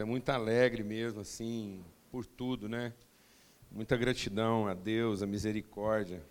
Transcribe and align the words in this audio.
gente 0.00 0.04
está 0.04 0.06
muito 0.06 0.28
alegre 0.30 0.82
mesmo, 0.82 1.20
assim, 1.20 1.84
por 2.10 2.24
tudo, 2.24 2.68
né? 2.68 2.94
Muita 3.70 3.96
gratidão 3.96 4.66
a 4.66 4.72
Deus, 4.72 5.22
a 5.22 5.26
misericórdia. 5.26 6.22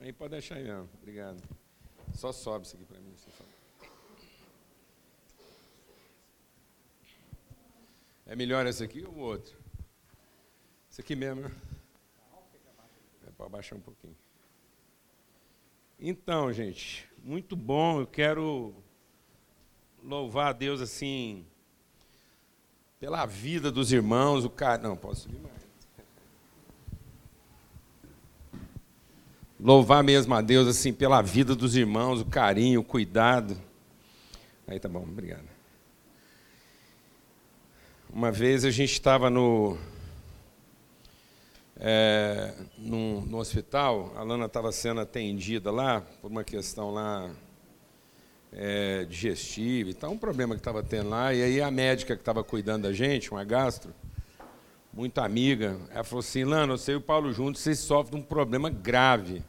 Aí 0.00 0.12
pode 0.12 0.32
deixar 0.32 0.56
aí 0.56 0.64
mesmo, 0.64 0.88
obrigado. 1.00 1.42
Só 2.14 2.30
sobe 2.30 2.66
isso 2.66 2.76
aqui 2.76 2.84
para 2.84 3.00
mim. 3.00 3.14
É 8.26 8.36
melhor 8.36 8.66
esse 8.66 8.84
aqui 8.84 9.02
ou 9.06 9.14
o 9.14 9.18
outro? 9.18 9.56
Esse 10.90 11.00
aqui 11.00 11.16
mesmo, 11.16 11.42
né? 11.42 11.50
É 13.26 13.30
para 13.30 13.48
baixar 13.48 13.76
um 13.76 13.80
pouquinho. 13.80 14.16
Então, 15.98 16.52
gente, 16.52 17.08
muito 17.22 17.56
bom. 17.56 18.00
Eu 18.00 18.06
quero 18.06 18.74
louvar 20.02 20.48
a 20.48 20.52
Deus 20.52 20.82
assim 20.82 21.46
pela 22.98 23.26
vida 23.26 23.70
dos 23.70 23.92
irmãos, 23.92 24.44
o 24.44 24.50
cara. 24.50 24.82
Não, 24.82 24.96
posso 24.96 25.22
subir 25.22 25.40
mais. 25.40 25.54
Louvar 29.58 30.04
mesmo 30.04 30.34
a 30.34 30.42
Deus 30.42 30.68
assim 30.68 30.92
pela 30.92 31.22
vida 31.22 31.54
dos 31.54 31.76
irmãos, 31.76 32.20
o 32.20 32.26
carinho, 32.26 32.80
o 32.80 32.84
cuidado. 32.84 33.56
Aí 34.66 34.78
tá 34.78 34.88
bom, 34.88 35.02
obrigado. 35.02 35.46
Uma 38.10 38.30
vez 38.30 38.64
a 38.64 38.70
gente 38.70 38.92
estava 38.92 39.30
no, 39.30 39.78
é, 41.76 42.54
no, 42.78 43.20
no, 43.22 43.38
hospital, 43.38 44.12
a 44.16 44.22
Lana 44.22 44.46
estava 44.46 44.72
sendo 44.72 45.00
atendida 45.00 45.70
lá 45.70 46.00
por 46.00 46.30
uma 46.30 46.44
questão 46.44 46.90
lá 46.90 47.30
é, 48.52 49.04
digestiva 49.04 49.90
e 49.90 49.94
tal, 49.94 50.12
um 50.12 50.18
problema 50.18 50.54
que 50.54 50.60
estava 50.60 50.82
tendo 50.82 51.10
lá, 51.10 51.32
e 51.34 51.42
aí 51.42 51.60
a 51.60 51.70
médica 51.70 52.14
que 52.14 52.22
estava 52.22 52.42
cuidando 52.42 52.84
da 52.84 52.92
gente, 52.92 53.30
uma 53.30 53.44
gastro, 53.44 53.92
muito 54.92 55.18
amiga, 55.18 55.76
ela 55.90 56.04
falou 56.04 56.20
assim, 56.20 56.44
Lana, 56.44 56.76
você 56.76 56.92
e 56.92 56.96
o 56.96 57.00
Paulo 57.00 57.32
juntos, 57.32 57.60
vocês 57.60 57.78
sofrem 57.78 58.18
de 58.18 58.24
um 58.24 58.26
problema 58.26 58.70
grave. 58.70 59.42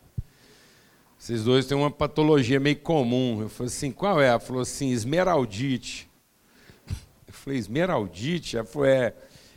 Vocês 1.17 1.43
dois 1.43 1.65
têm 1.65 1.77
uma 1.77 1.89
patologia 1.89 2.59
meio 2.59 2.75
comum. 2.75 3.41
Eu 3.41 3.49
falei 3.49 3.67
assim, 3.67 3.91
qual 3.91 4.21
é? 4.21 4.27
Ela 4.27 4.39
falou 4.39 4.61
assim, 4.61 4.89
esmeraldite 4.89 6.07
falei, 7.47 7.59
esmeraldite? 7.59 8.57
Ela 8.57 8.65
falou, 8.65 8.87
é, 8.87 9.13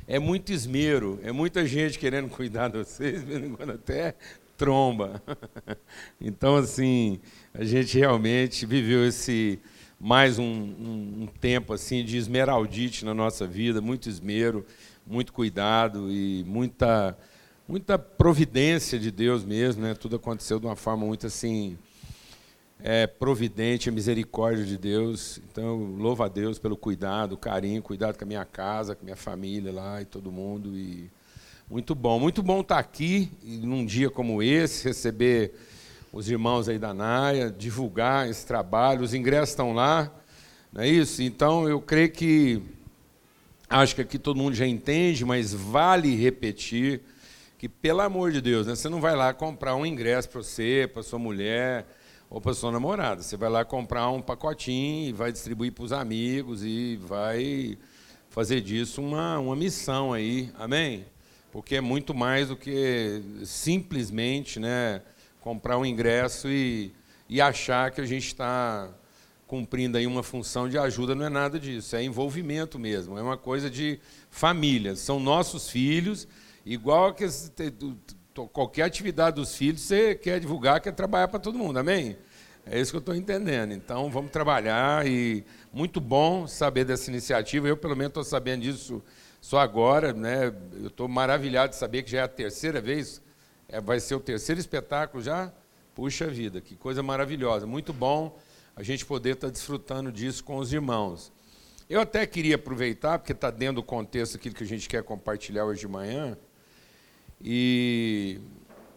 é 0.06 0.19
muito 0.19 0.52
esmero, 0.52 1.19
é 1.22 1.32
muita 1.32 1.66
gente 1.66 1.98
querendo 1.98 2.28
cuidar 2.28 2.69
de 2.69 2.78
vocês, 2.78 3.22
quando 3.56 3.72
até 3.72 4.14
tromba. 4.61 5.22
Então, 6.20 6.56
assim, 6.56 7.19
a 7.55 7.64
gente 7.64 7.98
realmente 7.98 8.66
viveu 8.66 9.06
esse 9.06 9.58
mais 9.98 10.39
um, 10.39 10.44
um, 10.44 11.22
um, 11.22 11.27
tempo 11.27 11.72
assim 11.72 12.05
de 12.05 12.19
esmeraldite 12.19 13.06
na 13.06 13.14
nossa 13.14 13.47
vida, 13.47 13.81
muito 13.81 14.08
esmero, 14.08 14.66
muito 15.06 15.33
cuidado 15.33 16.11
e 16.12 16.44
muita 16.47 17.16
muita 17.66 17.98
providência 17.98 18.98
de 18.98 19.11
Deus 19.11 19.44
mesmo, 19.44 19.83
né? 19.83 19.94
Tudo 19.94 20.16
aconteceu 20.16 20.61
de 20.61 20.66
uma 20.66 20.77
forma 20.77 21.06
muito 21.06 21.27
assim 21.27 21.78
é 22.83 23.06
providente, 23.06 23.88
a 23.88 23.92
misericórdia 23.92 24.64
de 24.64 24.77
Deus. 24.77 25.41
Então, 25.50 25.77
louvo 25.97 26.22
a 26.22 26.28
Deus 26.28 26.58
pelo 26.58 26.77
cuidado, 26.77 27.36
carinho, 27.36 27.83
cuidado 27.83 28.16
com 28.19 28.25
a 28.25 28.27
minha 28.27 28.44
casa, 28.44 28.94
com 28.94 29.03
a 29.03 29.05
minha 29.05 29.16
família 29.16 29.72
lá 29.72 30.03
e 30.03 30.05
todo 30.05 30.33
mundo. 30.33 30.77
E 30.77 31.11
muito 31.70 31.94
bom, 31.94 32.18
muito 32.18 32.42
bom 32.42 32.62
estar 32.62 32.80
aqui 32.80 33.30
num 33.44 33.86
dia 33.86 34.10
como 34.10 34.42
esse, 34.42 34.88
receber 34.88 35.52
os 36.12 36.28
irmãos 36.28 36.69
aí 36.69 36.81
da 36.81 36.92
Naia, 36.92 37.48
divulgar 37.48 38.28
esse 38.28 38.44
trabalho. 38.44 39.03
Os 39.03 39.14
ingressos 39.14 39.50
estão 39.50 39.72
lá, 39.72 40.12
não 40.72 40.82
é 40.82 40.88
isso? 40.88 41.22
Então, 41.22 41.69
eu 41.69 41.80
creio 41.80 42.10
que 42.10 42.60
acho 43.69 43.94
que 43.94 44.00
aqui 44.00 44.19
todo 44.19 44.36
mundo 44.36 44.56
já 44.56 44.66
entende, 44.66 45.25
mas 45.25 45.54
vale 45.54 46.16
repetir 46.16 47.03
que, 47.56 47.69
pelo 47.69 48.00
amor 48.00 48.32
de 48.32 48.41
Deus, 48.41 48.66
né, 48.66 48.75
você 48.75 48.88
não 48.88 49.00
vai 49.00 49.14
lá 49.14 49.32
comprar 49.32 49.76
um 49.76 49.86
ingresso 49.86 50.28
para 50.28 50.42
você, 50.42 50.91
para 50.92 51.04
sua 51.04 51.20
mulher 51.20 51.86
ou 52.28 52.41
para 52.41 52.53
sua 52.53 52.72
namorada. 52.72 53.22
Você 53.22 53.36
vai 53.36 53.48
lá 53.48 53.64
comprar 53.64 54.10
um 54.10 54.20
pacotinho 54.20 55.10
e 55.10 55.12
vai 55.12 55.30
distribuir 55.30 55.70
para 55.70 55.84
os 55.84 55.92
amigos 55.92 56.64
e 56.64 56.97
vai 56.97 57.78
fazer 58.28 58.60
disso 58.60 59.00
uma, 59.00 59.38
uma 59.38 59.54
missão 59.54 60.12
aí, 60.12 60.50
amém? 60.59 61.06
Porque 61.53 61.77
é 61.77 61.81
muito 61.81 62.15
mais 62.15 62.49
do 62.49 62.56
que 62.56 63.22
simplesmente 63.44 64.61
né, 64.61 65.03
comprar 65.41 65.78
um 65.78 65.84
ingresso 65.84 66.49
e, 66.49 66.93
e 67.28 67.41
achar 67.41 67.91
que 67.91 68.00
a 68.00 68.06
gente 68.06 68.27
está 68.27 68.88
cumprindo 69.47 69.99
aí 69.99 70.06
uma 70.06 70.22
função 70.22 70.69
de 70.69 70.78
ajuda, 70.78 71.12
não 71.12 71.27
é 71.27 71.28
nada 71.28 71.59
disso, 71.59 71.97
é 71.97 72.05
envolvimento 72.05 72.78
mesmo, 72.78 73.19
é 73.19 73.22
uma 73.22 73.37
coisa 73.37 73.69
de 73.69 73.99
família, 74.31 74.94
são 74.94 75.19
nossos 75.19 75.69
filhos, 75.69 76.28
igual 76.65 77.12
que 77.12 77.27
qualquer 78.53 78.84
atividade 78.84 79.37
dos 79.37 79.56
filhos, 79.56 79.81
você 79.81 80.15
quer 80.15 80.39
divulgar, 80.39 80.81
quer 80.81 80.93
trabalhar 80.93 81.27
para 81.27 81.41
todo 81.41 81.59
mundo, 81.59 81.78
amém? 81.78 82.16
É 82.65 82.81
isso 82.81 82.93
que 82.93 82.97
eu 82.97 83.00
estou 83.00 83.15
entendendo. 83.15 83.72
Então, 83.72 84.10
vamos 84.10 84.31
trabalhar 84.31 85.05
e 85.06 85.44
muito 85.72 86.00
bom 86.00 86.47
saber 86.47 86.84
dessa 86.84 87.10
iniciativa. 87.10 87.66
Eu, 87.66 87.77
pelo 87.77 87.97
menos, 87.97 88.10
estou 88.10 88.25
sabendo 88.25 88.62
disso 88.62 89.03
só 89.41 89.59
agora. 89.59 90.12
Né? 90.12 90.53
Eu 90.75 90.89
estou 90.89 91.09
maravilhado 91.09 91.71
de 91.71 91.77
saber 91.77 92.03
que 92.03 92.11
já 92.11 92.21
é 92.21 92.23
a 92.23 92.28
terceira 92.28 92.81
vez, 92.81 93.23
é, 93.69 93.81
vai 93.81 94.01
ser 94.01 94.15
o 94.15 94.21
terceiro 94.21 94.61
espetáculo 94.61 95.23
já. 95.23 95.53
Puxa 95.95 96.28
vida, 96.28 96.61
que 96.61 96.77
coisa 96.77 97.03
maravilhosa. 97.03 97.67
Muito 97.67 97.93
bom 97.93 98.39
a 98.77 98.83
gente 98.83 99.05
poder 99.05 99.34
estar 99.34 99.49
tá 99.49 99.53
desfrutando 99.53 100.11
disso 100.11 100.43
com 100.45 100.56
os 100.56 100.73
irmãos. 100.73 101.33
Eu 101.89 102.01
até 102.01 102.25
queria 102.25 102.55
aproveitar, 102.55 103.19
porque 103.19 103.33
está 103.33 103.51
dentro 103.51 103.77
do 103.77 103.83
contexto 103.83 104.37
aquilo 104.37 104.55
que 104.55 104.62
a 104.62 104.67
gente 104.67 104.89
quer 104.89 105.03
compartilhar 105.03 105.65
hoje 105.65 105.81
de 105.81 105.89
manhã, 105.89 106.39
e, 107.43 108.39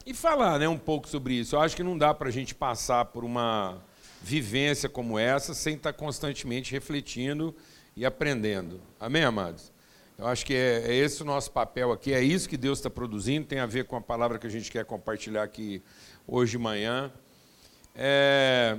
e 0.05 0.13
falar 0.13 0.59
né, 0.59 0.67
um 0.67 0.77
pouco 0.77 1.07
sobre 1.07 1.33
isso. 1.33 1.55
Eu 1.55 1.61
acho 1.61 1.75
que 1.75 1.81
não 1.81 1.97
dá 1.97 2.13
para 2.13 2.29
a 2.29 2.31
gente 2.31 2.53
passar 2.53 3.05
por 3.05 3.23
uma 3.23 3.83
vivência 4.21 4.87
como 4.87 5.17
essa 5.17 5.55
sem 5.55 5.75
estar 5.75 5.91
tá 5.91 5.97
constantemente 5.97 6.71
refletindo 6.71 7.55
e 7.95 8.05
aprendendo. 8.05 8.79
Amém, 8.99 9.23
amados? 9.23 9.72
Eu 10.17 10.27
acho 10.27 10.45
que 10.45 10.53
é, 10.53 10.83
é 10.87 10.95
esse 10.95 11.23
o 11.23 11.25
nosso 11.25 11.51
papel 11.51 11.91
aqui, 11.91 12.13
é 12.13 12.21
isso 12.21 12.47
que 12.47 12.55
Deus 12.55 12.79
está 12.79 12.89
produzindo, 12.89 13.47
tem 13.47 13.59
a 13.59 13.65
ver 13.65 13.85
com 13.85 13.95
a 13.95 14.01
palavra 14.01 14.37
que 14.37 14.45
a 14.45 14.49
gente 14.49 14.71
quer 14.71 14.85
compartilhar 14.85 15.41
aqui 15.41 15.81
hoje 16.27 16.51
de 16.51 16.57
manhã. 16.59 17.11
É, 17.95 18.77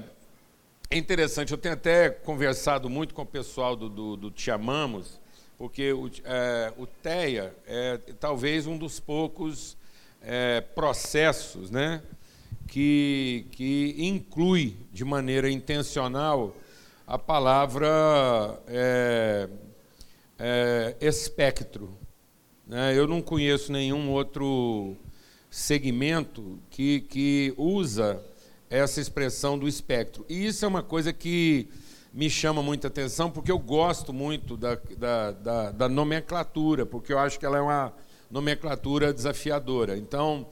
é 0.88 0.96
interessante, 0.96 1.50
eu 1.50 1.58
tenho 1.58 1.74
até 1.74 2.08
conversado 2.08 2.88
muito 2.88 3.14
com 3.14 3.22
o 3.22 3.26
pessoal 3.26 3.74
do, 3.74 3.88
do, 3.88 4.16
do 4.16 4.30
Te 4.30 4.50
Amamos, 4.50 5.20
porque 5.58 5.92
o, 5.92 6.08
é, 6.24 6.72
o 6.78 6.86
TEA 6.86 7.54
é 7.66 7.98
talvez 8.20 8.66
um 8.66 8.78
dos 8.78 9.00
poucos 9.00 9.76
é, 10.22 10.60
processos 10.60 11.68
né, 11.68 12.00
que, 12.68 13.46
que 13.50 13.96
inclui 13.98 14.76
de 14.92 15.04
maneira 15.04 15.50
intencional 15.50 16.54
a 17.06 17.18
palavra 17.18 17.88
é, 18.68 19.48
é, 20.46 20.94
espectro. 21.00 21.96
Né? 22.66 22.94
Eu 22.94 23.08
não 23.08 23.22
conheço 23.22 23.72
nenhum 23.72 24.10
outro 24.10 24.94
segmento 25.50 26.58
que, 26.68 27.00
que 27.00 27.54
usa 27.56 28.22
essa 28.68 29.00
expressão 29.00 29.58
do 29.58 29.66
espectro. 29.66 30.26
E 30.28 30.44
isso 30.44 30.62
é 30.62 30.68
uma 30.68 30.82
coisa 30.82 31.14
que 31.14 31.66
me 32.12 32.28
chama 32.28 32.62
muita 32.62 32.88
atenção, 32.88 33.30
porque 33.30 33.50
eu 33.50 33.58
gosto 33.58 34.12
muito 34.12 34.54
da, 34.54 34.78
da, 34.98 35.30
da, 35.32 35.70
da 35.70 35.88
nomenclatura, 35.88 36.84
porque 36.84 37.12
eu 37.12 37.18
acho 37.18 37.40
que 37.40 37.46
ela 37.46 37.56
é 37.56 37.62
uma 37.62 37.94
nomenclatura 38.30 39.14
desafiadora. 39.14 39.96
Então, 39.96 40.46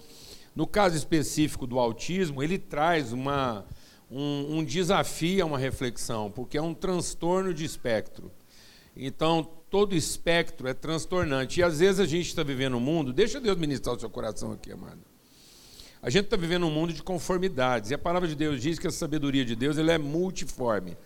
no 0.56 0.66
caso 0.66 0.96
específico 0.96 1.66
do 1.66 1.78
autismo, 1.78 2.42
ele 2.42 2.58
traz 2.58 3.12
uma, 3.12 3.66
um, 4.10 4.56
um 4.58 4.64
desafio 4.64 5.42
a 5.42 5.46
uma 5.46 5.58
reflexão, 5.58 6.30
porque 6.30 6.56
é 6.56 6.62
um 6.62 6.72
transtorno 6.72 7.52
de 7.52 7.66
espectro. 7.66 8.32
Então, 8.96 9.42
todo 9.70 9.96
espectro 9.96 10.68
é 10.68 10.74
transtornante. 10.74 11.60
E 11.60 11.62
às 11.62 11.78
vezes 11.80 12.00
a 12.00 12.06
gente 12.06 12.28
está 12.28 12.42
vivendo 12.42 12.76
um 12.76 12.80
mundo, 12.80 13.12
deixa 13.12 13.40
Deus 13.40 13.56
ministrar 13.56 13.96
o 13.96 14.00
seu 14.00 14.10
coração 14.10 14.52
aqui, 14.52 14.70
amado. 14.72 15.00
A 16.02 16.10
gente 16.10 16.24
está 16.24 16.36
vivendo 16.36 16.66
um 16.66 16.70
mundo 16.70 16.92
de 16.92 17.02
conformidades. 17.02 17.90
E 17.90 17.94
a 17.94 17.98
palavra 17.98 18.28
de 18.28 18.34
Deus 18.34 18.60
diz 18.60 18.78
que 18.78 18.86
a 18.86 18.90
sabedoria 18.90 19.44
de 19.44 19.54
Deus 19.54 19.78
ele 19.78 19.90
é 19.90 19.98
multiforme. 19.98 20.96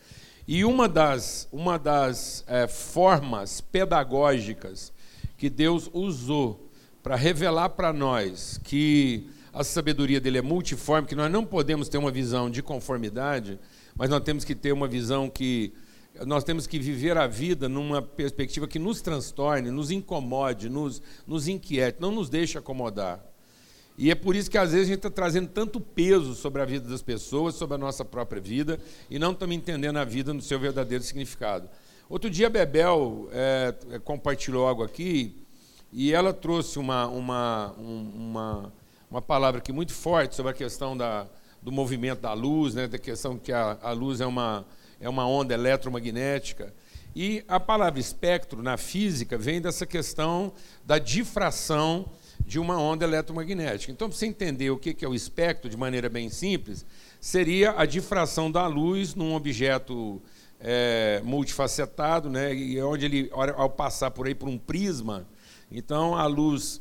E 0.49 0.65
uma 0.65 0.88
das, 0.88 1.49
uma 1.53 1.79
das 1.79 2.44
é, 2.47 2.67
formas 2.67 3.61
pedagógicas 3.61 4.93
que 5.37 5.50
Deus 5.50 5.91
usou 5.93 6.71
para 7.03 7.15
revelar 7.15 7.71
para 7.71 7.93
nós 7.93 8.59
que 8.65 9.29
a 9.53 9.62
sabedoria 9.62 10.21
dele 10.21 10.38
é 10.38 10.43
multiforme, 10.43 11.06
que 11.06 11.15
nós 11.15 11.31
não 11.31 11.44
podemos 11.44 11.88
ter 11.88 11.99
uma 11.99 12.11
visão 12.11 12.50
de 12.50 12.62
conformidade, 12.62 13.59
mas 13.94 14.09
nós 14.09 14.23
temos 14.23 14.44
que 14.44 14.55
ter 14.55 14.73
uma 14.73 14.88
visão 14.88 15.29
que 15.29 15.73
nós 16.24 16.44
temos 16.44 16.66
que 16.66 16.78
viver 16.78 17.16
a 17.16 17.26
vida 17.26 17.68
numa 17.68 18.00
perspectiva 18.00 18.66
que 18.66 18.78
nos 18.78 19.00
transtorne, 19.00 19.70
nos 19.70 19.90
incomode, 19.90 20.68
nos, 20.68 21.02
nos 21.26 21.48
inquiete, 21.48 21.98
não 22.00 22.10
nos 22.10 22.28
deixe 22.28 22.56
acomodar. 22.56 23.20
E 23.98 24.10
é 24.10 24.14
por 24.14 24.36
isso 24.36 24.50
que 24.50 24.58
às 24.58 24.72
vezes 24.72 24.86
a 24.86 24.90
gente 24.90 24.98
está 24.98 25.10
trazendo 25.10 25.48
tanto 25.48 25.80
peso 25.80 26.34
sobre 26.34 26.60
a 26.60 26.64
vida 26.64 26.88
das 26.88 27.00
pessoas, 27.00 27.54
sobre 27.54 27.76
a 27.76 27.78
nossa 27.78 28.04
própria 28.04 28.40
vida, 28.40 28.78
e 29.10 29.18
não 29.18 29.32
estamos 29.32 29.56
entendendo 29.56 29.96
a 29.96 30.04
vida 30.04 30.34
no 30.34 30.42
seu 30.42 30.60
verdadeiro 30.60 31.02
significado. 31.02 31.68
Outro 32.08 32.30
dia 32.30 32.46
a 32.46 32.50
Bebel 32.50 33.28
é, 33.32 33.74
é, 33.90 33.98
compartilhou 33.98 34.66
algo 34.66 34.84
aqui 34.84 35.34
e 35.92 36.12
ela 36.12 36.32
trouxe 36.32 36.78
uma, 36.78 37.06
uma, 37.06 37.72
uma, 37.72 38.72
uma 39.10 39.22
palavra 39.22 39.58
aqui 39.58 39.72
muito 39.72 39.92
forte 39.92 40.36
sobre 40.36 40.52
a 40.52 40.54
questão 40.54 40.96
da, 40.96 41.26
do 41.62 41.72
movimento 41.72 42.20
da 42.20 42.32
luz, 42.34 42.74
né, 42.74 42.86
da 42.86 42.98
questão 42.98 43.38
que 43.38 43.50
a, 43.50 43.78
a 43.82 43.92
luz 43.92 44.20
é 44.20 44.26
uma, 44.26 44.64
é 45.00 45.08
uma 45.08 45.26
onda 45.26 45.54
eletromagnética. 45.54 46.72
E 47.14 47.44
a 47.48 47.58
palavra 47.58 47.98
espectro, 47.98 48.62
na 48.62 48.76
física, 48.76 49.38
vem 49.38 49.60
dessa 49.60 49.87
questão 49.87 50.52
da 50.84 50.98
difração 50.98 52.10
de 52.46 52.58
uma 52.58 52.78
onda 52.78 53.04
eletromagnética. 53.04 53.90
Então, 53.90 54.08
para 54.08 54.16
você 54.16 54.26
entender 54.26 54.70
o 54.70 54.76
que 54.76 55.04
é 55.04 55.08
o 55.08 55.14
espectro 55.14 55.70
de 55.70 55.76
maneira 55.76 56.08
bem 56.08 56.28
simples, 56.28 56.84
seria 57.20 57.75
a 57.76 57.87
difração 57.87 58.50
da 58.50 58.66
luz 58.66 59.14
num 59.14 59.34
objeto 59.34 60.22
é, 60.60 61.20
multifacetado, 61.25 62.31
né, 62.31 62.54
e 62.54 62.81
onde 62.82 63.04
ele, 63.04 63.31
ao 63.32 63.70
passar 63.70 64.10
por 64.10 64.26
aí 64.26 64.34
por 64.34 64.49
um 64.49 64.58
prisma, 64.58 65.26
então 65.70 66.14
a 66.14 66.26
luz, 66.26 66.81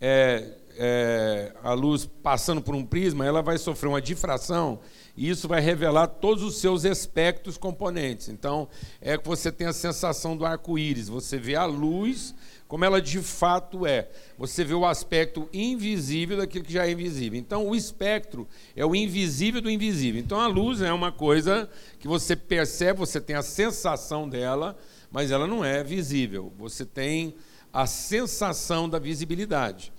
é, 0.00 0.50
é, 0.76 1.52
a 1.62 1.72
luz 1.72 2.08
passando 2.22 2.60
por 2.60 2.74
um 2.74 2.84
prisma, 2.84 3.24
ela 3.24 3.42
vai 3.42 3.58
sofrer 3.58 3.88
uma 3.88 4.02
difração 4.02 4.80
e 5.16 5.28
isso 5.28 5.46
vai 5.46 5.60
revelar 5.60 6.08
todos 6.08 6.42
os 6.42 6.58
seus 6.58 6.84
espectros 6.84 7.56
componentes. 7.56 8.28
Então, 8.28 8.68
é 9.00 9.16
que 9.16 9.26
você 9.26 9.52
tem 9.52 9.66
a 9.66 9.72
sensação 9.72 10.36
do 10.36 10.44
arco-íris, 10.44 11.08
você 11.08 11.38
vê 11.38 11.54
a 11.54 11.64
luz 11.64 12.34
como 12.66 12.84
ela 12.84 13.00
de 13.00 13.20
fato 13.20 13.86
é. 13.86 14.08
Você 14.36 14.64
vê 14.64 14.74
o 14.74 14.84
aspecto 14.84 15.48
invisível 15.52 16.38
daquilo 16.38 16.64
que 16.64 16.72
já 16.72 16.86
é 16.86 16.90
invisível. 16.90 17.38
Então, 17.38 17.68
o 17.68 17.76
espectro 17.76 18.48
é 18.74 18.84
o 18.84 18.96
invisível 18.96 19.60
do 19.60 19.70
invisível. 19.70 20.20
Então, 20.20 20.40
a 20.40 20.48
luz 20.48 20.82
é 20.82 20.92
uma 20.92 21.12
coisa 21.12 21.70
que 22.00 22.08
você 22.08 22.34
percebe, 22.34 22.98
você 22.98 23.20
tem 23.20 23.36
a 23.36 23.42
sensação 23.42 24.28
dela, 24.28 24.76
mas 25.10 25.30
ela 25.30 25.46
não 25.46 25.64
é 25.64 25.84
visível. 25.84 26.52
Você 26.58 26.84
tem 26.84 27.36
a 27.72 27.86
sensação 27.86 28.88
da 28.88 28.98
visibilidade. 28.98 29.92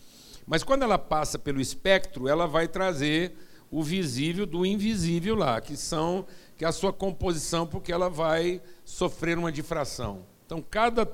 Mas 0.46 0.64
quando 0.64 0.84
ela 0.84 0.98
passa 0.98 1.40
pelo 1.40 1.60
espectro, 1.60 2.28
ela 2.28 2.48
vai 2.48 2.68
trazer 2.68 3.34
o 3.72 3.84
visível 3.84 4.46
do 4.46 4.66
invisível 4.66 5.36
lá, 5.36 5.60
que 5.60 5.76
são 5.76 6.26
que 6.58 6.64
é 6.64 6.68
a 6.68 6.72
sua 6.72 6.94
composição, 6.94 7.68
porque 7.68 7.92
ela 7.92 8.10
vai 8.10 8.62
sofrer 8.86 9.38
uma 9.38 9.52
difração. 9.52 10.26
Então, 10.46 10.62
cada 10.62 11.06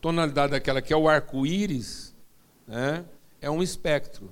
tonalidade 0.00 0.52
daquela 0.52 0.82
que 0.82 0.92
é 0.92 0.96
o 0.96 1.08
arco-íris 1.08 2.14
né, 2.66 3.04
é 3.40 3.48
um 3.48 3.62
espectro. 3.62 4.30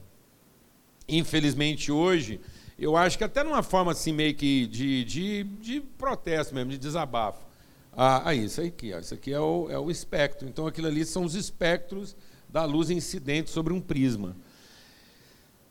Infelizmente, 1.09 1.93
hoje, 1.93 2.41
eu 2.77 2.97
acho 2.97 3.17
que 3.17 3.23
até 3.23 3.45
numa 3.45 3.63
forma 3.63 3.93
assim 3.93 4.13
meio 4.13 4.35
que 4.35 4.67
de, 4.67 5.05
de, 5.05 5.45
de 5.45 5.81
protesto 5.81 6.55
mesmo, 6.55 6.73
de 6.73 6.79
desabafo. 6.79 7.47
Ah, 7.93 8.31
ah 8.31 8.35
isso 8.35 8.61
aqui, 8.61 8.93
ó, 8.93 8.99
isso 8.99 9.15
aqui 9.15 9.33
é 9.33 9.41
o, 9.41 9.71
é 9.71 9.79
o 9.79 9.91
espectro. 9.91 10.49
Então, 10.49 10.67
aquilo 10.67 10.89
ali 10.89 11.05
são 11.05 11.25
os 11.25 11.37
espectros 11.37 12.17
da 12.49 12.65
luz 12.65 12.91
incidente 12.91 13.51
sobre 13.51 13.73
um 13.73 13.81
prisma. 13.81 14.37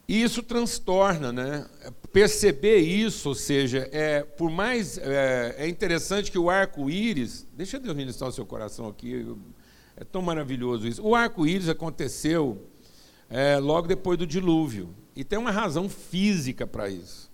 E 0.07 0.21
isso 0.21 0.43
transtorna, 0.43 1.31
né? 1.31 1.65
Perceber 2.11 2.77
isso, 2.77 3.29
ou 3.29 3.35
seja, 3.35 3.89
é, 3.91 4.21
por 4.21 4.51
mais. 4.51 4.97
É, 4.99 5.55
é 5.59 5.67
interessante 5.67 6.31
que 6.31 6.37
o 6.37 6.49
arco-íris. 6.49 7.47
Deixa 7.53 7.79
Deus 7.79 7.95
ministrar 7.95 8.29
o 8.29 8.33
seu 8.33 8.45
coração 8.45 8.87
aqui, 8.87 9.25
é 9.97 10.03
tão 10.03 10.21
maravilhoso 10.21 10.87
isso. 10.87 11.01
O 11.01 11.15
arco-íris 11.15 11.69
aconteceu 11.69 12.69
é, 13.29 13.57
logo 13.57 13.87
depois 13.87 14.17
do 14.17 14.27
dilúvio. 14.27 14.93
E 15.15 15.23
tem 15.23 15.39
uma 15.39 15.51
razão 15.51 15.89
física 15.89 16.67
para 16.67 16.89
isso. 16.89 17.31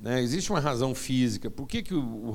Né? 0.00 0.22
Existe 0.22 0.50
uma 0.50 0.60
razão 0.60 0.94
física. 0.94 1.50
Por 1.50 1.66
que, 1.66 1.82
que 1.82 1.94
o, 1.94 2.32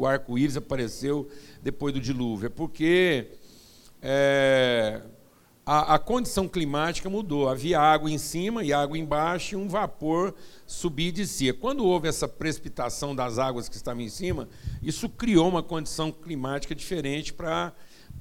o, 0.00 0.06
arco-íris 0.06 0.56
apareceu 0.56 1.28
depois 1.62 1.92
do 1.92 2.00
dilúvio? 2.00 2.46
É 2.46 2.48
porque. 2.48 3.28
É, 4.00 5.02
a, 5.64 5.94
a, 5.94 5.98
condição 5.98 6.48
climática 6.48 7.08
mudou. 7.08 7.48
Havia 7.48 7.80
água 7.80 8.10
em 8.10 8.18
cima 8.18 8.64
e 8.64 8.72
água 8.72 8.98
embaixo, 8.98 9.54
e 9.54 9.56
um 9.56 9.68
vapor 9.68 10.34
subia 10.66 11.08
e 11.08 11.12
descia. 11.12 11.54
Quando 11.54 11.84
houve 11.84 12.08
essa 12.08 12.26
precipitação 12.26 13.14
das 13.14 13.38
águas 13.38 13.68
que 13.68 13.76
estavam 13.76 14.02
em 14.02 14.08
cima, 14.08 14.48
isso 14.82 15.08
criou 15.08 15.48
uma 15.48 15.62
condição 15.62 16.10
climática 16.10 16.74
diferente 16.74 17.32
para 17.32 17.72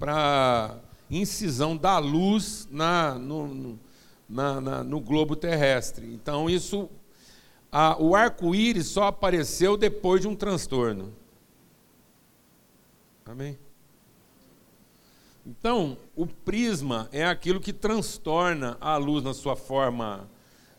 a 0.08 0.78
incisão 1.10 1.76
da 1.76 1.98
luz 1.98 2.68
na, 2.70 3.16
no, 3.16 3.80
na, 4.30 4.62
na, 4.62 4.84
no 4.84 5.00
globo 5.00 5.36
terrestre. 5.36 6.06
Então, 6.14 6.48
isso, 6.48 6.90
a, 7.72 8.00
o 8.00 8.16
arco-íris 8.16 8.88
só 8.88 9.08
apareceu 9.08 9.76
depois 9.76 10.22
de 10.22 10.28
um 10.28 10.36
transtorno. 10.36 11.12
Amém? 13.26 13.58
Então, 15.46 15.98
o 16.16 16.28
prisma 16.28 17.10
é 17.12 17.26
aquilo 17.26 17.60
que 17.60 17.74
transtorna 17.74 18.78
a 18.80 18.98
luz 18.98 19.24
na 19.24 19.34
sua 19.34 19.56
forma 19.56 20.30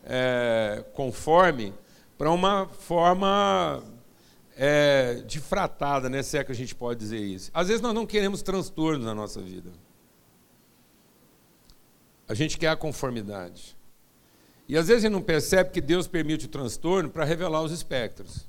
é, 0.03 0.85
conforme 0.93 1.73
para 2.17 2.31
uma 2.31 2.67
forma 2.67 3.83
é, 4.55 5.15
difratada, 5.27 6.09
né, 6.09 6.21
se 6.23 6.37
é 6.37 6.43
que 6.43 6.51
a 6.51 6.55
gente 6.55 6.75
pode 6.75 6.99
dizer 6.99 7.19
isso. 7.19 7.51
Às 7.53 7.67
vezes 7.67 7.81
nós 7.81 7.93
não 7.93 8.05
queremos 8.05 8.41
transtornos 8.41 9.05
na 9.05 9.13
nossa 9.13 9.41
vida. 9.41 9.71
A 12.27 12.33
gente 12.33 12.57
quer 12.57 12.69
a 12.69 12.75
conformidade. 12.75 13.75
E 14.67 14.77
às 14.77 14.87
vezes 14.87 15.03
a 15.03 15.07
gente 15.07 15.13
não 15.13 15.21
percebe 15.21 15.71
que 15.71 15.81
Deus 15.81 16.07
permite 16.07 16.45
o 16.45 16.49
transtorno 16.49 17.09
para 17.09 17.25
revelar 17.25 17.61
os 17.61 17.71
espectros. 17.71 18.47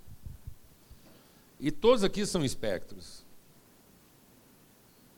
E 1.58 1.70
todos 1.72 2.04
aqui 2.04 2.24
são 2.24 2.44
espectros. 2.44 3.23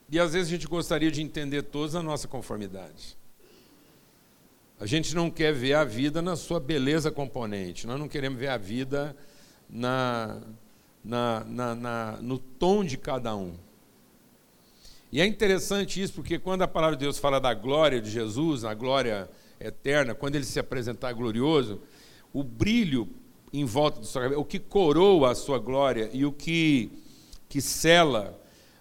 E 0.09 0.21
às 0.21 0.33
vezes 0.33 0.49
a 0.49 0.51
gente 0.51 0.67
gostaria 0.67 1.11
de 1.11 1.21
entender 1.21 1.63
todos 1.63 1.95
a 1.97 2.03
nossa 2.03 2.29
conformidade. 2.29 3.17
A 4.79 4.87
gente 4.87 5.15
não 5.15 5.31
quer 5.31 5.53
ver 5.53 5.75
a 5.75 5.85
vida 5.85 6.21
na 6.21 6.37
sua 6.37 6.61
beleza 6.61 7.11
componente, 7.11 7.87
nós 7.87 7.99
não 7.99 8.09
queremos 8.09 8.39
ver 8.39 8.49
a 8.49 8.59
vida 8.59 9.17
na, 9.69 10.41
na, 11.03 11.45
na, 11.45 11.75
na, 11.75 12.19
no 12.21 12.39
tom 12.39 12.85
de 12.85 12.97
cada 12.97 13.35
um. 13.35 13.55
E 15.11 15.21
é 15.21 15.27
interessante 15.27 16.03
isso, 16.03 16.13
porque 16.13 16.39
quando 16.39 16.63
a 16.63 16.69
palavra 16.69 16.97
de 16.97 17.05
Deus 17.05 17.19
fala 17.19 17.41
da 17.41 17.55
glória 17.55 18.01
de 18.01 18.11
Jesus, 18.11 18.65
a 18.65 18.75
glória 18.75 19.31
eterna, 19.59 20.15
quando 20.15 20.37
ele 20.37 20.45
se 20.45 20.61
apresentar 20.61 21.13
glorioso, 21.15 21.81
o 22.33 22.45
brilho 22.45 23.09
em 23.53 23.65
volta 23.65 24.01
do 24.01 24.07
seu 24.07 24.21
cabelo, 24.21 24.41
o 24.41 24.45
que 24.45 24.59
coroa 24.59 25.31
a 25.31 25.35
sua 25.35 25.59
glória 25.59 26.11
e 26.13 26.27
o 26.27 26.33
que, 26.33 26.91
que 27.49 27.63
sela 27.63 28.39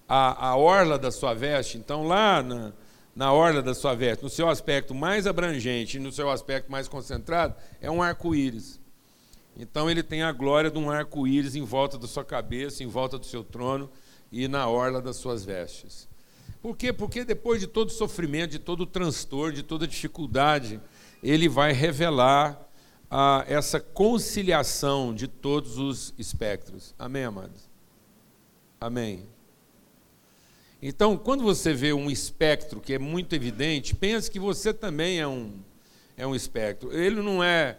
a, 0.08 0.50
a 0.50 0.56
orla 0.56 0.98
da 0.98 1.12
sua 1.12 1.34
veste, 1.34 1.78
então 1.78 2.04
lá 2.04 2.42
na, 2.42 2.74
na 3.16 3.34
orla 3.34 3.62
da 3.62 3.74
sua 3.74 3.96
veste, 3.96 4.24
no 4.24 4.30
seu 4.30 4.50
aspecto 4.50 4.94
mais 4.94 5.26
abrangente 5.26 5.98
e 5.98 6.00
no 6.00 6.12
seu 6.12 6.30
aspecto 6.30 6.72
mais 6.72 6.88
concentrado, 6.88 7.56
é 7.82 7.90
um 7.90 8.02
arco-íris. 8.02 8.80
Então 9.58 9.90
ele 9.90 10.04
tem 10.04 10.22
a 10.22 10.32
glória 10.32 10.70
de 10.70 10.78
um 10.78 10.92
arco-íris 10.92 11.56
em 11.56 11.64
volta 11.64 11.98
da 11.98 12.08
sua 12.08 12.26
cabeça, 12.26 12.84
em 12.84 12.88
volta 12.88 13.18
do 13.18 13.26
seu 13.26 13.44
trono 13.44 13.90
e 14.32 14.48
na 14.48 14.68
orla 14.68 15.02
das 15.02 15.16
suas 15.16 15.46
vestes. 15.46 16.08
Por 16.62 16.76
quê? 16.76 16.92
Porque 16.92 17.24
depois 17.24 17.62
de 17.62 17.68
todo 17.68 17.90
o 17.90 17.92
sofrimento, 17.92 18.52
de 18.52 18.60
todo 18.60 18.82
o 18.82 18.86
transtorno, 18.86 19.54
de 19.54 19.64
toda 19.64 19.88
dificuldade, 19.88 20.82
ele 21.24 21.48
vai 21.48 21.72
revelar 21.72 22.60
a, 23.10 23.46
essa 23.48 23.80
conciliação 23.80 25.14
de 25.14 25.28
todos 25.28 25.78
os 25.78 26.14
espectros. 26.18 26.94
Amém, 27.00 27.24
amados? 27.24 27.70
Amém. 28.82 29.35
Então, 30.82 31.17
quando 31.17 31.44
você 31.44 31.74
vê 31.74 31.94
um 31.94 32.12
espectro 32.12 32.79
que 32.79 32.94
é 32.94 33.00
muito 33.00 33.34
evidente, 33.34 33.96
pense 33.96 34.29
que 34.29 34.39
você 34.39 34.74
também 34.74 35.20
é 35.20 35.27
um, 35.27 35.53
é 36.15 36.27
um 36.27 36.36
espectro. 36.36 36.94
Ele 36.94 37.22
não 37.22 37.44
é, 37.44 37.77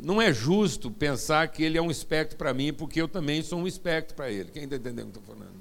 não 0.00 0.20
é 0.20 0.32
justo 0.32 0.90
pensar 0.90 1.48
que 1.48 1.62
ele 1.62 1.78
é 1.78 1.82
um 1.82 1.90
espectro 1.90 2.36
para 2.36 2.52
mim, 2.52 2.72
porque 2.72 3.00
eu 3.00 3.08
também 3.08 3.42
sou 3.42 3.58
um 3.58 3.66
espectro 3.66 4.14
para 4.14 4.30
ele. 4.30 4.50
Quem 4.50 4.64
está 4.64 4.76
entendendo 4.76 5.08
o 5.08 5.12
que 5.12 5.18
estou 5.18 5.34
falando? 5.34 5.54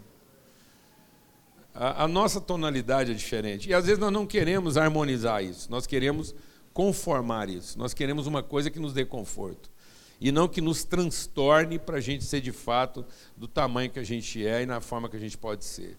A, 1.74 2.04
a 2.04 2.08
nossa 2.08 2.42
tonalidade 2.42 3.12
é 3.12 3.14
diferente. 3.14 3.70
E 3.70 3.74
às 3.74 3.86
vezes 3.86 4.00
nós 4.00 4.12
não 4.12 4.26
queremos 4.26 4.78
harmonizar 4.78 5.44
isso, 5.44 5.72
nós 5.72 5.88
queremos 5.88 6.36
conformar 6.74 7.50
isso. 7.50 7.78
Nós 7.78 7.94
queremos 7.94 8.28
uma 8.28 8.42
coisa 8.42 8.70
que 8.70 8.80
nos 8.80 8.94
dê 8.94 9.06
conforto. 9.06 9.72
E 10.20 10.32
não 10.32 10.48
que 10.48 10.62
nos 10.62 10.84
transtorne 10.84 11.78
para 11.78 11.98
a 11.98 12.02
gente 12.02 12.24
ser 12.24 12.42
de 12.42 12.52
fato 12.52 13.06
do 13.38 13.48
tamanho 13.48 13.90
que 13.90 14.00
a 14.00 14.04
gente 14.04 14.46
é 14.46 14.64
e 14.64 14.66
na 14.66 14.82
forma 14.82 15.10
que 15.10 15.18
a 15.18 15.20
gente 15.20 15.38
pode 15.38 15.66
ser. 15.66 15.98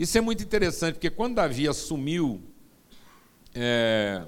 Isso 0.00 0.16
é 0.16 0.20
muito 0.22 0.42
interessante, 0.42 0.94
porque 0.94 1.10
quando 1.10 1.34
Davi 1.34 1.68
assumiu, 1.68 2.40
é, 3.54 4.24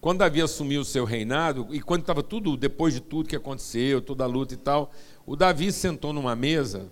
quando 0.00 0.18
Davi 0.18 0.42
assumiu 0.42 0.80
o 0.80 0.84
seu 0.84 1.04
reinado, 1.04 1.68
e 1.70 1.80
quando 1.80 2.00
estava 2.00 2.24
tudo, 2.24 2.56
depois 2.56 2.92
de 2.92 2.98
tudo 2.98 3.28
que 3.28 3.36
aconteceu, 3.36 4.00
toda 4.00 4.24
a 4.24 4.26
luta 4.26 4.54
e 4.54 4.56
tal, 4.56 4.90
o 5.24 5.36
Davi 5.36 5.70
sentou 5.70 6.12
numa 6.12 6.34
mesa, 6.34 6.90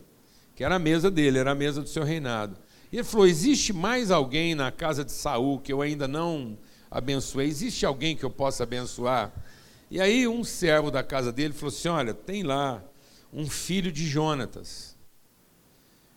que 0.55 0.63
era 0.63 0.77
a 0.77 0.79
mesa 0.79 1.11
dele, 1.11 1.39
era 1.39 1.51
a 1.51 1.55
mesa 1.57 1.83
do 1.83 1.89
seu 1.89 2.05
reinado. 2.05 2.57
E 2.93 2.99
ele 2.99 3.03
falou: 3.03 3.27
existe 3.27 3.73
mais 3.73 4.13
alguém 4.13 4.55
na 4.55 4.71
casa 4.71 5.05
de 5.05 5.11
Saul 5.11 5.59
que 5.59 5.73
eu 5.73 5.83
ainda 5.83 6.07
não 6.07 6.57
abençoei? 6.89 7.49
Existe 7.49 7.85
alguém 7.85 8.15
que 8.15 8.25
eu 8.25 8.31
possa 8.31 8.63
abençoar? 8.63 9.33
E 9.91 10.01
aí 10.01 10.29
um 10.29 10.45
servo 10.45 10.89
da 10.89 11.03
casa 11.03 11.33
dele 11.33 11.53
falou 11.53 11.75
assim: 11.75 11.89
olha, 11.89 12.15
tem 12.15 12.45
lá 12.45 12.81
um 13.33 13.51
filho 13.51 13.91
de 13.91 14.07
Jonatas 14.07 14.94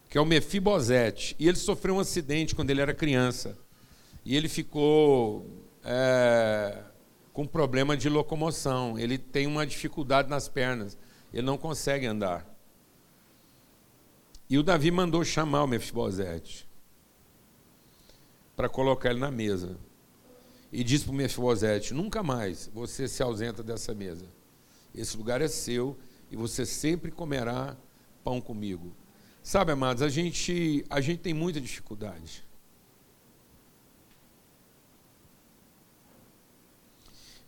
que 0.10 0.18
é 0.18 0.22
o 0.22 0.26
Mefibosete. 0.26 1.36
E 1.40 1.48
ele 1.48 1.58
sofreu 1.58 1.96
um 1.96 2.00
acidente 2.00 2.56
quando 2.56 2.70
ele 2.70 2.82
era 2.82 2.94
criança. 2.94 3.58
E 4.24 4.36
ele 4.36 4.50
ficou 4.50 5.46
é, 5.84 6.84
com 7.34 7.46
problema 7.46 7.96
de 7.96 8.10
locomoção. 8.10 8.98
Ele 8.98 9.18
tem 9.18 9.48
uma 9.48 9.66
dificuldade 9.66 10.30
nas 10.30 10.48
pernas. 10.48 10.98
Ele 11.34 11.46
não 11.46 11.58
consegue 11.58 12.06
andar. 12.06 12.46
E 14.50 14.58
o 14.58 14.64
Davi 14.64 14.92
mandou 14.92 15.24
chamar 15.26 15.64
o 15.64 15.68
Mefibosete 15.68 16.68
para 18.56 18.70
colocar 18.70 19.12
ele 19.12 19.20
na 19.20 19.30
mesa. 19.30 19.78
E 20.72 20.84
disse 20.84 21.06
para 21.06 21.14
o 21.14 21.16
Mefibosete: 21.16 21.94
Nunca 21.94 22.24
mais 22.24 22.70
você 22.74 23.08
se 23.08 23.22
ausenta 23.22 23.62
dessa 23.62 23.94
mesa. 23.94 24.26
Esse 24.96 25.16
lugar 25.18 25.42
é 25.42 25.48
seu 25.48 25.98
e 26.32 26.36
você 26.36 26.66
sempre 26.66 27.12
comerá 27.12 27.78
pão 28.24 28.42
comigo. 28.42 28.92
Sabe, 29.48 29.72
amados, 29.72 30.04
a 30.04 30.10
gente, 30.10 30.84
a 30.90 31.00
gente 31.00 31.20
tem 31.20 31.34
muita 31.34 31.62
dificuldade. 31.62 32.44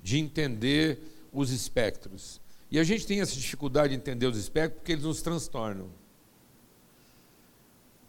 De 0.01 0.17
entender 0.17 0.97
os 1.33 1.51
espectros. 1.51 2.39
E 2.71 2.79
a 2.79 2.85
gente 2.85 3.05
tem 3.05 3.19
essa 3.19 3.35
dificuldade 3.35 3.89
de 3.89 3.99
entender 3.99 4.27
os 4.27 4.37
espectros 4.37 4.79
porque 4.79 4.93
eles 4.93 5.03
nos 5.03 5.21
transtornam. 5.21 5.89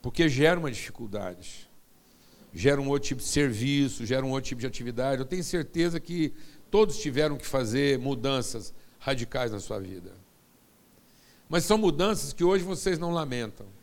Porque 0.00 0.28
gera 0.28 0.60
uma 0.60 0.70
dificuldade. 0.70 1.68
Gera 2.54 2.80
um 2.80 2.88
outro 2.90 3.08
tipo 3.08 3.20
de 3.20 3.26
serviço, 3.26 4.06
gera 4.06 4.24
um 4.24 4.30
outro 4.30 4.50
tipo 4.50 4.60
de 4.60 4.68
atividade. 4.68 5.20
Eu 5.20 5.26
tenho 5.26 5.42
certeza 5.42 5.98
que 5.98 6.32
todos 6.70 6.96
tiveram 6.96 7.36
que 7.36 7.44
fazer 7.44 7.98
mudanças 7.98 8.72
radicais 9.00 9.50
na 9.50 9.58
sua 9.58 9.80
vida. 9.80 10.12
Mas 11.48 11.64
são 11.64 11.76
mudanças 11.76 12.32
que 12.32 12.44
hoje 12.44 12.62
vocês 12.62 12.96
não 12.96 13.10
lamentam. 13.10 13.79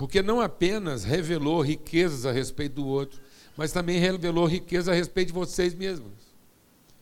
Porque 0.00 0.22
não 0.22 0.40
apenas 0.40 1.04
revelou 1.04 1.60
riquezas 1.60 2.24
a 2.24 2.32
respeito 2.32 2.76
do 2.76 2.86
outro, 2.86 3.20
mas 3.54 3.70
também 3.70 3.98
revelou 3.98 4.46
riqueza 4.46 4.90
a 4.90 4.94
respeito 4.94 5.26
de 5.26 5.34
vocês 5.34 5.74
mesmos. 5.74 6.14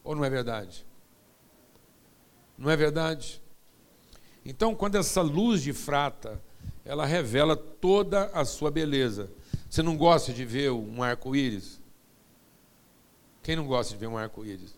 Ou 0.03 0.17
não 0.17 0.25
é 0.25 0.29
verdade? 0.29 0.85
Não 2.59 2.69
é 2.69 2.77
verdade? 2.77 3.41
Então, 4.45 4.75
quando 4.75 4.97
essa 4.97 5.23
luz 5.23 5.63
de 5.63 5.73
frata, 5.73 6.43
ela 6.85 7.07
revela 7.07 7.57
toda 7.57 8.25
a 8.35 8.45
sua 8.45 8.69
beleza. 8.69 9.31
Você 9.71 9.81
não 9.81 9.97
gosta 9.97 10.33
de 10.33 10.45
ver 10.45 10.73
um 10.73 11.01
arco-íris? 11.01 11.81
Quem 13.45 13.55
não 13.55 13.69
gosta 13.69 13.95
de 13.95 14.01
ver 14.01 14.09
um 14.09 14.19
arco-íris? 14.19 14.75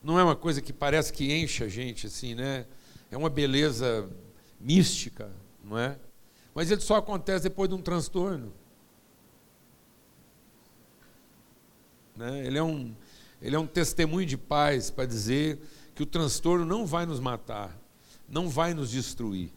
Não 0.00 0.20
é 0.20 0.22
uma 0.22 0.36
coisa 0.36 0.62
que 0.62 0.72
parece 0.72 1.12
que 1.12 1.32
enche 1.34 1.64
a 1.64 1.68
gente 1.68 2.06
assim, 2.06 2.36
né? 2.36 2.64
É 3.10 3.16
uma 3.16 3.28
beleza 3.28 4.08
mística, 4.60 5.32
não 5.64 5.76
é? 5.76 5.98
Mas 6.54 6.70
ele 6.70 6.80
só 6.80 6.96
acontece 6.96 7.44
depois 7.44 7.68
de 7.68 7.74
um 7.74 7.82
transtorno. 7.82 8.52
Né? 12.16 12.46
Ele, 12.46 12.58
é 12.58 12.62
um, 12.62 12.94
ele 13.40 13.56
é 13.56 13.58
um 13.58 13.66
testemunho 13.66 14.26
de 14.26 14.36
paz 14.36 14.90
para 14.90 15.06
dizer 15.06 15.58
que 15.94 16.02
o 16.02 16.06
transtorno 16.06 16.64
não 16.64 16.84
vai 16.84 17.06
nos 17.06 17.20
matar, 17.20 17.76
não 18.28 18.48
vai 18.48 18.74
nos 18.74 18.90
destruir. 18.90 19.50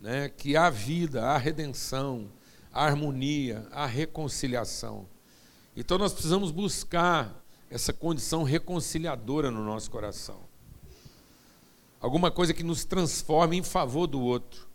Né? 0.00 0.28
Que 0.28 0.56
há 0.56 0.70
vida, 0.70 1.24
há 1.24 1.36
redenção, 1.36 2.30
há 2.72 2.84
harmonia, 2.84 3.66
há 3.72 3.86
reconciliação. 3.86 5.06
Então 5.76 5.98
nós 5.98 6.12
precisamos 6.12 6.50
buscar 6.50 7.34
essa 7.70 7.92
condição 7.92 8.44
reconciliadora 8.44 9.50
no 9.50 9.64
nosso 9.64 9.90
coração. 9.90 10.40
Alguma 12.00 12.30
coisa 12.30 12.54
que 12.54 12.62
nos 12.62 12.84
transforme 12.84 13.56
em 13.56 13.62
favor 13.62 14.06
do 14.06 14.20
outro 14.20 14.67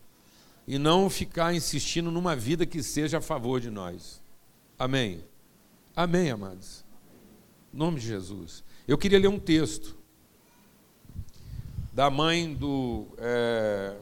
e 0.67 0.77
não 0.77 1.10
ficar 1.10 1.53
insistindo 1.53 2.10
numa 2.10 2.36
vida 2.36 2.65
que 2.65 2.82
seja 2.82 3.17
a 3.17 3.22
favor 3.22 3.60
de 3.60 3.70
nós. 3.70 4.22
Amém? 4.77 5.24
Amém, 5.96 6.32
amados? 6.32 6.84
Em 7.74 7.77
nome 7.77 8.00
de 8.00 8.08
Jesus. 8.08 8.63
Eu 8.88 8.98
queria 8.98 9.20
ler 9.20 9.27
um 9.27 9.39
texto 9.39 9.98
da 11.91 12.10
mãe 12.10 12.53
do. 12.53 13.08
É, 13.17 13.96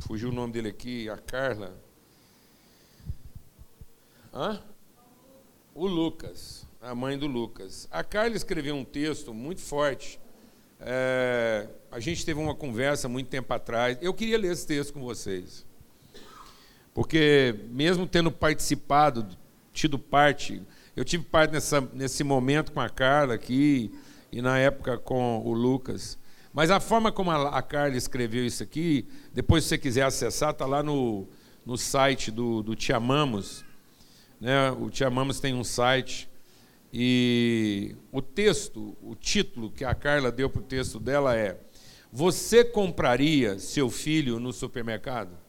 fugiu 0.00 0.28
o 0.28 0.32
nome 0.32 0.52
dele 0.52 0.68
aqui, 0.68 1.08
a 1.08 1.18
Carla. 1.18 1.74
Hã? 4.32 4.62
O 5.74 5.86
Lucas, 5.86 6.66
a 6.80 6.94
mãe 6.94 7.18
do 7.18 7.26
Lucas. 7.26 7.88
A 7.90 8.04
Carla 8.04 8.36
escreveu 8.36 8.76
um 8.76 8.84
texto 8.84 9.34
muito 9.34 9.60
forte. 9.60 10.20
É, 10.80 11.68
a 11.90 11.98
gente 11.98 12.24
teve 12.24 12.38
uma 12.38 12.54
conversa 12.54 13.08
muito 13.08 13.28
tempo 13.28 13.52
atrás. 13.52 13.98
Eu 14.00 14.12
queria 14.14 14.38
ler 14.38 14.52
esse 14.52 14.66
texto 14.66 14.92
com 14.92 15.00
vocês. 15.00 15.64
Porque, 16.94 17.56
mesmo 17.70 18.06
tendo 18.06 18.30
participado, 18.30 19.26
tido 19.72 19.98
parte, 19.98 20.62
eu 20.94 21.04
tive 21.04 21.24
parte 21.24 21.50
nessa, 21.50 21.80
nesse 21.92 22.22
momento 22.22 22.70
com 22.70 22.80
a 22.80 22.88
Carla 22.88 23.34
aqui, 23.34 23.92
e 24.30 24.40
na 24.40 24.58
época 24.58 24.96
com 24.96 25.42
o 25.44 25.52
Lucas. 25.52 26.16
Mas 26.52 26.70
a 26.70 26.78
forma 26.78 27.10
como 27.10 27.32
a, 27.32 27.48
a 27.48 27.62
Carla 27.62 27.96
escreveu 27.96 28.46
isso 28.46 28.62
aqui, 28.62 29.06
depois, 29.32 29.64
se 29.64 29.70
você 29.70 29.78
quiser 29.78 30.02
acessar, 30.02 30.50
está 30.50 30.66
lá 30.66 30.84
no, 30.84 31.26
no 31.66 31.76
site 31.76 32.30
do, 32.30 32.62
do 32.62 32.76
Te 32.76 32.92
Amamos. 32.92 33.64
Né? 34.40 34.70
O 34.70 34.88
Te 34.88 35.04
Amamos 35.04 35.40
tem 35.40 35.52
um 35.52 35.64
site. 35.64 36.28
E 36.92 37.96
o 38.12 38.22
texto, 38.22 38.96
o 39.02 39.16
título 39.16 39.68
que 39.68 39.84
a 39.84 39.96
Carla 39.96 40.30
deu 40.30 40.48
para 40.48 40.60
o 40.60 40.64
texto 40.64 41.00
dela 41.00 41.36
é: 41.36 41.58
Você 42.12 42.64
compraria 42.64 43.58
seu 43.58 43.90
filho 43.90 44.38
no 44.38 44.52
supermercado? 44.52 45.43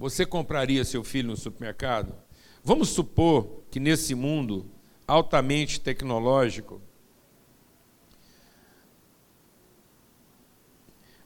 Você 0.00 0.24
compraria 0.24 0.82
seu 0.82 1.04
filho 1.04 1.28
no 1.28 1.36
supermercado? 1.36 2.14
Vamos 2.64 2.88
supor 2.88 3.64
que 3.70 3.78
nesse 3.78 4.14
mundo 4.14 4.66
altamente 5.06 5.78
tecnológico, 5.78 6.80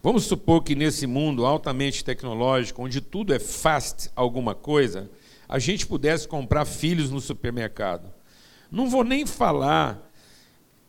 Vamos 0.02 0.24
supor 0.24 0.62
que 0.62 0.74
nesse 0.74 1.06
mundo 1.06 1.46
altamente 1.46 2.04
tecnológico, 2.04 2.82
onde 2.82 3.00
tudo 3.00 3.32
é 3.32 3.38
fast 3.38 4.10
alguma 4.14 4.54
coisa, 4.54 5.10
a 5.48 5.58
gente 5.58 5.86
pudesse 5.86 6.28
comprar 6.28 6.66
filhos 6.66 7.10
no 7.10 7.22
supermercado. 7.22 8.12
Não 8.70 8.90
vou 8.90 9.02
nem 9.02 9.24
falar 9.24 10.12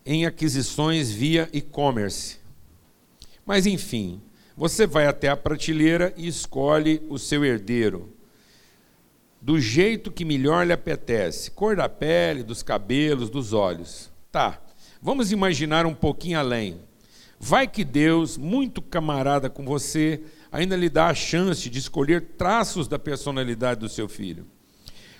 em 0.06 0.26
aquisições 0.26 1.12
via 1.12 1.48
e-commerce. 1.54 2.40
Mas 3.46 3.66
enfim, 3.66 4.22
você 4.56 4.88
vai 4.88 5.06
até 5.06 5.28
a 5.28 5.36
prateleira 5.36 6.14
e 6.16 6.28
escolhe 6.28 7.02
o 7.10 7.20
seu 7.20 7.44
herdeiro. 7.44 8.14
Do 9.42 9.60
jeito 9.60 10.12
que 10.12 10.26
melhor 10.26 10.66
lhe 10.66 10.74
apetece, 10.74 11.52
cor 11.52 11.76
da 11.76 11.90
pele, 11.90 12.42
dos 12.42 12.64
cabelos, 12.64 13.30
dos 13.30 13.54
olhos. 13.54 14.12
Tá. 14.32 14.62
Vamos 15.02 15.32
imaginar 15.32 15.86
um 15.86 15.94
pouquinho 15.94 16.40
além. 16.40 16.80
Vai 17.40 17.68
que 17.68 17.84
Deus, 17.84 18.38
muito 18.38 18.82
camarada 18.82 19.50
com 19.50 19.66
você, 19.66 20.24
ainda 20.52 20.76
lhe 20.76 20.90
dá 20.90 21.08
a 21.08 21.14
chance 21.14 21.70
de 21.70 21.78
escolher 21.78 22.22
traços 22.38 22.88
da 22.88 22.98
personalidade 22.98 23.82
do 23.82 23.90
seu 23.90 24.08
filho. 24.08 24.48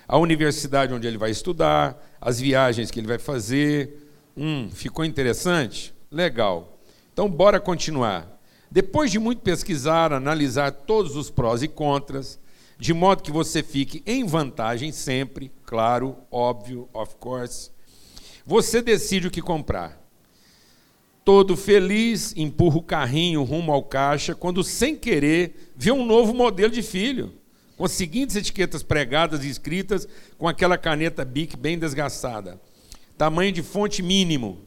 A 0.08 0.18
universidade 0.18 0.94
onde 0.94 1.06
ele 1.06 1.18
vai 1.18 1.30
estudar, 1.30 2.16
as 2.20 2.40
viagens 2.40 2.90
que 2.90 2.98
ele 2.98 3.06
vai 3.06 3.18
fazer. 3.18 4.10
Hum, 4.36 4.70
ficou 4.72 5.04
interessante? 5.04 5.94
Legal. 6.10 6.80
Então, 7.12 7.28
bora 7.28 7.60
continuar. 7.60 8.35
Depois 8.70 9.10
de 9.10 9.18
muito 9.18 9.42
pesquisar, 9.42 10.12
analisar 10.12 10.72
todos 10.72 11.16
os 11.16 11.30
prós 11.30 11.62
e 11.62 11.68
contras, 11.68 12.38
de 12.78 12.92
modo 12.92 13.22
que 13.22 13.30
você 13.30 13.62
fique 13.62 14.02
em 14.04 14.24
vantagem 14.24 14.92
sempre, 14.92 15.50
claro, 15.64 16.16
óbvio, 16.30 16.88
of 16.92 17.14
course, 17.16 17.70
você 18.44 18.82
decide 18.82 19.28
o 19.28 19.30
que 19.30 19.40
comprar. 19.40 20.00
Todo 21.24 21.56
feliz, 21.56 22.34
empurra 22.36 22.76
o 22.76 22.82
carrinho 22.82 23.42
rumo 23.42 23.72
ao 23.72 23.82
caixa, 23.82 24.34
quando 24.34 24.62
sem 24.62 24.94
querer 24.94 25.72
vê 25.74 25.90
um 25.90 26.04
novo 26.04 26.32
modelo 26.32 26.72
de 26.72 26.82
filho, 26.82 27.32
com 27.76 27.84
as 27.84 27.92
seguintes 27.92 28.36
etiquetas 28.36 28.82
pregadas 28.82 29.44
e 29.44 29.48
escritas 29.48 30.06
com 30.38 30.46
aquela 30.46 30.78
caneta 30.78 31.24
Bic 31.24 31.56
bem 31.56 31.78
desgastada. 31.78 32.60
Tamanho 33.18 33.50
de 33.50 33.62
fonte 33.62 34.02
mínimo, 34.02 34.65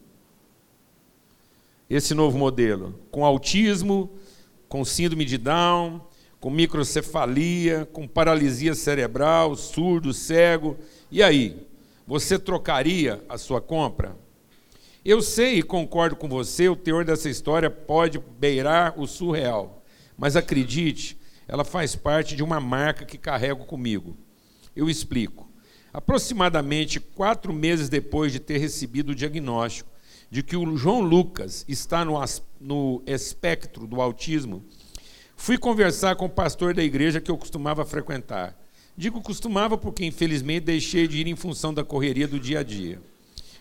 esse 1.89 2.13
novo 2.13 2.37
modelo, 2.37 2.99
com 3.09 3.25
autismo, 3.25 4.11
com 4.67 4.85
síndrome 4.85 5.25
de 5.25 5.37
Down, 5.37 5.99
com 6.39 6.51
microcefalia, 6.51 7.89
com 7.91 8.07
paralisia 8.07 8.75
cerebral, 8.75 9.55
surdo, 9.55 10.13
cego. 10.13 10.77
E 11.09 11.23
aí, 11.23 11.67
você 12.05 12.37
trocaria 12.37 13.23
a 13.27 13.37
sua 13.37 13.59
compra? 13.59 14.15
Eu 15.03 15.21
sei 15.21 15.59
e 15.59 15.63
concordo 15.63 16.15
com 16.15 16.29
você, 16.29 16.69
o 16.69 16.75
teor 16.75 17.03
dessa 17.03 17.29
história 17.29 17.69
pode 17.69 18.19
beirar 18.37 18.99
o 18.99 19.07
surreal, 19.07 19.83
mas 20.15 20.35
acredite, 20.35 21.17
ela 21.47 21.63
faz 21.63 21.95
parte 21.95 22.35
de 22.35 22.43
uma 22.43 22.59
marca 22.59 23.05
que 23.05 23.17
carrego 23.17 23.65
comigo. 23.65 24.15
Eu 24.75 24.89
explico. 24.89 25.49
Aproximadamente 25.91 26.99
quatro 26.99 27.51
meses 27.51 27.89
depois 27.89 28.31
de 28.31 28.39
ter 28.39 28.59
recebido 28.59 29.09
o 29.09 29.15
diagnóstico 29.15 29.89
de 30.29 30.43
que 30.43 30.55
o 30.55 30.77
João 30.77 31.01
Lucas 31.01 31.65
está 31.67 32.05
no, 32.05 32.13
no 32.59 33.03
espectro 33.05 33.87
do 33.87 34.01
autismo, 34.01 34.63
Fui 35.41 35.57
conversar 35.57 36.17
com 36.17 36.25
o 36.25 36.29
pastor 36.29 36.73
da 36.73 36.83
igreja 36.83 37.21
que 37.21 37.31
eu 37.31 37.37
costumava 37.37 37.85
frequentar. 37.85 38.59
Digo 38.95 39.21
costumava 39.21 39.77
porque, 39.77 40.05
infelizmente, 40.05 40.65
deixei 40.65 41.07
de 41.07 41.17
ir 41.17 41.27
em 41.27 41.35
função 41.35 41.73
da 41.73 41.81
correria 41.81 42.27
do 42.27 42.37
dia 42.37 42.59
a 42.59 42.63
dia. 42.63 43.01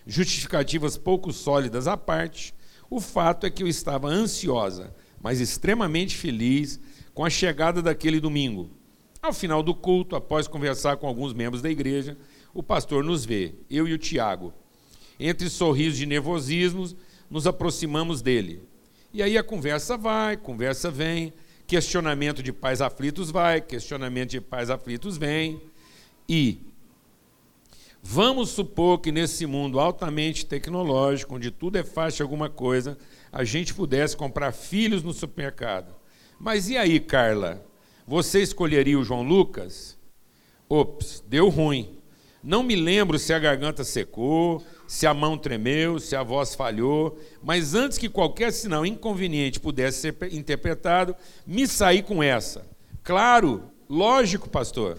Justificativas 0.04 0.98
pouco 0.98 1.32
sólidas 1.32 1.86
à 1.86 1.96
parte, 1.96 2.52
o 2.90 3.00
fato 3.00 3.46
é 3.46 3.50
que 3.50 3.62
eu 3.62 3.68
estava 3.68 4.08
ansiosa, 4.08 4.92
mas 5.22 5.40
extremamente 5.40 6.16
feliz 6.16 6.80
com 7.14 7.24
a 7.24 7.30
chegada 7.30 7.80
daquele 7.80 8.18
domingo. 8.18 8.70
Ao 9.22 9.32
final 9.32 9.62
do 9.62 9.72
culto, 9.72 10.16
após 10.16 10.48
conversar 10.48 10.96
com 10.96 11.06
alguns 11.06 11.32
membros 11.32 11.62
da 11.62 11.70
igreja, 11.70 12.18
o 12.52 12.60
pastor 12.60 13.04
nos 13.04 13.24
vê, 13.24 13.54
eu 13.70 13.86
e 13.86 13.92
o 13.92 13.98
Tiago. 13.98 14.52
Entre 15.18 15.48
sorrisos 15.50 15.98
de 15.98 16.06
nervosismos, 16.06 16.94
nos 17.30 17.46
aproximamos 17.46 18.22
dele. 18.22 18.62
E 19.12 19.22
aí 19.22 19.38
a 19.38 19.42
conversa 19.42 19.96
vai, 19.96 20.36
conversa 20.36 20.90
vem, 20.90 21.32
questionamento 21.66 22.42
de 22.42 22.52
pais 22.52 22.80
aflitos 22.80 23.30
vai, 23.30 23.60
questionamento 23.60 24.30
de 24.30 24.40
pais 24.40 24.70
aflitos 24.70 25.16
vem. 25.16 25.60
E 26.28 26.60
vamos 28.02 28.50
supor 28.50 29.00
que 29.00 29.10
nesse 29.10 29.46
mundo 29.46 29.80
altamente 29.80 30.46
tecnológico, 30.46 31.34
onde 31.34 31.50
tudo 31.50 31.76
é 31.76 31.84
fácil 31.84 32.22
alguma 32.22 32.48
coisa, 32.48 32.96
a 33.32 33.44
gente 33.44 33.74
pudesse 33.74 34.16
comprar 34.16 34.52
filhos 34.52 35.02
no 35.02 35.12
supermercado. 35.12 35.94
Mas 36.38 36.68
e 36.68 36.76
aí, 36.76 37.00
Carla? 37.00 37.64
Você 38.06 38.40
escolheria 38.40 38.98
o 38.98 39.04
João 39.04 39.22
Lucas? 39.22 39.98
Ops, 40.68 41.22
deu 41.26 41.48
ruim. 41.48 41.98
Não 42.42 42.62
me 42.62 42.76
lembro 42.76 43.18
se 43.18 43.32
a 43.32 43.38
garganta 43.38 43.84
secou, 43.84 44.64
se 44.88 45.06
a 45.06 45.12
mão 45.12 45.36
tremeu, 45.36 46.00
se 46.00 46.16
a 46.16 46.22
voz 46.22 46.54
falhou, 46.54 47.20
mas 47.42 47.74
antes 47.74 47.98
que 47.98 48.08
qualquer 48.08 48.50
sinal 48.54 48.86
inconveniente 48.86 49.60
pudesse 49.60 50.00
ser 50.00 50.16
interpretado, 50.32 51.14
me 51.46 51.68
saí 51.68 52.02
com 52.02 52.22
essa. 52.22 52.66
Claro, 53.04 53.64
lógico, 53.86 54.48
pastor. 54.48 54.96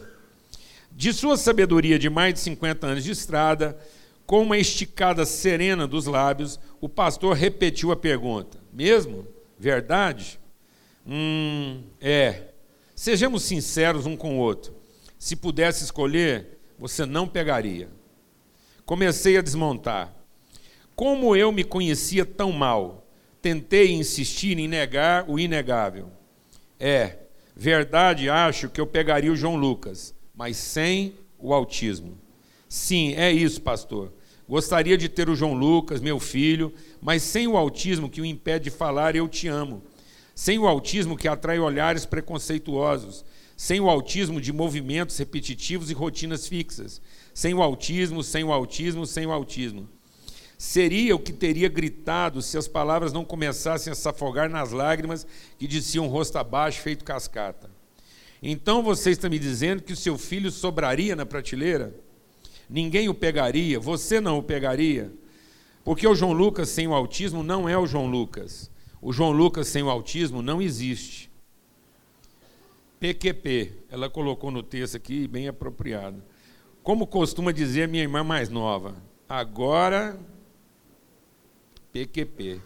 De 0.91 1.11
sua 1.11 1.37
sabedoria 1.37 1.97
de 1.97 2.07
mais 2.07 2.35
de 2.35 2.39
50 2.39 2.85
anos 2.85 3.03
de 3.03 3.11
estrada, 3.11 3.75
com 4.27 4.43
uma 4.43 4.59
esticada 4.59 5.25
serena 5.25 5.87
dos 5.87 6.05
lábios, 6.05 6.59
o 6.79 6.87
pastor 6.87 7.35
repetiu 7.35 7.91
a 7.91 7.95
pergunta: 7.95 8.59
Mesmo? 8.71 9.25
Verdade? 9.57 10.39
Hum, 11.05 11.81
é. 11.99 12.49
Sejamos 12.93 13.41
sinceros 13.41 14.05
um 14.05 14.15
com 14.15 14.37
o 14.37 14.39
outro. 14.39 14.71
Se 15.17 15.35
pudesse 15.35 15.83
escolher, 15.83 16.59
você 16.77 17.07
não 17.07 17.27
pegaria. 17.27 17.89
Comecei 18.89 19.37
a 19.37 19.41
desmontar. 19.43 20.11
Como 20.95 21.35
eu 21.35 21.51
me 21.51 21.63
conhecia 21.63 22.25
tão 22.25 22.51
mal, 22.51 23.07
tentei 23.39 23.91
insistir 23.91 24.57
em 24.57 24.67
negar 24.67 25.29
o 25.29 25.37
inegável. 25.37 26.09
É, 26.79 27.17
verdade, 27.55 28.31
acho 28.31 28.67
que 28.67 28.81
eu 28.81 28.87
pegaria 28.87 29.31
o 29.31 29.35
João 29.35 29.55
Lucas, 29.55 30.15
mas 30.35 30.57
sem 30.57 31.13
o 31.37 31.53
autismo. 31.53 32.17
Sim, 32.67 33.13
é 33.13 33.31
isso, 33.31 33.61
pastor. 33.61 34.11
Gostaria 34.47 34.97
de 34.97 35.07
ter 35.07 35.29
o 35.29 35.35
João 35.35 35.53
Lucas, 35.53 36.01
meu 36.01 36.19
filho, 36.19 36.73
mas 36.99 37.21
sem 37.21 37.47
o 37.47 37.57
autismo 37.57 38.09
que 38.09 38.21
o 38.21 38.25
impede 38.25 38.63
de 38.63 38.69
falar 38.71 39.15
eu 39.15 39.27
te 39.27 39.47
amo. 39.47 39.83
Sem 40.33 40.57
o 40.57 40.67
autismo 40.67 41.15
que 41.15 41.27
atrai 41.27 41.59
olhares 41.59 42.07
preconceituosos. 42.07 43.23
Sem 43.55 43.79
o 43.79 43.87
autismo 43.87 44.41
de 44.41 44.51
movimentos 44.51 45.15
repetitivos 45.19 45.91
e 45.91 45.93
rotinas 45.93 46.47
fixas 46.47 46.99
sem 47.39 47.53
o 47.53 47.63
autismo, 47.63 48.21
sem 48.21 48.43
o 48.43 48.51
autismo, 48.51 49.05
sem 49.05 49.25
o 49.25 49.31
autismo. 49.31 49.87
Seria 50.57 51.15
o 51.15 51.19
que 51.19 51.31
teria 51.31 51.69
gritado 51.69 52.41
se 52.41 52.57
as 52.57 52.67
palavras 52.67 53.13
não 53.13 53.23
começassem 53.23 53.93
a 53.93 53.95
se 53.95 54.09
afogar 54.09 54.49
nas 54.49 54.73
lágrimas 54.73 55.25
que 55.57 55.65
desciam 55.65 56.09
rosto 56.09 56.37
abaixo, 56.37 56.81
feito 56.81 57.05
cascata. 57.05 57.71
Então 58.43 58.83
você 58.83 59.11
está 59.11 59.29
me 59.29 59.39
dizendo 59.39 59.81
que 59.81 59.93
o 59.93 59.95
seu 59.95 60.17
filho 60.17 60.51
sobraria 60.51 61.15
na 61.15 61.25
prateleira? 61.25 61.95
Ninguém 62.69 63.07
o 63.07 63.13
pegaria, 63.13 63.79
você 63.79 64.19
não 64.19 64.39
o 64.39 64.43
pegaria? 64.43 65.09
Porque 65.85 66.05
o 66.05 66.15
João 66.15 66.33
Lucas 66.33 66.67
sem 66.67 66.89
o 66.89 66.93
autismo 66.93 67.41
não 67.41 67.69
é 67.69 67.77
o 67.77 67.87
João 67.87 68.07
Lucas. 68.07 68.69
O 69.01 69.13
João 69.13 69.31
Lucas 69.31 69.69
sem 69.69 69.81
o 69.81 69.89
autismo 69.89 70.41
não 70.41 70.61
existe. 70.61 71.31
PQP, 72.99 73.71
ela 73.89 74.09
colocou 74.09 74.51
no 74.51 74.61
texto 74.61 74.97
aqui, 74.97 75.25
bem 75.25 75.47
apropriado. 75.47 76.21
Como 76.83 77.05
costuma 77.05 77.51
dizer 77.51 77.87
minha 77.87 78.03
irmã 78.03 78.23
mais 78.23 78.49
nova, 78.49 78.95
agora 79.27 80.19
PQP. 81.91 82.61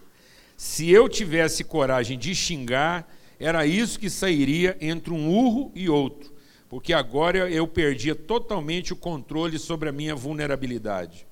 Se 0.56 0.89
eu 0.89 1.10
tivesse 1.10 1.63
coragem 1.63 2.17
de 2.17 2.34
xingar, 2.36 3.12
era 3.39 3.65
isso 3.65 3.99
que 3.99 4.10
sairia 4.10 4.78
entre 4.80 5.12
um 5.12 5.30
urro 5.30 5.71
e 5.76 5.89
outro, 5.89 6.32
porque 6.69 6.93
agora 6.93 7.49
eu 7.49 7.67
perdia 7.67 8.15
totalmente 8.15 8.93
o 8.93 8.95
controle 8.95 9.58
sobre 9.60 9.89
a 9.89 9.91
minha 9.91 10.15
vulnerabilidade. 10.15 11.26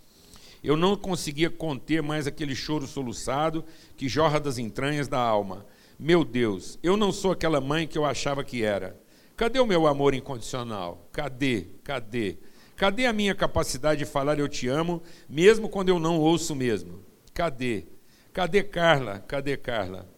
Eu 0.63 0.75
não 0.75 0.95
conseguia 0.95 1.49
conter 1.49 2.03
mais 2.03 2.27
aquele 2.27 2.55
choro 2.55 2.85
soluçado 2.85 3.63
que 3.95 4.09
jorra 4.09 4.39
das 4.39 4.57
entranhas 4.57 5.07
da 5.07 5.19
alma. 5.19 5.65
Meu 5.97 6.23
Deus, 6.23 6.77
eu 6.83 6.97
não 6.97 7.11
sou 7.11 7.31
aquela 7.31 7.61
mãe 7.61 7.87
que 7.87 7.97
eu 7.97 8.05
achava 8.05 8.43
que 8.43 8.63
era. 8.63 8.99
Cadê 9.35 9.59
o 9.59 9.65
meu 9.65 9.87
amor 9.87 10.13
incondicional? 10.13 11.07
Cadê? 11.11 11.67
Cadê? 11.83 12.37
Cadê 12.81 13.05
a 13.05 13.13
minha 13.13 13.35
capacidade 13.35 13.99
de 13.99 14.09
falar 14.09 14.39
eu 14.39 14.47
te 14.47 14.67
amo, 14.67 15.03
mesmo 15.29 15.69
quando 15.69 15.89
eu 15.89 15.99
não 15.99 16.19
ouço 16.19 16.55
mesmo? 16.55 17.05
Cadê? 17.31 17.85
Cadê 18.33 18.63
Carla? 18.63 19.19
Cadê 19.19 19.55
Carla? 19.55 20.09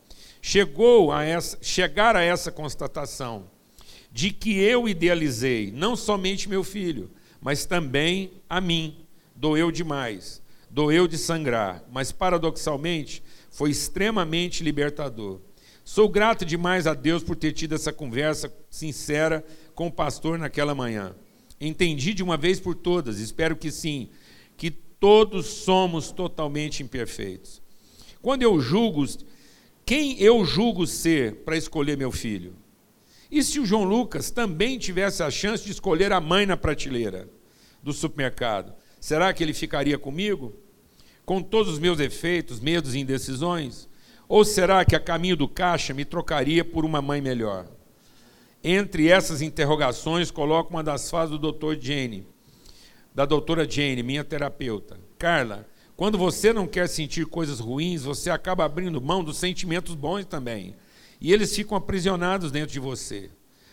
Chegou 0.41 1.11
a 1.11 1.25
essa, 1.25 1.57
chegar 1.61 2.15
a 2.15 2.21
essa 2.21 2.53
constatação 2.53 3.49
de 4.13 4.31
que 4.31 4.61
eu 4.61 4.87
idealizei 4.87 5.73
não 5.75 5.93
somente 5.97 6.47
meu 6.47 6.63
filho, 6.63 7.11
mas 7.41 7.65
também 7.65 8.31
a 8.49 8.61
mim. 8.61 9.05
Doeu 9.35 9.69
demais, 9.69 10.41
doeu 10.69 11.05
de 11.05 11.17
sangrar, 11.17 11.83
mas 11.91 12.13
paradoxalmente 12.13 13.21
foi 13.51 13.71
extremamente 13.71 14.63
libertador. 14.63 15.41
Sou 15.83 16.07
grato 16.07 16.45
demais 16.45 16.87
a 16.87 16.93
Deus 16.93 17.23
por 17.23 17.35
ter 17.35 17.51
tido 17.51 17.75
essa 17.75 17.91
conversa 17.91 18.49
sincera 18.69 19.43
com 19.75 19.87
o 19.87 19.91
pastor 19.91 20.39
naquela 20.39 20.73
manhã. 20.73 21.13
Entendi 21.59 22.13
de 22.13 22.23
uma 22.23 22.37
vez 22.37 22.59
por 22.59 22.75
todas, 22.75 23.19
espero 23.19 23.55
que 23.55 23.71
sim, 23.71 24.09
que 24.57 24.71
todos 24.71 25.45
somos 25.45 26.11
totalmente 26.11 26.83
imperfeitos. 26.83 27.61
Quando 28.21 28.43
eu 28.43 28.59
julgo, 28.59 29.05
quem 29.85 30.19
eu 30.21 30.45
julgo 30.45 30.87
ser 30.87 31.43
para 31.43 31.57
escolher 31.57 31.97
meu 31.97 32.11
filho? 32.11 32.55
E 33.29 33.43
se 33.43 33.59
o 33.59 33.65
João 33.65 33.83
Lucas 33.83 34.29
também 34.31 34.77
tivesse 34.77 35.23
a 35.23 35.31
chance 35.31 35.65
de 35.65 35.71
escolher 35.71 36.11
a 36.11 36.21
mãe 36.21 36.45
na 36.45 36.55
prateleira 36.55 37.29
do 37.81 37.91
supermercado? 37.91 38.73
Será 38.99 39.33
que 39.33 39.43
ele 39.43 39.53
ficaria 39.53 39.97
comigo? 39.97 40.55
Com 41.25 41.41
todos 41.41 41.73
os 41.73 41.79
meus 41.79 41.99
efeitos, 41.99 42.59
medos 42.59 42.93
e 42.93 42.99
indecisões? 42.99 43.89
Ou 44.27 44.45
será 44.45 44.85
que 44.85 44.95
a 44.95 44.99
caminho 44.99 45.35
do 45.35 45.47
caixa 45.47 45.93
me 45.93 46.05
trocaria 46.05 46.63
por 46.63 46.85
uma 46.85 47.01
mãe 47.01 47.19
melhor? 47.19 47.67
Entre 48.63 49.09
essas 49.09 49.41
interrogações, 49.41 50.31
coloco 50.31 50.69
uma 50.69 50.83
das 50.83 51.09
fases 51.09 51.37
do 51.37 51.51
Dr. 51.51 51.75
Jane, 51.77 52.25
da 53.13 53.25
doutora 53.25 53.69
Jane, 53.69 54.01
minha 54.01 54.23
terapeuta. 54.23 54.97
Carla, 55.17 55.67
quando 55.97 56.17
você 56.17 56.53
não 56.53 56.65
quer 56.65 56.87
sentir 56.87 57.25
coisas 57.25 57.59
ruins, 57.59 58.03
você 58.03 58.29
acaba 58.29 58.63
abrindo 58.63 59.01
mão 59.01 59.21
dos 59.21 59.37
sentimentos 59.37 59.95
bons 59.95 60.25
também. 60.25 60.75
E 61.19 61.33
eles 61.33 61.53
ficam 61.53 61.77
aprisionados 61.77 62.51
dentro 62.51 62.71
de 62.71 62.79
você. 62.79 63.29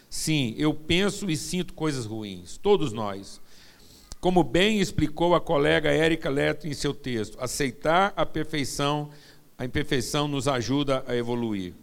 Sim, 0.09 0.57
eu 0.59 0.75
penso 0.75 1.31
e 1.31 1.37
sinto 1.37 1.73
coisas 1.73 2.05
ruins, 2.05 2.57
todos 2.57 2.93
nós. 2.93 3.41
Como 4.21 4.43
bem 4.43 4.81
explicou 4.81 5.37
a 5.37 5.41
colega 5.41 5.89
Érica 5.89 6.29
Leto 6.29 6.67
em 6.67 6.75
seu 6.75 6.93
texto, 6.93 7.39
aceitar 7.41 8.13
a 8.17 8.27
perfeição, 8.27 9.11
a 9.57 9.65
imperfeição 9.65 10.27
nos 10.27 10.49
ajuda 10.49 11.05
a 11.07 11.15
evoluir. 11.15 11.75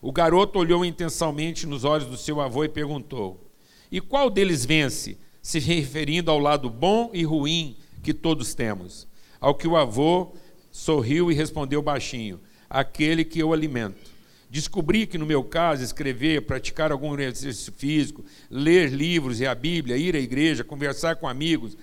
O 0.00 0.12
garoto 0.12 0.58
olhou 0.58 0.84
intensamente 0.84 1.66
nos 1.66 1.84
olhos 1.84 2.06
do 2.06 2.16
seu 2.16 2.40
avô 2.40 2.64
e 2.64 2.68
perguntou: 2.68 3.50
E 3.90 4.00
qual 4.00 4.30
deles 4.30 4.64
vence? 4.64 5.18
Se 5.40 5.58
referindo 5.58 6.30
ao 6.30 6.38
lado 6.38 6.68
bom 6.68 7.10
e 7.12 7.22
ruim 7.24 7.76
que 8.02 8.12
todos 8.12 8.54
temos. 8.54 9.06
Ao 9.40 9.54
que 9.54 9.68
o 9.68 9.76
avô 9.76 10.34
sorriu 10.70 11.30
e 11.30 11.34
respondeu 11.34 11.80
baixinho: 11.80 12.40
Aquele 12.68 13.24
que 13.24 13.38
eu 13.38 13.52
alimento. 13.52 14.16
Descobri 14.48 15.06
que, 15.06 15.18
no 15.18 15.26
meu 15.26 15.42
caso, 15.42 15.82
escrever, 15.82 16.42
praticar 16.42 16.92
algum 16.92 17.18
exercício 17.18 17.72
físico, 17.72 18.24
ler 18.48 18.90
livros 18.90 19.40
e 19.40 19.46
a 19.46 19.54
Bíblia, 19.54 19.96
ir 19.96 20.14
à 20.14 20.20
igreja, 20.20 20.62
conversar 20.62 21.16
com 21.16 21.26
amigos, 21.26 21.76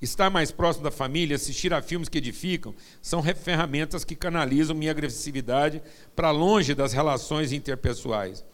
Estar 0.00 0.30
mais 0.30 0.52
próximo 0.52 0.84
da 0.84 0.90
família, 0.90 1.34
assistir 1.34 1.74
a 1.74 1.82
filmes 1.82 2.08
que 2.08 2.18
edificam, 2.18 2.74
são 3.02 3.22
ferramentas 3.22 4.04
que 4.04 4.14
canalizam 4.14 4.76
minha 4.76 4.92
agressividade 4.92 5.82
para 6.14 6.30
longe 6.30 6.74
das 6.74 6.92
relações 6.92 7.52
interpessoais. 7.52 8.44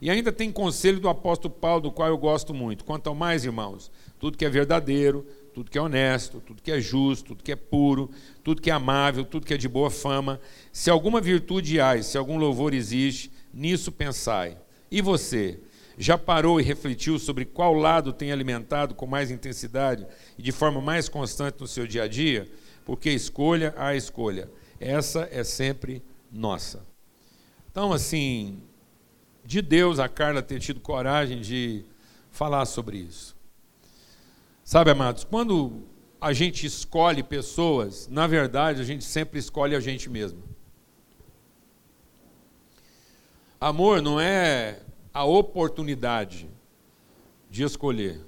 E 0.00 0.08
ainda 0.08 0.32
tem 0.32 0.50
conselho 0.50 0.98
do 0.98 1.10
apóstolo 1.10 1.52
Paulo, 1.52 1.82
do 1.82 1.92
qual 1.92 2.08
eu 2.08 2.16
gosto 2.16 2.54
muito. 2.54 2.84
Quanto 2.84 3.08
ao 3.08 3.14
mais, 3.14 3.44
irmãos, 3.44 3.90
tudo 4.18 4.38
que 4.38 4.46
é 4.46 4.48
verdadeiro, 4.48 5.26
tudo 5.52 5.70
que 5.70 5.76
é 5.76 5.82
honesto, 5.82 6.40
tudo 6.40 6.62
que 6.62 6.72
é 6.72 6.80
justo, 6.80 7.28
tudo 7.28 7.44
que 7.44 7.52
é 7.52 7.56
puro, 7.56 8.10
tudo 8.42 8.62
que 8.62 8.70
é 8.70 8.72
amável, 8.72 9.24
tudo 9.24 9.44
que 9.44 9.52
é 9.52 9.58
de 9.58 9.68
boa 9.68 9.90
fama, 9.90 10.40
se 10.72 10.88
alguma 10.88 11.20
virtude 11.20 11.78
há, 11.78 12.02
se 12.02 12.16
algum 12.16 12.38
louvor 12.38 12.72
existe, 12.72 13.30
nisso 13.52 13.92
pensai. 13.92 14.56
E 14.90 15.02
você? 15.02 15.60
Já 16.00 16.16
parou 16.16 16.58
e 16.58 16.64
refletiu 16.64 17.18
sobre 17.18 17.44
qual 17.44 17.74
lado 17.74 18.10
tem 18.10 18.32
alimentado 18.32 18.94
com 18.94 19.06
mais 19.06 19.30
intensidade 19.30 20.06
e 20.38 20.42
de 20.42 20.50
forma 20.50 20.80
mais 20.80 21.10
constante 21.10 21.60
no 21.60 21.68
seu 21.68 21.86
dia 21.86 22.04
a 22.04 22.08
dia? 22.08 22.50
Porque 22.86 23.10
escolha 23.10 23.74
a 23.76 23.94
escolha. 23.94 24.50
Essa 24.80 25.28
é 25.30 25.44
sempre 25.44 26.02
nossa. 26.32 26.86
Então, 27.70 27.92
assim, 27.92 28.62
de 29.44 29.60
Deus 29.60 29.98
a 29.98 30.08
Carla 30.08 30.40
ter 30.40 30.58
tido 30.58 30.80
coragem 30.80 31.42
de 31.42 31.84
falar 32.30 32.64
sobre 32.64 32.96
isso. 32.96 33.36
Sabe, 34.64 34.90
amados, 34.92 35.22
quando 35.22 35.82
a 36.18 36.32
gente 36.32 36.64
escolhe 36.64 37.22
pessoas, 37.22 38.08
na 38.08 38.26
verdade, 38.26 38.80
a 38.80 38.84
gente 38.84 39.04
sempre 39.04 39.38
escolhe 39.38 39.76
a 39.76 39.80
gente 39.80 40.08
mesmo. 40.08 40.42
Amor 43.60 44.00
não 44.00 44.18
é 44.18 44.80
a 45.12 45.24
oportunidade 45.24 46.48
de 47.50 47.62
escolher. 47.62 48.20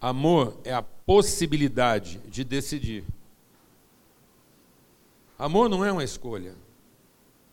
Amor 0.00 0.58
é 0.64 0.72
a 0.72 0.82
possibilidade 0.82 2.18
de 2.28 2.44
decidir. 2.44 3.04
Amor 5.38 5.68
não 5.68 5.84
é 5.84 5.90
uma 5.90 6.04
escolha. 6.04 6.54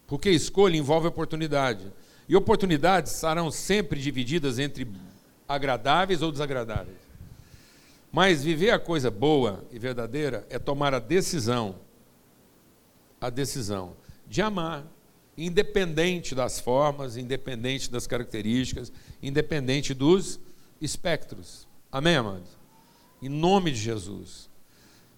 Porque 0.06 0.30
escolha 0.30 0.78
envolve 0.78 1.08
oportunidade. 1.08 1.91
E 2.28 2.36
oportunidades 2.36 3.13
serão 3.13 3.50
sempre 3.50 4.00
divididas 4.00 4.60
entre 4.60 4.88
agradáveis 5.47 6.21
ou 6.21 6.32
desagradáveis. 6.32 6.97
Mas 8.12 8.43
viver 8.43 8.71
a 8.71 8.80
coisa 8.80 9.10
boa 9.10 9.63
e 9.71 9.80
verdadeira 9.80 10.45
é 10.50 10.60
tomar 10.60 10.93
a 10.93 11.00
decisão, 11.00 11.76
a 13.19 13.30
decisão 13.30 13.95
de 14.28 14.41
amar, 14.41 14.86
independente 15.45 16.36
das 16.36 16.60
formas, 16.60 17.17
independente 17.17 17.89
das 17.89 18.06
características, 18.06 18.91
independente 19.21 19.93
dos 19.93 20.39
espectros. 20.80 21.67
Amém, 21.91 22.15
amados? 22.15 22.49
Em 23.21 23.30
nome 23.30 23.71
de 23.71 23.77
Jesus. 23.77 24.49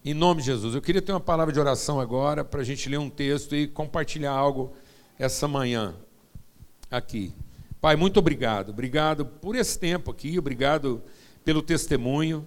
Em 0.04 0.14
nome 0.14 0.40
de 0.40 0.46
Jesus. 0.46 0.74
Eu 0.74 0.82
queria 0.82 1.02
ter 1.02 1.12
uma 1.12 1.20
palavra 1.20 1.52
de 1.52 1.60
oração 1.60 2.00
agora 2.00 2.42
para 2.42 2.60
a 2.60 2.64
gente 2.64 2.88
ler 2.88 2.98
um 2.98 3.10
texto 3.10 3.54
e 3.54 3.68
compartilhar 3.68 4.32
algo 4.32 4.72
essa 5.18 5.46
manhã 5.46 5.94
aqui. 6.90 7.34
Pai, 7.80 7.96
muito 7.96 8.18
obrigado. 8.18 8.70
Obrigado 8.70 9.26
por 9.26 9.54
esse 9.54 9.78
tempo 9.78 10.10
aqui, 10.10 10.38
obrigado 10.38 11.02
pelo 11.44 11.60
testemunho 11.60 12.46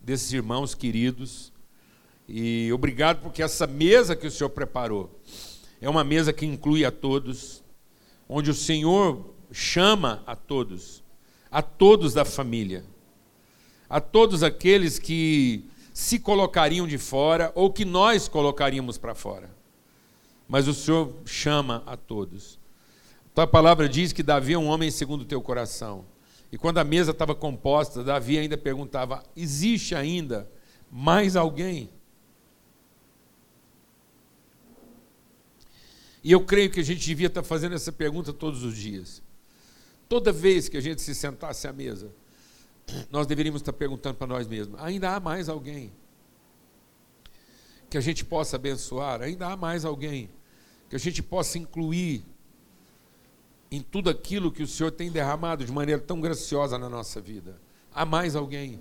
desses 0.00 0.32
irmãos 0.32 0.74
queridos. 0.74 1.52
E 2.28 2.72
obrigado 2.72 3.20
porque 3.22 3.42
essa 3.42 3.66
mesa 3.66 4.14
que 4.14 4.26
o 4.26 4.30
Senhor 4.30 4.50
preparou 4.50 5.20
é 5.82 5.90
uma 5.90 6.04
mesa 6.04 6.32
que 6.32 6.46
inclui 6.46 6.84
a 6.84 6.92
todos, 6.92 7.60
onde 8.28 8.48
o 8.48 8.54
Senhor 8.54 9.34
chama 9.50 10.22
a 10.24 10.36
todos, 10.36 11.02
a 11.50 11.60
todos 11.60 12.14
da 12.14 12.24
família, 12.24 12.84
a 13.90 14.00
todos 14.00 14.44
aqueles 14.44 15.00
que 15.00 15.68
se 15.92 16.20
colocariam 16.20 16.86
de 16.86 16.98
fora 16.98 17.50
ou 17.56 17.70
que 17.70 17.84
nós 17.84 18.28
colocaríamos 18.28 18.96
para 18.96 19.12
fora. 19.12 19.50
Mas 20.48 20.68
o 20.68 20.72
Senhor 20.72 21.16
chama 21.26 21.82
a 21.84 21.96
todos. 21.96 22.60
Tua 23.34 23.46
palavra 23.46 23.88
diz 23.88 24.12
que 24.12 24.22
Davi 24.22 24.52
é 24.52 24.58
um 24.58 24.68
homem 24.68 24.88
segundo 24.88 25.22
o 25.22 25.26
teu 25.26 25.42
coração. 25.42 26.04
E 26.52 26.56
quando 26.56 26.78
a 26.78 26.84
mesa 26.84 27.10
estava 27.10 27.34
composta, 27.34 28.04
Davi 28.04 28.38
ainda 28.38 28.56
perguntava: 28.56 29.24
existe 29.34 29.96
ainda 29.96 30.48
mais 30.88 31.34
alguém? 31.34 31.90
E 36.24 36.30
eu 36.30 36.44
creio 36.44 36.70
que 36.70 36.80
a 36.80 36.84
gente 36.84 37.04
devia 37.04 37.26
estar 37.26 37.42
fazendo 37.42 37.74
essa 37.74 37.90
pergunta 37.90 38.32
todos 38.32 38.62
os 38.62 38.76
dias. 38.76 39.22
Toda 40.08 40.30
vez 40.32 40.68
que 40.68 40.76
a 40.76 40.80
gente 40.80 41.02
se 41.02 41.14
sentasse 41.14 41.66
à 41.66 41.72
mesa, 41.72 42.12
nós 43.10 43.26
deveríamos 43.26 43.60
estar 43.60 43.72
perguntando 43.72 44.16
para 44.16 44.26
nós 44.26 44.46
mesmos: 44.46 44.80
ainda 44.80 45.14
há 45.14 45.20
mais 45.20 45.48
alguém 45.48 45.92
que 47.88 47.98
a 47.98 48.00
gente 48.00 48.24
possa 48.24 48.56
abençoar? 48.56 49.22
Ainda 49.22 49.48
há 49.48 49.56
mais 49.56 49.84
alguém 49.84 50.30
que 50.88 50.96
a 50.96 50.98
gente 50.98 51.22
possa 51.22 51.58
incluir 51.58 52.24
em 53.70 53.80
tudo 53.80 54.10
aquilo 54.10 54.52
que 54.52 54.62
o 54.62 54.66
Senhor 54.66 54.90
tem 54.90 55.10
derramado 55.10 55.64
de 55.64 55.72
maneira 55.72 56.00
tão 56.00 56.20
graciosa 56.20 56.78
na 56.78 56.90
nossa 56.90 57.20
vida. 57.20 57.58
Há 57.94 58.04
mais 58.04 58.36
alguém. 58.36 58.80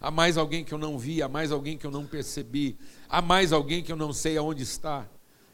Há 0.00 0.10
mais 0.10 0.36
alguém 0.36 0.64
que 0.64 0.72
eu 0.72 0.78
não 0.78 0.98
vi, 0.98 1.22
há 1.22 1.28
mais 1.28 1.52
alguém 1.52 1.76
que 1.76 1.86
eu 1.86 1.90
não 1.90 2.06
percebi, 2.06 2.76
há 3.08 3.20
mais 3.20 3.52
alguém 3.52 3.82
que 3.82 3.92
eu 3.92 3.96
não 3.96 4.12
sei 4.12 4.36
aonde 4.36 4.62
está. 4.62 5.06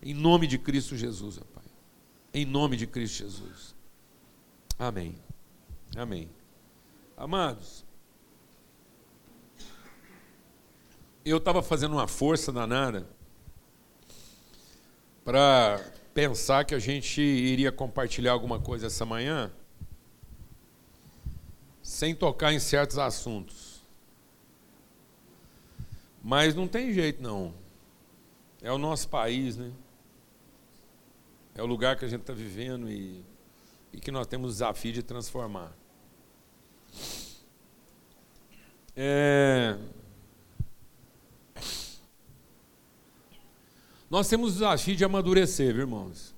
Em 0.06 0.14
nome 0.14 0.46
de 0.46 0.56
Cristo 0.56 0.96
Jesus, 0.96 1.36
ó 1.36 1.40
Pai. 1.52 1.64
Em 2.32 2.44
nome 2.44 2.76
de 2.76 2.86
Cristo 2.86 3.24
Jesus. 3.24 3.74
Amém. 4.78 5.16
Amém. 5.96 6.30
Amados, 7.16 7.84
eu 11.24 11.38
estava 11.38 11.60
fazendo 11.60 11.94
uma 11.94 12.06
força 12.06 12.52
danada 12.52 13.04
para 15.24 15.84
pensar 16.14 16.64
que 16.64 16.72
a 16.76 16.78
gente 16.78 17.20
iria 17.20 17.72
compartilhar 17.72 18.30
alguma 18.30 18.60
coisa 18.60 18.86
essa 18.86 19.04
manhã 19.04 19.50
sem 21.82 22.14
tocar 22.14 22.52
em 22.52 22.60
certos 22.60 22.96
assuntos. 22.96 23.82
Mas 26.22 26.54
não 26.54 26.68
tem 26.68 26.94
jeito 26.94 27.20
não. 27.20 27.52
É 28.62 28.70
o 28.70 28.78
nosso 28.78 29.08
país, 29.08 29.56
né? 29.56 29.72
É 31.56 31.62
o 31.62 31.66
lugar 31.66 31.96
que 31.96 32.04
a 32.04 32.08
gente 32.08 32.20
está 32.20 32.34
vivendo 32.34 32.90
e, 32.90 33.24
e 33.90 33.98
que 33.98 34.10
nós 34.10 34.26
temos 34.26 34.50
o 34.50 34.52
desafio 34.52 34.92
de 34.92 35.02
transformar. 35.02 35.72
É... 38.94 39.78
Nós 44.10 44.28
temos 44.28 44.50
o 44.50 44.52
desafio 44.52 44.94
de 44.94 45.04
amadurecer, 45.04 45.72
viu, 45.72 45.80
irmãos. 45.82 46.34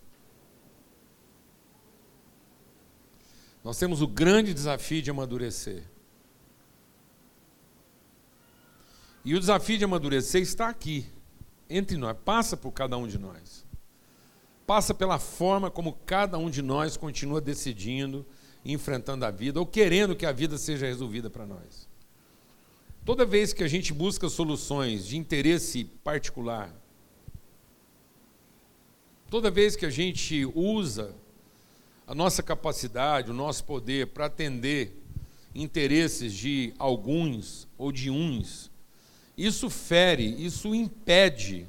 Nós 3.65 3.77
temos 3.77 4.01
o 4.01 4.07
grande 4.07 4.55
desafio 4.55 5.03
de 5.03 5.11
amadurecer. 5.11 5.83
E 9.25 9.35
o 9.35 9.41
desafio 9.41 9.77
de 9.77 9.85
amadurecer 9.85 10.41
está 10.41 10.69
aqui, 10.69 11.05
entre 11.69 11.97
nós, 11.97 12.17
passa 12.25 12.57
por 12.57 12.71
cada 12.71 12.97
um 12.97 13.09
de 13.09 13.19
nós. 13.19 13.68
Passa 14.69 14.95
pela 14.95 15.19
forma 15.19 15.69
como 15.69 15.99
cada 16.07 16.39
um 16.39 16.49
de 16.49 16.63
nós 16.63 16.97
continua 16.97 17.41
decidindo, 17.41 18.25
enfrentando 18.65 19.25
a 19.25 19.31
vida, 19.33 19.59
ou 19.59 19.67
querendo 19.67 20.15
que 20.15 20.25
a 20.25 20.31
vida 20.31 20.57
seja 20.57 20.87
resolvida 20.87 21.29
para 21.29 21.45
nós. 21.45 21.89
Toda 23.05 23.27
vez 23.27 23.53
que 23.53 23.65
a 23.65 23.69
gente 23.69 23.93
busca 23.93 24.29
soluções 24.29 25.05
de 25.05 25.17
interesse 25.17 25.85
particular, 26.05 26.73
Toda 29.31 29.51
vez 29.51 29.77
que 29.77 29.85
a 29.85 29.91
gente 29.91 30.47
usa 30.55 31.15
a 32.07 32.15
nossa 32.15 32.43
capacidade, 32.43 33.31
o 33.31 33.35
nosso 33.35 33.63
poder 33.65 34.07
para 34.07 34.25
atender 34.25 35.03
interesses 35.55 36.33
de 36.33 36.73
alguns 36.79 37.69
ou 37.77 37.93
de 37.93 38.09
uns, 38.09 38.71
isso 39.37 39.69
fere, 39.69 40.25
isso 40.43 40.75
impede 40.75 41.69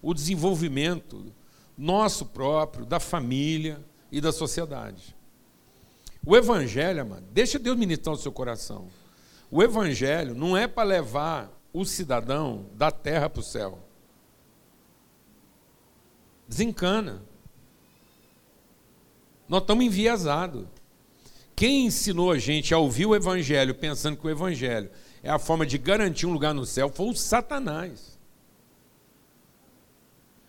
o 0.00 0.14
desenvolvimento 0.14 1.32
nosso 1.80 2.26
próprio, 2.26 2.84
da 2.84 3.00
família 3.00 3.82
e 4.12 4.20
da 4.20 4.30
sociedade. 4.30 5.16
O 6.24 6.36
Evangelho, 6.36 7.06
mano, 7.06 7.26
deixa 7.32 7.58
Deus 7.58 7.78
ministrar 7.78 8.14
o 8.14 8.18
seu 8.18 8.30
coração. 8.30 8.88
O 9.50 9.62
Evangelho 9.62 10.34
não 10.34 10.54
é 10.54 10.68
para 10.68 10.86
levar 10.86 11.50
o 11.72 11.86
cidadão 11.86 12.66
da 12.74 12.90
terra 12.90 13.30
para 13.30 13.40
o 13.40 13.42
céu. 13.42 13.78
Desencana. 16.46 17.22
Nós 19.48 19.62
estamos 19.62 19.82
enviesados. 19.82 20.66
Quem 21.56 21.86
ensinou 21.86 22.30
a 22.30 22.38
gente 22.38 22.74
a 22.74 22.78
ouvir 22.78 23.06
o 23.06 23.16
Evangelho 23.16 23.74
pensando 23.74 24.18
que 24.18 24.26
o 24.26 24.30
Evangelho 24.30 24.90
é 25.22 25.30
a 25.30 25.38
forma 25.38 25.64
de 25.64 25.78
garantir 25.78 26.26
um 26.26 26.32
lugar 26.32 26.52
no 26.52 26.66
céu 26.66 26.90
foi 26.90 27.08
o 27.08 27.16
Satanás. 27.16 28.19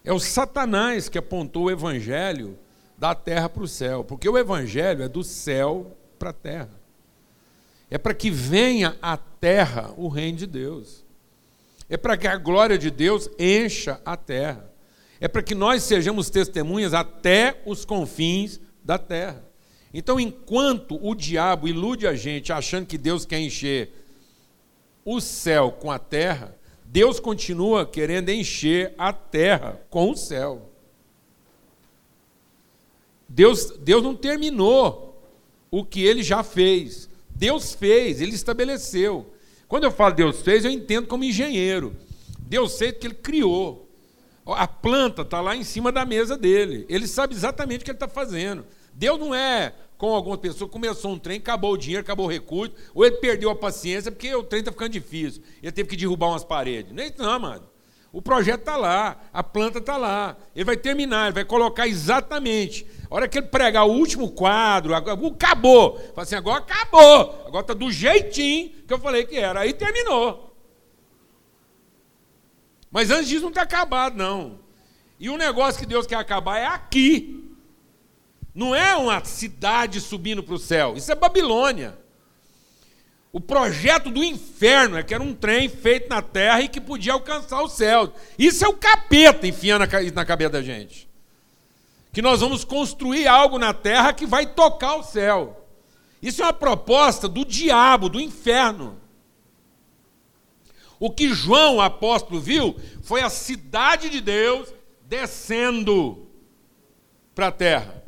É 0.04 0.12
o 0.12 0.20
Satanás 0.20 1.10
que 1.10 1.18
apontou 1.18 1.66
o 1.66 1.72
Evangelho 1.72 2.58
da 2.98 3.16
terra 3.16 3.50
para 3.50 3.64
o 3.64 3.68
céu, 3.68 4.04
porque 4.04 4.28
o 4.28 4.38
Evangelho 4.38 5.04
é 5.04 5.08
do 5.08 5.24
céu 5.24 5.98
para 6.18 6.30
a 6.30 6.34
terra. 6.34 6.82
É 7.90 7.98
para 7.98 8.14
que 8.14 8.30
venha 8.30 8.98
à 9.02 9.18
terra 9.18 9.94
o 9.98 10.08
reino 10.08 10.38
de 10.38 10.48
Deus. 10.48 11.04
É 11.90 11.98
para 11.98 12.16
que 12.16 12.28
a 12.28 12.38
glória 12.38 12.78
de 12.78 12.90
Deus 12.90 13.30
encha 13.38 14.00
a 14.06 14.16
terra 14.16 14.72
é 15.22 15.28
para 15.28 15.44
que 15.44 15.54
nós 15.54 15.84
sejamos 15.84 16.32
testemunhas 16.32 16.96
até 16.96 17.62
os 17.64 17.86
confins 17.86 18.60
da 18.84 18.98
terra. 18.98 19.46
Então, 19.94 20.20
enquanto 20.20 21.00
o 21.00 21.14
diabo 21.14 21.68
ilude 21.68 22.08
a 22.08 22.16
gente 22.16 22.52
achando 22.52 22.88
que 22.88 22.98
Deus 22.98 23.24
quer 23.24 23.40
encher 23.40 23.92
o 25.06 25.22
céu 25.22 25.72
com 25.72 25.92
a 25.92 26.00
terra, 26.00 26.58
Deus 26.92 27.22
continua 27.22 27.86
querendo 27.86 28.28
encher 28.28 28.94
a 28.98 29.14
terra 29.14 29.82
com 29.90 30.12
o 30.12 30.18
céu. 30.18 30.70
Deus, 33.30 33.78
Deus 33.80 34.04
não 34.04 34.14
terminou 34.14 35.24
o 35.72 35.86
que 35.86 36.04
ele 36.04 36.22
já 36.22 36.44
fez. 36.44 37.10
Deus 37.30 37.74
fez, 37.74 38.20
ele 38.20 38.36
estabeleceu. 38.36 39.34
Quando 39.70 39.86
eu 39.86 39.92
falo 39.92 40.16
Deus 40.16 40.42
fez, 40.42 40.66
eu 40.66 40.72
entendo 40.72 41.08
como 41.08 41.24
engenheiro. 41.24 41.96
Deus 42.40 42.78
fez 42.78 42.92
que 42.98 43.08
ele 43.08 43.14
criou. 43.14 43.90
A 44.46 44.68
planta 44.68 45.22
está 45.22 45.40
lá 45.40 45.56
em 45.56 45.64
cima 45.64 45.94
da 45.94 46.06
mesa 46.06 46.38
dele. 46.38 46.86
Ele 46.90 47.08
sabe 47.08 47.34
exatamente 47.34 47.84
o 47.84 47.86
que 47.86 47.92
ele 47.92 47.96
está 47.96 48.10
fazendo. 48.10 48.66
Deus 48.94 49.18
não 49.18 49.34
é 49.34 49.74
com 50.02 50.16
alguma 50.16 50.36
pessoa, 50.36 50.68
começou 50.68 51.12
um 51.12 51.20
trem, 51.20 51.38
acabou 51.38 51.74
o 51.74 51.78
dinheiro, 51.78 52.02
acabou 52.02 52.26
o 52.26 52.30
recurso, 52.30 52.74
ou 52.92 53.06
ele 53.06 53.18
perdeu 53.18 53.52
a 53.52 53.56
paciência 53.56 54.12
porque 54.12 54.34
o 54.34 54.42
trem 54.42 54.62
está 54.62 54.72
ficando 54.72 54.90
difícil. 54.90 55.44
Ele 55.62 55.72
teve 55.72 55.88
que 55.88 55.96
derrubar 55.96 56.30
umas 56.30 56.44
paredes. 56.44 56.92
Nem 56.92 57.14
não, 57.16 57.40
mano. 57.40 57.70
O 58.12 58.20
projeto 58.20 58.62
está 58.62 58.76
lá, 58.76 59.22
a 59.32 59.44
planta 59.44 59.78
está 59.78 59.98
lá. 59.98 60.36
Ele 60.56 60.66
vai 60.66 60.76
terminar, 60.76 61.26
ele 61.26 61.36
vai 61.36 61.46
colocar 61.46 61.88
exatamente. 61.88 62.84
A 63.12 63.14
hora 63.16 63.28
que 63.28 63.38
ele 63.38 63.46
pregar 63.46 63.86
o 63.86 63.92
último 63.92 64.32
quadro, 64.32 64.96
acabou. 64.96 66.00
Fala 66.16 66.24
assim, 66.24 66.34
agora 66.34 66.64
acabou. 66.64 67.44
Agora 67.46 67.62
está 67.62 67.76
do 67.76 67.92
jeitinho 67.92 68.72
que 68.88 68.92
eu 68.92 68.98
falei 68.98 69.24
que 69.24 69.38
era. 69.38 69.60
Aí 69.60 69.72
terminou. 69.72 70.52
Mas 72.90 73.12
antes 73.12 73.30
disso 73.30 73.44
não 73.44 73.50
está 73.50 73.62
acabado, 73.62 74.18
não. 74.18 74.62
E 75.20 75.30
o 75.30 75.38
negócio 75.38 75.80
que 75.80 75.86
Deus 75.86 76.08
quer 76.08 76.16
acabar 76.16 76.58
é 76.58 76.66
aqui. 76.66 77.51
Não 78.54 78.76
é 78.76 78.96
uma 78.96 79.24
cidade 79.24 80.02
subindo 80.02 80.44
para 80.44 80.56
o 80.56 80.60
céu, 80.60 80.96
isso 80.98 81.12
é 81.12 81.16
Babilônia. 81.16 81.98
O 83.34 83.40
projeto 83.40 84.10
do 84.10 84.22
inferno 84.22 84.98
é 84.98 85.04
que 85.04 85.14
era 85.14 85.24
um 85.24 85.34
trem 85.34 85.70
feito 85.70 86.10
na 86.10 86.22
terra 86.22 86.62
e 86.62 86.68
que 86.68 86.82
podia 86.82 87.14
alcançar 87.14 87.62
o 87.62 87.70
céu. 87.70 88.14
Isso 88.38 88.66
é 88.66 88.68
o 88.68 88.74
capeta 88.74 89.48
enfiando 89.48 89.86
na 90.14 90.26
cabeça 90.26 90.50
da 90.50 90.62
gente. 90.62 91.10
Que 92.12 92.22
nós 92.22 92.42
vamos 92.42 92.66
construir 92.66 93.28
algo 93.28 93.58
na 93.58 93.74
terra 93.74 94.12
que 94.12 94.26
vai 94.26 94.46
tocar 94.46 94.96
o 94.96 95.04
céu. 95.04 95.66
Isso 96.22 96.42
é 96.42 96.46
uma 96.46 96.54
proposta 96.54 97.30
do 97.30 97.46
diabo, 97.46 98.10
do 98.10 98.20
inferno. 98.20 99.00
O 101.00 101.10
que 101.10 101.34
João, 101.34 101.78
o 101.78 101.82
apóstolo, 101.82 102.42
viu 102.42 102.76
foi 103.02 103.22
a 103.22 103.30
cidade 103.30 104.10
de 104.10 104.20
Deus 104.20 104.74
descendo 105.08 106.28
para 107.34 107.48
a 107.48 107.52
terra. 107.52 108.01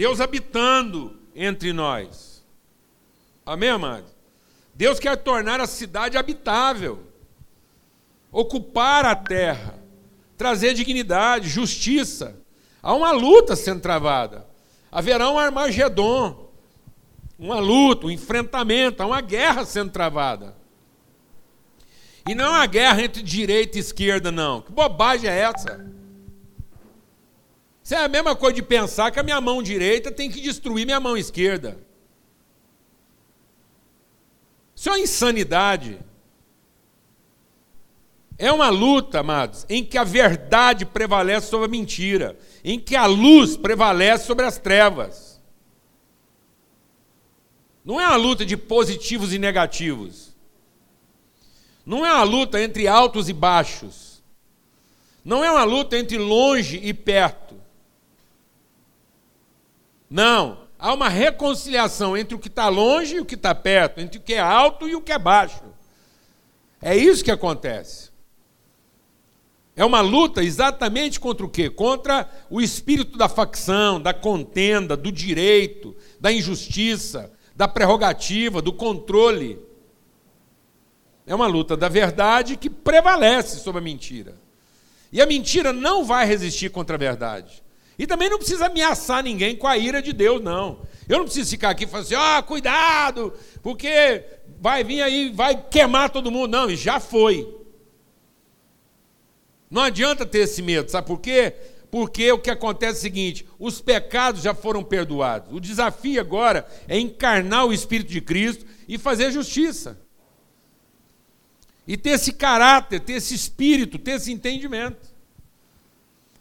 Deus 0.00 0.18
habitando 0.18 1.14
entre 1.36 1.74
nós. 1.74 2.42
Amém, 3.44 3.68
amados? 3.68 4.10
Deus 4.74 4.98
quer 4.98 5.14
tornar 5.18 5.60
a 5.60 5.66
cidade 5.66 6.16
habitável, 6.16 7.02
ocupar 8.32 9.04
a 9.04 9.14
terra, 9.14 9.78
trazer 10.38 10.72
dignidade, 10.72 11.50
justiça. 11.50 12.34
Há 12.82 12.94
uma 12.94 13.12
luta 13.12 13.54
sendo 13.54 13.82
travada. 13.82 14.46
Haverá 14.90 15.30
um 15.30 15.38
Armagedon, 15.38 16.50
uma 17.38 17.60
luta, 17.60 18.06
um 18.06 18.10
enfrentamento, 18.10 19.02
há 19.02 19.06
uma 19.06 19.20
guerra 19.20 19.66
sendo 19.66 19.90
travada. 19.90 20.56
E 22.26 22.34
não 22.34 22.46
é 22.46 22.48
uma 22.48 22.66
guerra 22.66 23.02
entre 23.02 23.22
direita 23.22 23.76
e 23.76 23.82
esquerda, 23.82 24.32
não. 24.32 24.62
Que 24.62 24.72
bobagem 24.72 25.28
é 25.28 25.40
essa? 25.40 25.99
Isso 27.90 27.96
é 27.96 28.04
a 28.04 28.08
mesma 28.08 28.36
coisa 28.36 28.54
de 28.54 28.62
pensar 28.62 29.10
que 29.10 29.18
a 29.18 29.22
minha 29.24 29.40
mão 29.40 29.60
direita 29.60 30.12
tem 30.12 30.30
que 30.30 30.40
destruir 30.40 30.86
minha 30.86 31.00
mão 31.00 31.16
esquerda. 31.16 31.76
Isso 34.76 34.88
é 34.88 34.92
uma 34.92 35.00
insanidade. 35.00 35.98
É 38.38 38.52
uma 38.52 38.68
luta, 38.68 39.18
amados, 39.18 39.66
em 39.68 39.84
que 39.84 39.98
a 39.98 40.04
verdade 40.04 40.86
prevalece 40.86 41.48
sobre 41.48 41.66
a 41.66 41.68
mentira, 41.68 42.38
em 42.62 42.78
que 42.78 42.94
a 42.94 43.06
luz 43.06 43.56
prevalece 43.56 44.24
sobre 44.24 44.46
as 44.46 44.56
trevas. 44.56 45.40
Não 47.84 48.00
é 48.00 48.06
uma 48.06 48.16
luta 48.16 48.46
de 48.46 48.56
positivos 48.56 49.32
e 49.32 49.38
negativos. 49.40 50.32
Não 51.84 52.06
é 52.06 52.12
uma 52.12 52.22
luta 52.22 52.62
entre 52.62 52.86
altos 52.86 53.28
e 53.28 53.32
baixos. 53.32 54.22
Não 55.24 55.42
é 55.44 55.50
uma 55.50 55.64
luta 55.64 55.98
entre 55.98 56.18
longe 56.18 56.78
e 56.84 56.94
perto. 56.94 57.49
Não. 60.10 60.68
Há 60.76 60.92
uma 60.92 61.08
reconciliação 61.08 62.16
entre 62.16 62.34
o 62.34 62.38
que 62.38 62.48
está 62.48 62.68
longe 62.68 63.16
e 63.16 63.20
o 63.20 63.24
que 63.24 63.34
está 63.34 63.54
perto, 63.54 64.00
entre 64.00 64.18
o 64.18 64.22
que 64.22 64.34
é 64.34 64.40
alto 64.40 64.88
e 64.88 64.96
o 64.96 65.00
que 65.00 65.12
é 65.12 65.18
baixo. 65.18 65.62
É 66.82 66.96
isso 66.96 67.22
que 67.22 67.30
acontece. 67.30 68.10
É 69.76 69.84
uma 69.84 70.00
luta 70.00 70.42
exatamente 70.42 71.20
contra 71.20 71.44
o 71.44 71.48
quê? 71.48 71.70
Contra 71.70 72.28
o 72.50 72.60
espírito 72.60 73.16
da 73.16 73.28
facção, 73.28 74.00
da 74.00 74.12
contenda, 74.12 74.96
do 74.96 75.12
direito, 75.12 75.94
da 76.18 76.32
injustiça, 76.32 77.30
da 77.54 77.68
prerrogativa, 77.68 78.60
do 78.60 78.72
controle. 78.72 79.58
É 81.26 81.34
uma 81.34 81.46
luta 81.46 81.76
da 81.76 81.88
verdade 81.88 82.56
que 82.56 82.68
prevalece 82.68 83.60
sobre 83.60 83.80
a 83.80 83.84
mentira. 83.84 84.34
E 85.12 85.20
a 85.20 85.26
mentira 85.26 85.72
não 85.72 86.04
vai 86.04 86.26
resistir 86.26 86.70
contra 86.70 86.96
a 86.96 86.98
verdade. 86.98 87.62
E 88.00 88.06
também 88.06 88.30
não 88.30 88.38
precisa 88.38 88.64
ameaçar 88.64 89.22
ninguém 89.22 89.54
com 89.54 89.66
a 89.66 89.76
ira 89.76 90.00
de 90.00 90.14
Deus, 90.14 90.40
não. 90.40 90.80
Eu 91.06 91.18
não 91.18 91.26
preciso 91.26 91.50
ficar 91.50 91.68
aqui 91.68 91.86
falar 91.86 92.02
assim, 92.02 92.14
ó, 92.14 92.38
oh, 92.38 92.42
cuidado, 92.44 93.34
porque 93.62 94.24
vai 94.58 94.82
vir 94.82 95.02
aí, 95.02 95.30
vai 95.30 95.54
queimar 95.68 96.08
todo 96.08 96.30
mundo. 96.30 96.50
Não, 96.50 96.70
e 96.70 96.76
já 96.76 96.98
foi. 96.98 97.54
Não 99.70 99.82
adianta 99.82 100.24
ter 100.24 100.38
esse 100.38 100.62
medo, 100.62 100.90
sabe 100.90 101.06
por 101.08 101.20
quê? 101.20 101.54
Porque 101.90 102.32
o 102.32 102.38
que 102.38 102.48
acontece 102.48 102.92
é 102.92 103.00
o 103.00 103.02
seguinte: 103.02 103.46
os 103.58 103.82
pecados 103.82 104.40
já 104.40 104.54
foram 104.54 104.82
perdoados. 104.82 105.52
O 105.52 105.60
desafio 105.60 106.22
agora 106.22 106.66
é 106.88 106.98
encarnar 106.98 107.66
o 107.66 107.72
Espírito 107.72 108.10
de 108.10 108.22
Cristo 108.22 108.64
e 108.88 108.96
fazer 108.96 109.30
justiça. 109.30 110.00
E 111.86 111.98
ter 111.98 112.12
esse 112.12 112.32
caráter, 112.32 113.00
ter 113.00 113.12
esse 113.14 113.34
espírito, 113.34 113.98
ter 113.98 114.12
esse 114.12 114.32
entendimento. 114.32 115.09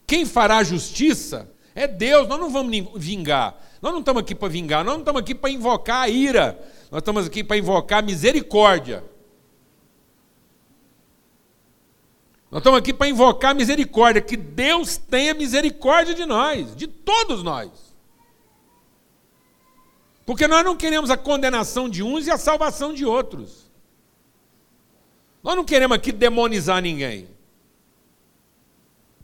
Quem 0.10 0.26
fará 0.26 0.64
justiça 0.64 1.48
é 1.76 1.86
Deus, 1.86 2.28
nós 2.28 2.40
não 2.40 2.50
vamos 2.50 2.76
vingar. 2.96 3.56
Nós 3.80 3.92
não 3.94 4.00
estamos 4.00 4.24
aqui 4.24 4.34
para 4.34 4.48
vingar, 4.48 4.84
nós 4.84 4.96
não 4.96 5.02
estamos 5.02 5.22
aqui 5.22 5.36
para 5.36 5.52
invocar 5.52 6.02
a 6.02 6.10
ira. 6.10 6.60
Nós 6.90 6.98
estamos 6.98 7.28
aqui 7.28 7.44
para 7.44 7.58
invocar 7.58 8.00
a 8.00 8.02
misericórdia. 8.02 9.04
Nós 12.50 12.62
estamos 12.62 12.80
aqui 12.80 12.92
para 12.92 13.08
invocar 13.08 13.52
a 13.52 13.54
misericórdia, 13.54 14.20
que 14.20 14.36
Deus 14.36 14.98
tenha 14.98 15.36
misericórdia 15.36 16.16
de 16.16 16.26
nós, 16.26 16.76
de 16.76 16.88
todos 16.88 17.44
nós. 17.44 17.70
Porque 20.26 20.48
nós 20.48 20.66
não 20.66 20.76
queremos 20.76 21.12
a 21.12 21.18
condenação 21.18 21.88
de 21.88 22.02
uns 22.02 22.26
e 22.26 22.32
a 22.32 22.38
salvação 22.40 22.96
de 22.96 23.06
outros. 23.06 23.70
Nós 25.44 25.56
não 25.56 25.64
queremos 25.64 25.96
aqui 25.96 26.12
demonizar 26.12 26.82
ninguém. 26.82 27.28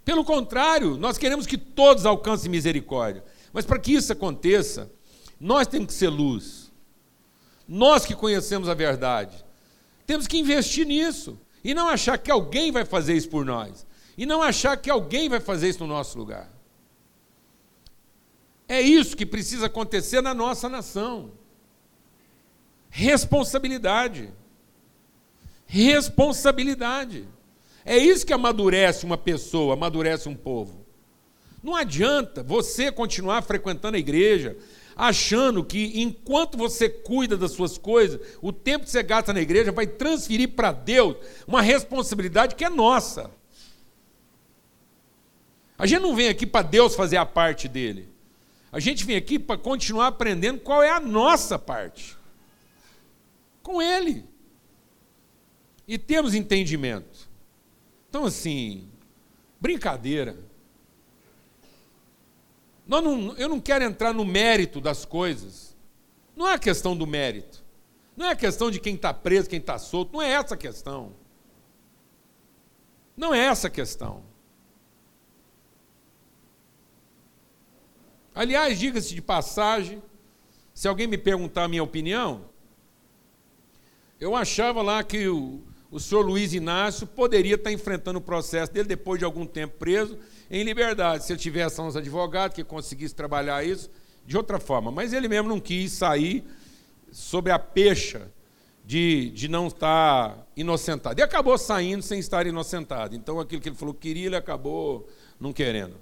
Pelo 0.05 0.23
contrário, 0.23 0.97
nós 0.97 1.17
queremos 1.17 1.47
que 1.47 1.57
todos 1.57 2.05
alcancem 2.05 2.49
misericórdia. 2.49 3.23
Mas 3.51 3.65
para 3.65 3.79
que 3.79 3.93
isso 3.93 4.13
aconteça, 4.13 4.91
nós 5.39 5.65
temos 5.65 5.87
que 5.87 5.93
ser 5.93 6.09
luz. 6.09 6.71
Nós 7.67 8.05
que 8.05 8.13
conhecemos 8.13 8.69
a 8.69 8.75
verdade. 8.75 9.43
Temos 10.05 10.27
que 10.27 10.37
investir 10.37 10.85
nisso. 10.85 11.39
E 11.63 11.73
não 11.73 11.89
achar 11.89 12.19
que 12.19 12.29
alguém 12.29 12.71
vai 12.71 12.85
fazer 12.85 13.15
isso 13.15 13.29
por 13.29 13.43
nós. 13.43 13.87
E 14.15 14.25
não 14.27 14.43
achar 14.43 14.77
que 14.77 14.91
alguém 14.91 15.27
vai 15.27 15.39
fazer 15.39 15.69
isso 15.69 15.79
no 15.79 15.87
nosso 15.87 16.15
lugar. 16.17 16.53
É 18.67 18.79
isso 18.79 19.17
que 19.17 19.25
precisa 19.25 19.65
acontecer 19.65 20.21
na 20.21 20.33
nossa 20.33 20.69
nação. 20.69 21.31
Responsabilidade. 22.91 24.31
Responsabilidade. 25.65 27.27
É 27.85 27.95
isso 27.97 28.25
que 28.25 28.33
amadurece 28.33 29.05
uma 29.05 29.17
pessoa, 29.17 29.75
amadurece 29.75 30.27
um 30.27 30.35
povo. 30.35 30.83
Não 31.61 31.75
adianta 31.75 32.41
você 32.41 32.91
continuar 32.91 33.43
frequentando 33.43 33.95
a 33.95 33.99
igreja, 33.99 34.57
achando 34.95 35.63
que 35.63 36.01
enquanto 36.01 36.57
você 36.57 36.89
cuida 36.89 37.37
das 37.37 37.51
suas 37.51 37.77
coisas, 37.77 38.19
o 38.41 38.51
tempo 38.51 38.85
que 38.85 38.91
você 38.91 39.03
gasta 39.03 39.31
na 39.31 39.41
igreja 39.41 39.71
vai 39.71 39.85
transferir 39.85 40.49
para 40.49 40.71
Deus 40.71 41.17
uma 41.47 41.61
responsabilidade 41.61 42.55
que 42.55 42.65
é 42.65 42.69
nossa. 42.69 43.29
A 45.77 45.85
gente 45.85 46.01
não 46.01 46.15
vem 46.15 46.29
aqui 46.29 46.45
para 46.45 46.65
Deus 46.65 46.95
fazer 46.95 47.17
a 47.17 47.25
parte 47.25 47.67
dele. 47.67 48.09
A 48.71 48.79
gente 48.79 49.05
vem 49.05 49.15
aqui 49.15 49.37
para 49.37 49.57
continuar 49.57 50.07
aprendendo 50.07 50.59
qual 50.59 50.81
é 50.81 50.89
a 50.89 50.99
nossa 50.99 51.59
parte. 51.59 52.17
Com 53.61 53.81
ele. 53.81 54.25
E 55.87 55.97
temos 55.97 56.33
entendimento. 56.33 57.14
Então, 58.15 58.27
assim, 58.27 58.87
brincadeira. 59.59 60.37
Não, 62.87 63.35
eu 63.35 63.49
não 63.49 63.59
quero 63.59 63.83
entrar 63.83 64.13
no 64.13 64.23
mérito 64.23 64.79
das 64.79 65.03
coisas. 65.03 65.75
Não 66.33 66.47
é 66.47 66.53
a 66.53 66.57
questão 66.57 66.95
do 66.95 67.05
mérito. 67.05 67.61
Não 68.15 68.27
é 68.27 68.31
a 68.31 68.35
questão 68.37 68.71
de 68.71 68.79
quem 68.79 68.95
está 68.95 69.13
preso, 69.13 69.49
quem 69.49 69.59
está 69.59 69.77
solto. 69.77 70.13
Não 70.13 70.21
é 70.21 70.31
essa 70.31 70.55
a 70.55 70.57
questão. 70.57 71.11
Não 73.17 73.33
é 73.33 73.47
essa 73.47 73.67
a 73.67 73.69
questão. 73.69 74.23
Aliás, 78.33 78.79
diga-se 78.79 79.13
de 79.13 79.21
passagem, 79.21 80.01
Se 80.73 80.87
alguém 80.87 81.05
me 81.05 81.17
perguntar 81.17 81.65
a 81.65 81.67
minha 81.67 81.83
opinião, 81.83 82.49
eu 84.21 84.37
achava 84.37 84.81
lá 84.81 85.03
que 85.03 85.27
o, 85.27 85.61
o 85.95 85.99
senhor 86.01 86.25
Luiz 86.25 86.53
Inácio 86.53 87.07
poderia 87.07 87.55
estar 87.55 87.71
enfrentando 87.71 88.19
o 88.19 88.21
processo 88.21 88.69
dele 88.69 88.85
depois 88.85 89.17
de 89.17 89.23
algum 89.23 89.45
tempo 89.45 89.77
preso 89.79 90.17
em 90.51 90.61
liberdade, 90.61 91.23
se 91.23 91.31
ele 91.31 91.39
tivesse 91.39 91.79
uns 91.79 91.95
advogados 91.95 92.53
que 92.53 92.65
conseguisse 92.65 93.15
trabalhar 93.15 93.65
isso 93.65 93.89
de 94.25 94.35
outra 94.35 94.59
forma. 94.59 94.91
Mas 94.91 95.13
ele 95.13 95.29
mesmo 95.29 95.47
não 95.47 95.57
quis 95.57 95.93
sair 95.93 96.43
sobre 97.13 97.53
a 97.53 97.57
pecha 97.57 98.29
de, 98.83 99.29
de 99.29 99.47
não 99.47 99.67
estar 99.67 100.45
inocentado. 100.53 101.17
E 101.17 101.23
acabou 101.23 101.57
saindo 101.57 102.03
sem 102.03 102.19
estar 102.19 102.45
inocentado. 102.45 103.15
Então 103.15 103.39
aquilo 103.39 103.61
que 103.61 103.69
ele 103.69 103.77
falou 103.77 103.93
que 103.93 104.01
queria, 104.01 104.25
ele 104.25 104.35
acabou 104.35 105.07
não 105.39 105.53
querendo. 105.53 105.95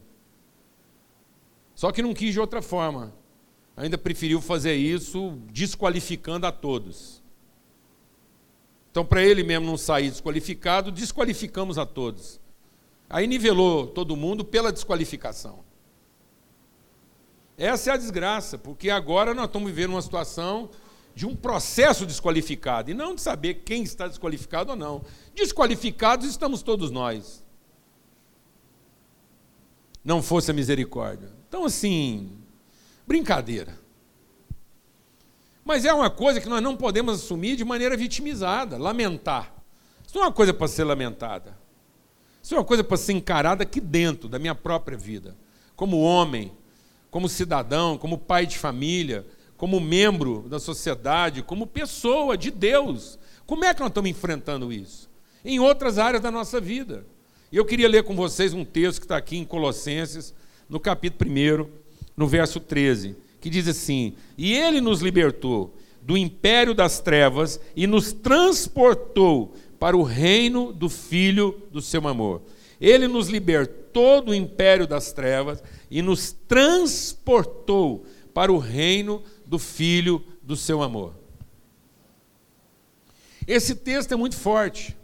Só 1.76 1.92
que 1.92 2.02
não 2.02 2.16
quis 2.16 2.34
de 2.34 2.40
outra 2.40 2.64
forma. 2.64 3.14
Ainda 3.78 4.00
preferiu 4.00 4.42
fazer 4.42 4.74
isso 4.74 5.38
desqualificando 5.52 6.48
a 6.48 6.52
todos. 6.52 7.23
Então, 8.94 9.04
para 9.04 9.24
ele 9.24 9.42
mesmo 9.42 9.66
não 9.66 9.76
sair 9.76 10.12
desqualificado, 10.12 10.92
desqualificamos 10.92 11.80
a 11.80 11.86
todos. 11.86 12.40
Aí 13.10 13.26
nivelou 13.26 13.88
todo 13.88 14.16
mundo 14.16 14.46
pela 14.46 14.72
desqualificação. 14.72 15.64
Essa 17.58 17.90
é 17.90 17.94
a 17.96 17.98
desgraça, 17.98 18.56
porque 18.56 18.92
agora 18.92 19.34
nós 19.34 19.48
estamos 19.48 19.68
vivendo 19.72 19.94
uma 19.94 20.02
situação 20.04 20.70
de 21.16 21.26
um 21.26 21.36
processo 21.36 22.06
desqualificado, 22.06 22.92
e 22.92 22.94
não 22.94 23.16
de 23.16 23.22
saber 23.22 23.64
quem 23.66 23.82
está 23.82 24.08
desqualificado 24.08 24.70
ou 24.70 24.76
não. 24.76 25.02
Desqualificados 25.34 26.30
estamos 26.30 26.62
todos 26.62 26.92
nós. 26.92 27.44
Não 30.06 30.22
fosse 30.22 30.52
a 30.52 30.54
misericórdia. 30.54 31.32
Então, 31.50 31.66
assim, 31.66 32.38
brincadeira. 33.08 33.83
Mas 35.63 35.86
é 35.86 35.93
uma 35.93 36.10
coisa 36.10 36.41
que 36.41 36.49
nós 36.49 36.62
não 36.62 36.76
podemos 36.76 37.21
assumir 37.21 37.56
de 37.56 37.63
maneira 37.63 37.95
vitimizada, 37.95 38.78
lamentar. 38.78 39.54
Isso 40.06 40.15
não 40.15 40.23
é 40.23 40.28
uma 40.28 40.34
coisa 40.34 40.54
para 40.54 40.67
ser 40.67 40.84
lamentada. 40.84 41.58
Isso 42.41 42.54
é 42.54 42.58
uma 42.58 42.65
coisa 42.65 42.84
para 42.84 42.97
ser 42.97 43.13
encarada 43.13 43.63
aqui 43.63 43.80
dentro 43.80 44.28
da 44.28 44.38
minha 44.38 44.54
própria 44.54 44.97
vida, 44.97 45.36
como 45.76 46.02
homem, 46.02 46.52
como 47.10 47.30
cidadão, 47.30 47.97
como 47.97 48.17
pai 48.17 48.45
de 48.45 48.58
família, 48.58 49.26
como 49.56 49.80
membro 49.80 50.45
da 50.49 50.60
sociedade, 50.60 51.41
como 51.41 51.65
pessoa 51.65 52.38
de 52.38 52.52
Deus. 52.52 53.17
Como 53.45 53.63
é 53.63 53.73
que 53.73 53.80
nós 53.80 53.89
estamos 53.89 54.10
enfrentando 54.10 54.73
isso? 54.73 55.10
Em 55.45 55.60
outras 55.60 55.97
áreas 55.97 56.21
da 56.21 56.30
nossa 56.30 56.60
vida. 56.60 57.06
E 57.49 57.56
eu 57.56 57.63
queria 57.63 57.88
ler 57.88 58.04
com 58.04 58.15
vocês 58.15 58.54
um 58.54 58.65
texto 58.65 58.99
que 58.99 59.06
está 59.06 59.15
aqui 59.15 59.38
em 59.38 59.45
Colossenses, 59.45 60.34
no 60.67 60.80
capítulo 60.80 61.30
1, 61.32 61.69
no 62.17 62.28
verso 62.28 62.60
13, 62.60 63.15
que 63.44 63.50
diz 63.50 63.68
assim: 63.68 64.16
E 64.38 64.54
ele 64.54 64.80
nos 64.80 65.02
libertou 65.02 65.76
do 66.02 66.18
império 66.18 66.74
das 66.74 67.02
trevas 67.02 67.60
e 67.76 67.86
nos 67.86 68.14
transportou 68.14 69.54
para 69.78 69.98
o 69.98 70.02
reino 70.02 70.72
do 70.72 70.88
Filho 70.88 71.62
do 71.70 71.82
seu 71.82 72.08
amor. 72.08 72.42
Ele 72.80 73.06
nos 73.06 73.28
libertou 73.28 74.22
do 74.22 74.34
império 74.34 74.88
das 74.88 75.12
trevas 75.12 75.62
e 75.92 76.02
nos 76.02 76.32
transportou 76.32 78.06
para 78.34 78.50
o 78.50 78.58
reino 78.58 79.22
do 79.46 79.60
Filho 79.60 80.24
do 80.42 80.56
seu 80.56 80.82
amor. 80.82 81.14
Esse 83.46 83.76
texto 83.76 84.14
é 84.14 84.16
muito 84.16 84.38
forte, 84.38 84.96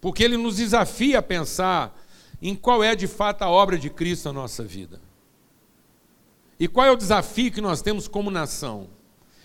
porque 0.00 0.22
ele 0.22 0.36
nos 0.36 0.58
desafia 0.58 1.18
a 1.18 1.22
pensar 1.22 2.00
em 2.40 2.54
qual 2.54 2.84
é 2.84 2.94
de 2.94 3.08
fato 3.08 3.42
a 3.42 3.50
obra 3.50 3.76
de 3.76 3.90
Cristo 3.90 4.26
na 4.26 4.32
nossa 4.32 4.62
vida. 4.62 5.09
E 6.60 6.68
qual 6.68 6.86
é 6.86 6.90
o 6.90 6.96
desafio 6.96 7.50
que 7.50 7.62
nós 7.62 7.80
temos 7.80 8.06
como 8.06 8.30
nação. 8.30 8.90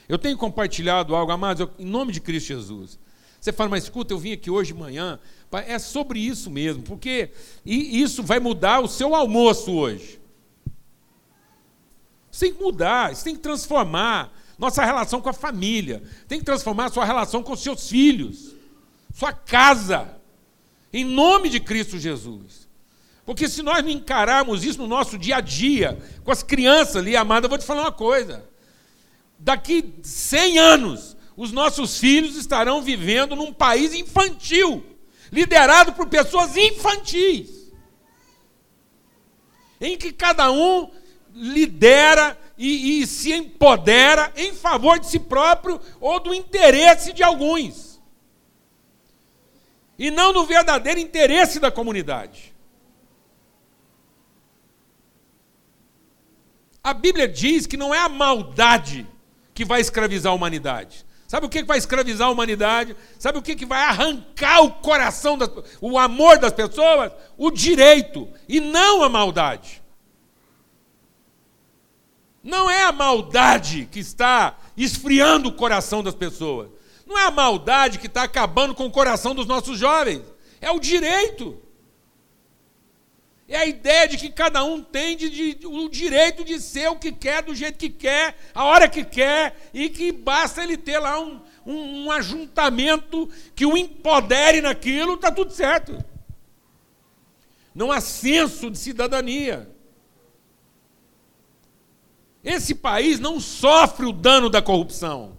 Eu 0.07 0.19
tenho 0.19 0.37
compartilhado 0.37 1.15
algo, 1.15 1.31
amados, 1.31 1.65
em 1.79 1.85
nome 1.85 2.11
de 2.11 2.19
Cristo 2.19 2.47
Jesus. 2.47 2.99
Você 3.39 3.53
fala, 3.53 3.69
mas 3.69 3.85
escuta, 3.85 4.13
eu 4.13 4.17
vim 4.17 4.33
aqui 4.33 4.51
hoje 4.51 4.73
de 4.73 4.79
manhã, 4.79 5.17
é 5.65 5.79
sobre 5.79 6.19
isso 6.19 6.51
mesmo, 6.51 6.83
porque 6.83 7.31
isso 7.65 8.21
vai 8.21 8.39
mudar 8.39 8.81
o 8.81 8.87
seu 8.89 9.15
almoço 9.15 9.71
hoje. 9.71 10.19
Isso 12.29 12.41
tem 12.41 12.53
que 12.53 12.61
mudar, 12.61 13.13
isso 13.13 13.23
tem 13.23 13.35
que 13.35 13.41
transformar 13.41 14.33
nossa 14.57 14.83
relação 14.83 15.21
com 15.21 15.29
a 15.29 15.33
família, 15.33 16.03
tem 16.27 16.39
que 16.39 16.45
transformar 16.45 16.89
sua 16.89 17.05
relação 17.05 17.41
com 17.41 17.55
seus 17.55 17.87
filhos, 17.87 18.53
sua 19.13 19.31
casa, 19.31 20.17
em 20.91 21.05
nome 21.05 21.49
de 21.49 21.61
Cristo 21.61 21.97
Jesus. 21.97 22.64
Porque 23.25 23.49
se 23.49 23.63
nós 23.63 23.83
não 23.83 23.89
encararmos 23.89 24.63
isso 24.63 24.77
no 24.77 24.87
nosso 24.87 25.17
dia 25.17 25.37
a 25.37 25.41
dia, 25.41 25.97
com 26.23 26.31
as 26.31 26.43
crianças 26.43 26.97
ali, 26.97 27.15
amada, 27.15 27.45
eu 27.45 27.49
vou 27.49 27.57
te 27.57 27.65
falar 27.65 27.81
uma 27.81 27.91
coisa. 27.91 28.47
Daqui 29.39 29.95
100 30.03 30.59
anos, 30.59 31.17
os 31.35 31.51
nossos 31.51 31.97
filhos 31.97 32.35
estarão 32.35 32.81
vivendo 32.81 33.35
num 33.35 33.51
país 33.51 33.93
infantil, 33.93 34.85
liderado 35.31 35.93
por 35.93 36.07
pessoas 36.07 36.55
infantis, 36.55 37.73
em 39.81 39.97
que 39.97 40.13
cada 40.13 40.51
um 40.51 40.91
lidera 41.33 42.39
e, 42.57 43.01
e 43.01 43.07
se 43.07 43.33
empodera 43.33 44.31
em 44.37 44.53
favor 44.53 44.99
de 44.99 45.07
si 45.07 45.19
próprio 45.19 45.81
ou 45.99 46.19
do 46.19 46.33
interesse 46.33 47.11
de 47.11 47.23
alguns. 47.23 47.99
E 49.97 50.11
não 50.11 50.31
no 50.31 50.45
verdadeiro 50.45 50.99
interesse 50.99 51.59
da 51.59 51.71
comunidade. 51.71 52.54
A 56.85 56.93
Bíblia 56.93 57.27
diz 57.27 57.65
que 57.65 57.75
não 57.75 57.95
é 57.95 57.97
a 57.97 58.07
maldade 58.07 59.07
que 59.55 59.65
vai 59.65 59.81
escravizar 59.81 60.31
a 60.31 60.35
humanidade. 60.35 61.03
Sabe 61.27 61.47
o 61.47 61.49
que 61.49 61.63
vai 61.63 61.79
escravizar 61.79 62.27
a 62.27 62.31
humanidade? 62.31 62.95
Sabe 63.17 63.39
o 63.39 63.41
que 63.41 63.65
vai 63.65 63.81
arrancar 63.81 64.61
o 64.61 64.69
coração, 64.69 65.35
das, 65.35 65.49
o 65.81 65.97
amor 65.97 66.37
das 66.37 66.53
pessoas? 66.53 67.11
O 67.35 67.49
direito, 67.49 68.29
e 68.47 68.59
não 68.59 69.01
a 69.01 69.09
maldade. 69.09 69.81
Não 72.43 72.69
é 72.69 72.83
a 72.83 72.91
maldade 72.91 73.89
que 73.91 73.97
está 73.97 74.55
esfriando 74.77 75.49
o 75.49 75.53
coração 75.53 76.03
das 76.03 76.13
pessoas. 76.13 76.69
Não 77.07 77.17
é 77.17 77.25
a 77.25 77.31
maldade 77.31 77.97
que 77.97 78.05
está 78.05 78.21
acabando 78.21 78.75
com 78.75 78.85
o 78.85 78.91
coração 78.91 79.33
dos 79.33 79.47
nossos 79.47 79.79
jovens. 79.79 80.21
É 80.61 80.69
o 80.69 80.79
direito. 80.79 81.64
É 83.47 83.57
a 83.57 83.65
ideia 83.65 84.07
de 84.07 84.17
que 84.17 84.29
cada 84.29 84.63
um 84.63 84.81
tem 84.81 85.15
de, 85.15 85.29
de, 85.29 85.67
o 85.67 85.87
direito 85.87 86.43
de 86.43 86.59
ser 86.59 86.89
o 86.89 86.95
que 86.95 87.11
quer, 87.11 87.43
do 87.43 87.53
jeito 87.53 87.77
que 87.77 87.89
quer, 87.89 88.35
a 88.53 88.63
hora 88.63 88.87
que 88.87 89.05
quer, 89.05 89.69
e 89.71 89.87
que 89.87 90.11
basta 90.11 90.63
ele 90.63 90.75
ter 90.75 90.97
lá 90.97 91.19
um, 91.19 91.39
um, 91.63 92.05
um 92.05 92.11
ajuntamento 92.11 93.29
que 93.55 93.65
o 93.65 93.77
empodere 93.77 94.61
naquilo, 94.61 95.13
está 95.13 95.31
tudo 95.31 95.53
certo. 95.53 96.03
Não 97.73 97.91
há 97.91 98.01
senso 98.01 98.71
de 98.71 98.79
cidadania. 98.79 99.69
Esse 102.43 102.73
país 102.73 103.19
não 103.19 103.39
sofre 103.39 104.07
o 104.07 104.13
dano 104.13 104.49
da 104.49 104.61
corrupção. 104.61 105.37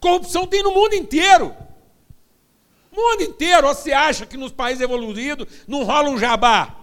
Corrupção 0.00 0.46
tem 0.46 0.62
no 0.62 0.72
mundo 0.72 0.94
inteiro. 0.94 1.56
O 2.96 3.10
mundo 3.10 3.22
inteiro. 3.22 3.68
Você 3.68 3.92
acha 3.92 4.24
que 4.24 4.38
nos 4.38 4.50
países 4.50 4.82
evoluídos 4.82 5.46
não 5.68 5.84
rola 5.84 6.08
um 6.08 6.18
jabá? 6.18 6.74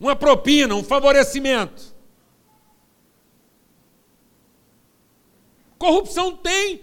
Uma 0.00 0.16
propina, 0.16 0.74
um 0.74 0.82
favorecimento. 0.82 1.94
Corrupção 5.78 6.36
tem 6.36 6.82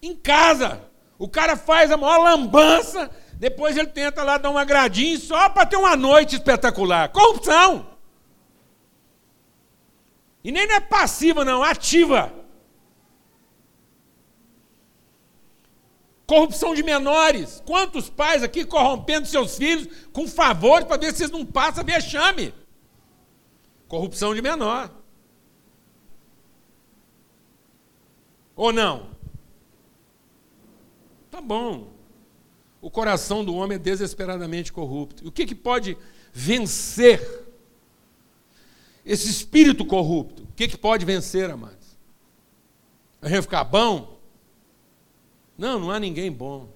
em 0.00 0.14
casa. 0.14 0.88
O 1.18 1.28
cara 1.28 1.56
faz 1.56 1.90
a 1.90 1.96
maior 1.96 2.18
lambança, 2.18 3.10
depois 3.34 3.76
ele 3.76 3.88
tenta 3.88 4.22
lá 4.22 4.38
dar 4.38 4.50
um 4.50 4.56
agradinho 4.56 5.18
só 5.18 5.48
para 5.48 5.66
ter 5.66 5.76
uma 5.76 5.96
noite 5.96 6.36
espetacular. 6.36 7.10
Corrupção! 7.10 7.90
E 10.42 10.50
nem 10.50 10.62
é 10.62 10.80
passiva, 10.80 11.44
não, 11.44 11.62
ativa. 11.62 12.32
Corrupção 16.30 16.76
de 16.76 16.84
menores. 16.84 17.60
Quantos 17.66 18.08
pais 18.08 18.44
aqui 18.44 18.64
corrompendo 18.64 19.26
seus 19.26 19.56
filhos 19.56 19.88
com 20.12 20.28
favores 20.28 20.86
para 20.86 20.96
ver 20.96 21.12
se 21.12 21.24
eles 21.24 21.32
não 21.32 21.44
passam 21.44 21.82
vexame? 21.82 22.54
Corrupção 23.88 24.32
de 24.32 24.40
menor. 24.40 24.94
Ou 28.54 28.72
não? 28.72 29.10
Tá 31.32 31.40
bom. 31.40 31.88
O 32.80 32.88
coração 32.88 33.44
do 33.44 33.56
homem 33.56 33.74
é 33.74 33.80
desesperadamente 33.80 34.72
corrupto. 34.72 35.26
O 35.26 35.32
que, 35.32 35.44
que 35.44 35.54
pode 35.56 35.98
vencer 36.32 37.44
esse 39.04 39.28
espírito 39.28 39.84
corrupto, 39.84 40.44
o 40.44 40.52
que, 40.54 40.68
que 40.68 40.78
pode 40.78 41.04
vencer, 41.04 41.50
amados? 41.50 41.98
A 43.20 43.28
gente 43.28 43.42
ficar 43.42 43.64
bom? 43.64 44.19
Não, 45.60 45.78
não 45.78 45.90
há 45.90 46.00
ninguém 46.00 46.32
bom. 46.32 46.72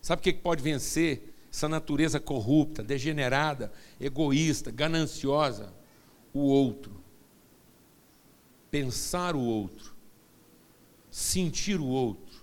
Sabe 0.00 0.20
o 0.20 0.22
que, 0.22 0.32
pode 0.32 0.62
vencer 0.62 1.34
essa 1.52 1.68
natureza 1.68 2.18
corrupta, 2.18 2.82
degenerada, 2.82 3.70
egoísta, 4.00 4.70
gananciosa? 4.70 5.74
O 6.32 6.40
outro. 6.40 7.04
pensar 8.70 9.36
o 9.36 9.40
outro, 9.40 9.94
sentir 11.10 11.80
o 11.80 11.86
outro, 11.86 12.42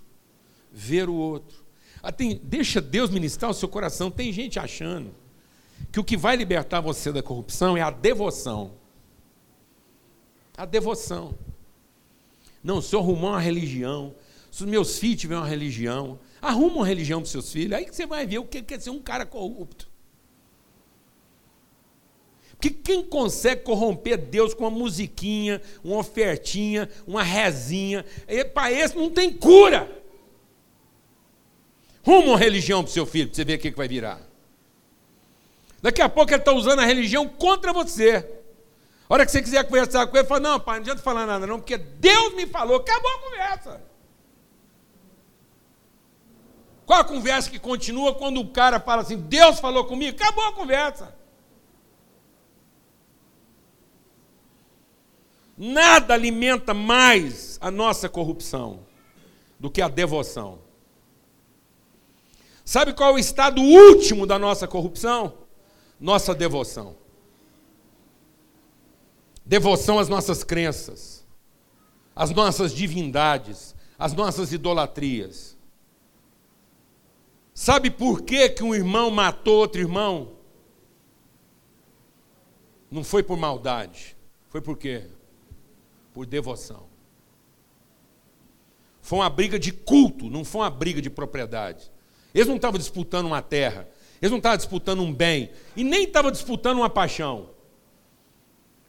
ver 0.70 1.08
o 1.08 1.14
outro. 1.14 1.64
Ah, 2.00 2.12
tem, 2.12 2.40
deixa 2.44 2.80
Deus 2.80 3.10
ministrar 3.10 3.50
o 3.50 3.54
seu 3.54 3.68
coração. 3.68 4.08
Tem 4.08 4.32
gente 4.32 4.60
achando 4.60 5.12
que 5.90 5.98
o 5.98 6.04
que 6.04 6.16
vai 6.16 6.36
libertar 6.36 6.80
você 6.80 7.10
da 7.10 7.24
corrupção 7.24 7.76
é 7.76 7.80
a 7.80 7.90
devoção. 7.90 8.72
A 10.56 10.64
devoção. 10.64 11.34
Não, 12.62 12.80
se 12.80 12.94
eu 12.94 13.00
arrumar 13.00 13.30
uma 13.30 13.40
religião, 13.40 14.14
se 14.56 14.64
os 14.64 14.70
meus 14.70 14.98
filhos 14.98 15.20
tiverem 15.20 15.42
uma 15.42 15.46
religião, 15.46 16.18
arruma 16.40 16.76
uma 16.76 16.86
religião 16.86 17.20
para 17.20 17.26
os 17.26 17.30
seus 17.30 17.52
filhos, 17.52 17.74
aí 17.74 17.84
que 17.84 17.94
você 17.94 18.06
vai 18.06 18.26
ver 18.26 18.38
o 18.38 18.44
que 18.46 18.64
é 18.72 18.78
ser 18.78 18.88
um 18.88 19.02
cara 19.02 19.26
corrupto. 19.26 19.86
Porque 22.52 22.70
quem 22.70 23.04
consegue 23.04 23.64
corromper 23.64 24.16
Deus 24.16 24.54
com 24.54 24.64
uma 24.64 24.70
musiquinha, 24.70 25.60
uma 25.84 25.98
ofertinha, 25.98 26.88
uma 27.06 27.22
rezinha, 27.22 28.02
para 28.54 28.72
esse 28.72 28.96
não 28.96 29.10
tem 29.10 29.30
cura. 29.30 29.94
Rumo 32.02 32.28
uma 32.28 32.38
religião 32.38 32.82
para 32.82 32.88
o 32.88 32.94
seu 32.94 33.04
filho, 33.04 33.26
para 33.26 33.36
você 33.36 33.44
ver 33.44 33.56
o 33.56 33.58
que 33.58 33.70
vai 33.72 33.88
virar. 33.88 34.22
Daqui 35.82 36.00
a 36.00 36.08
pouco 36.08 36.30
ele 36.30 36.40
está 36.40 36.54
usando 36.54 36.78
a 36.78 36.86
religião 36.86 37.28
contra 37.28 37.74
você. 37.74 38.26
A 39.06 39.12
hora 39.12 39.26
que 39.26 39.32
você 39.32 39.42
quiser 39.42 39.64
conversar 39.64 40.06
com 40.06 40.16
ele, 40.16 40.26
fala, 40.26 40.40
não, 40.40 40.58
pai, 40.58 40.76
não 40.76 40.82
adianta 40.82 41.02
falar 41.02 41.26
nada 41.26 41.46
não, 41.46 41.58
porque 41.58 41.76
Deus 41.76 42.32
me 42.32 42.46
falou, 42.46 42.76
acabou 42.76 43.10
a 43.10 43.18
conversa. 43.18 43.95
Qual 46.86 47.00
a 47.00 47.04
conversa 47.04 47.50
que 47.50 47.58
continua 47.58 48.14
quando 48.14 48.40
o 48.40 48.48
cara 48.48 48.78
fala 48.78 49.02
assim, 49.02 49.18
Deus 49.18 49.58
falou 49.58 49.84
comigo? 49.84 50.16
Acabou 50.16 50.44
a 50.44 50.52
conversa. 50.52 51.16
Nada 55.58 56.14
alimenta 56.14 56.72
mais 56.72 57.58
a 57.60 57.72
nossa 57.72 58.08
corrupção 58.08 58.86
do 59.58 59.68
que 59.68 59.82
a 59.82 59.88
devoção. 59.88 60.60
Sabe 62.64 62.92
qual 62.92 63.10
é 63.10 63.14
o 63.14 63.18
estado 63.18 63.60
último 63.60 64.24
da 64.24 64.38
nossa 64.38 64.68
corrupção? 64.68 65.38
Nossa 65.98 66.34
devoção. 66.34 66.96
Devoção 69.44 69.98
às 69.98 70.08
nossas 70.08 70.44
crenças, 70.44 71.26
às 72.14 72.30
nossas 72.30 72.72
divindades, 72.72 73.74
às 73.98 74.12
nossas 74.12 74.52
idolatrias. 74.52 75.55
Sabe 77.56 77.90
por 77.90 78.20
que, 78.20 78.50
que 78.50 78.62
um 78.62 78.74
irmão 78.74 79.10
matou 79.10 79.60
outro 79.60 79.80
irmão? 79.80 80.32
Não 82.90 83.02
foi 83.02 83.22
por 83.22 83.38
maldade, 83.38 84.14
foi 84.50 84.60
por 84.60 84.76
quê? 84.76 85.04
Por 86.12 86.26
devoção. 86.26 86.86
Foi 89.00 89.20
uma 89.20 89.30
briga 89.30 89.58
de 89.58 89.72
culto, 89.72 90.28
não 90.28 90.44
foi 90.44 90.60
uma 90.60 90.70
briga 90.70 91.00
de 91.00 91.08
propriedade. 91.08 91.90
Eles 92.34 92.46
não 92.46 92.56
estavam 92.56 92.78
disputando 92.78 93.24
uma 93.24 93.40
terra, 93.40 93.88
eles 94.20 94.30
não 94.30 94.36
estavam 94.36 94.58
disputando 94.58 95.00
um 95.00 95.10
bem, 95.10 95.50
e 95.74 95.82
nem 95.82 96.04
estavam 96.04 96.30
disputando 96.30 96.76
uma 96.76 96.90
paixão. 96.90 97.48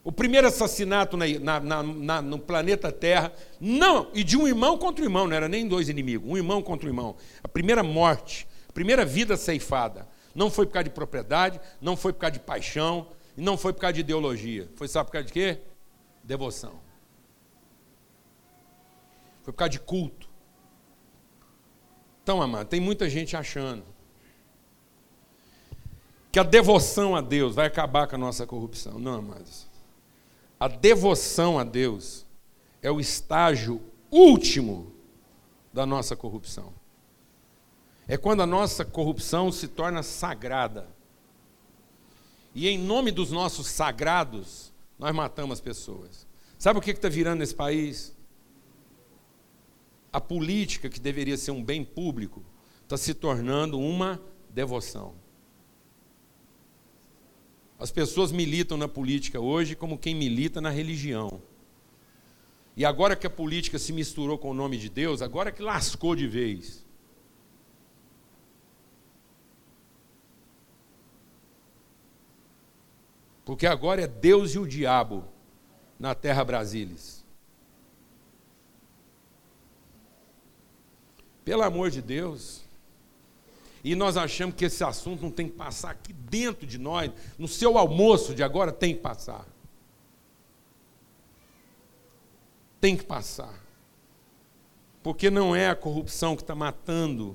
O 0.04 0.12
primeiro 0.12 0.46
assassinato 0.46 1.16
na, 1.16 1.26
na, 1.60 1.82
na, 1.82 2.20
no 2.22 2.38
planeta 2.38 2.92
Terra, 2.92 3.32
não, 3.58 4.08
e 4.12 4.22
de 4.22 4.36
um 4.36 4.46
irmão 4.46 4.76
contra 4.76 5.02
um 5.02 5.06
irmão, 5.06 5.26
não 5.26 5.34
era 5.34 5.48
nem 5.48 5.66
dois 5.66 5.88
inimigos, 5.88 6.30
um 6.30 6.36
irmão 6.36 6.60
contra 6.60 6.86
um 6.86 6.90
irmão. 6.90 7.16
A 7.42 7.48
primeira 7.48 7.82
morte, 7.82 8.46
primeira 8.72 9.04
vida 9.04 9.36
ceifada, 9.36 10.08
não 10.34 10.50
foi 10.50 10.66
por 10.66 10.72
causa 10.72 10.84
de 10.84 10.94
propriedade, 10.94 11.60
não 11.80 11.96
foi 11.96 12.12
por 12.12 12.20
causa 12.20 12.32
de 12.32 12.40
paixão, 12.40 13.08
e 13.36 13.40
não 13.40 13.56
foi 13.56 13.72
por 13.72 13.80
causa 13.80 13.94
de 13.94 14.00
ideologia. 14.00 14.68
Foi 14.74 14.88
sabe 14.88 15.06
por 15.06 15.12
causa 15.12 15.26
de 15.26 15.32
quê? 15.32 15.60
Devoção. 16.24 16.80
Foi 19.42 19.52
por 19.52 19.58
causa 19.58 19.70
de 19.70 19.80
culto. 19.80 20.28
Então, 22.22 22.42
amado, 22.42 22.68
tem 22.68 22.80
muita 22.80 23.08
gente 23.08 23.36
achando 23.36 23.84
que 26.30 26.38
a 26.38 26.42
devoção 26.42 27.16
a 27.16 27.20
Deus 27.20 27.54
vai 27.54 27.66
acabar 27.66 28.06
com 28.06 28.16
a 28.16 28.18
nossa 28.18 28.46
corrupção. 28.46 28.98
Não, 28.98 29.14
amados. 29.14 29.66
A 30.60 30.68
devoção 30.68 31.58
a 31.58 31.64
Deus 31.64 32.26
é 32.82 32.90
o 32.90 33.00
estágio 33.00 33.80
último 34.10 34.92
da 35.72 35.86
nossa 35.86 36.14
corrupção. 36.16 36.72
É 38.08 38.16
quando 38.16 38.42
a 38.42 38.46
nossa 38.46 38.84
corrupção 38.84 39.52
se 39.52 39.68
torna 39.68 40.02
sagrada. 40.02 40.88
E 42.54 42.66
em 42.66 42.78
nome 42.78 43.12
dos 43.12 43.30
nossos 43.30 43.68
sagrados, 43.68 44.72
nós 44.98 45.14
matamos 45.14 45.58
as 45.58 45.60
pessoas. 45.60 46.26
Sabe 46.58 46.80
o 46.80 46.82
que 46.82 46.90
está 46.90 47.08
virando 47.08 47.38
nesse 47.38 47.54
país? 47.54 48.16
a 50.12 50.20
política, 50.20 50.88
que 50.88 51.00
deveria 51.00 51.36
ser 51.36 51.50
um 51.50 51.62
bem 51.62 51.84
público, 51.84 52.42
está 52.82 52.96
se 52.96 53.14
tornando 53.14 53.78
uma 53.78 54.20
devoção. 54.50 55.14
As 57.78 57.92
pessoas 57.92 58.32
militam 58.32 58.76
na 58.76 58.88
política 58.88 59.38
hoje 59.38 59.76
como 59.76 59.98
quem 59.98 60.14
milita 60.14 60.60
na 60.60 60.70
religião. 60.70 61.40
E 62.76 62.84
agora 62.84 63.14
que 63.14 63.26
a 63.26 63.30
política 63.30 63.78
se 63.78 63.92
misturou 63.92 64.38
com 64.38 64.50
o 64.50 64.54
nome 64.54 64.78
de 64.78 64.88
Deus, 64.88 65.22
agora 65.22 65.52
que 65.52 65.62
lascou 65.62 66.16
de 66.16 66.26
vez. 66.26 66.84
Porque 73.48 73.66
agora 73.66 74.02
é 74.02 74.06
Deus 74.06 74.50
e 74.50 74.58
o 74.58 74.68
diabo 74.68 75.24
na 75.98 76.14
terra 76.14 76.44
Brasilis. 76.44 77.24
Pelo 81.46 81.62
amor 81.62 81.90
de 81.90 82.02
Deus. 82.02 82.60
E 83.82 83.94
nós 83.94 84.18
achamos 84.18 84.54
que 84.54 84.66
esse 84.66 84.84
assunto 84.84 85.22
não 85.22 85.30
tem 85.30 85.48
que 85.48 85.56
passar 85.56 85.92
aqui 85.92 86.12
dentro 86.12 86.66
de 86.66 86.76
nós, 86.76 87.10
no 87.38 87.48
seu 87.48 87.78
almoço 87.78 88.34
de 88.34 88.42
agora 88.42 88.70
tem 88.70 88.94
que 88.94 89.00
passar. 89.00 89.46
Tem 92.78 92.98
que 92.98 93.04
passar. 93.04 93.58
Porque 95.02 95.30
não 95.30 95.56
é 95.56 95.70
a 95.70 95.74
corrupção 95.74 96.36
que 96.36 96.42
está 96.42 96.54
matando 96.54 97.34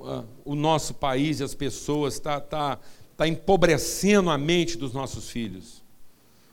uh, 0.00 0.26
o 0.44 0.56
nosso 0.56 0.94
país 0.94 1.38
e 1.38 1.44
as 1.44 1.54
pessoas, 1.54 2.14
está 2.14 2.40
tá, 2.40 2.80
tá 3.16 3.26
empobrecendo 3.28 4.30
a 4.30 4.38
mente 4.38 4.76
dos 4.76 4.92
nossos 4.92 5.28
filhos. 5.28 5.82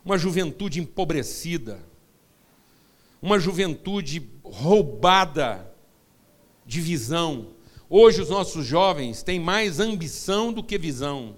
Uma 0.04 0.18
juventude 0.18 0.80
empobrecida, 0.80 1.80
uma 3.20 3.38
juventude 3.38 4.28
roubada 4.42 5.72
de 6.66 6.80
visão. 6.80 7.48
Hoje 7.88 8.20
os 8.20 8.28
nossos 8.28 8.66
jovens 8.66 9.22
têm 9.22 9.38
mais 9.38 9.78
ambição 9.78 10.52
do 10.52 10.62
que 10.62 10.76
visão. 10.78 11.36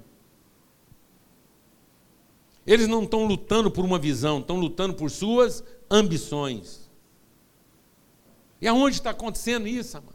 Eles 2.66 2.88
não 2.88 3.02
estão 3.02 3.26
lutando 3.26 3.70
por 3.70 3.84
uma 3.84 3.98
visão, 3.98 4.40
estão 4.40 4.56
lutando 4.56 4.94
por 4.94 5.10
suas 5.10 5.62
ambições. 5.90 6.90
E 8.60 8.66
aonde 8.66 8.96
está 8.96 9.10
acontecendo 9.10 9.68
isso, 9.68 9.98
amados? 9.98 10.14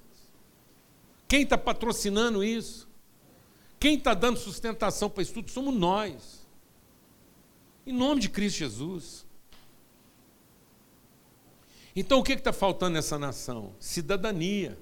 Quem 1.28 1.44
está 1.44 1.56
patrocinando 1.56 2.44
isso? 2.44 2.89
Quem 3.80 3.96
está 3.96 4.14
dando 4.14 4.38
sustentação 4.38 5.10
para 5.10 5.24
isso 5.24 5.34
tudo 5.34 5.50
somos 5.50 5.74
nós. 5.74 6.48
Em 7.86 7.94
nome 7.94 8.22
de 8.22 8.30
Cristo 8.30 8.58
Jesus. 8.58 9.26
Então 11.96 12.20
o 12.20 12.24
que 12.24 12.34
está 12.34 12.54
faltando 12.54 12.94
nessa 12.94 13.18
nação? 13.18 13.74
Cidadania. 13.80 14.78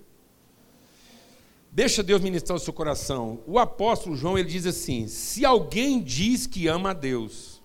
Deixa 1.72 2.02
Deus 2.02 2.22
ministrar 2.22 2.56
o 2.56 2.60
seu 2.60 2.74
coração. 2.74 3.42
O 3.46 3.60
apóstolo 3.60 4.16
João 4.16 4.38
ele 4.38 4.50
diz 4.50 4.66
assim: 4.66 5.08
se 5.08 5.46
alguém 5.46 6.02
diz 6.02 6.48
que 6.48 6.68
ama 6.68 6.90
a 6.90 6.94
Deus, 6.94 7.62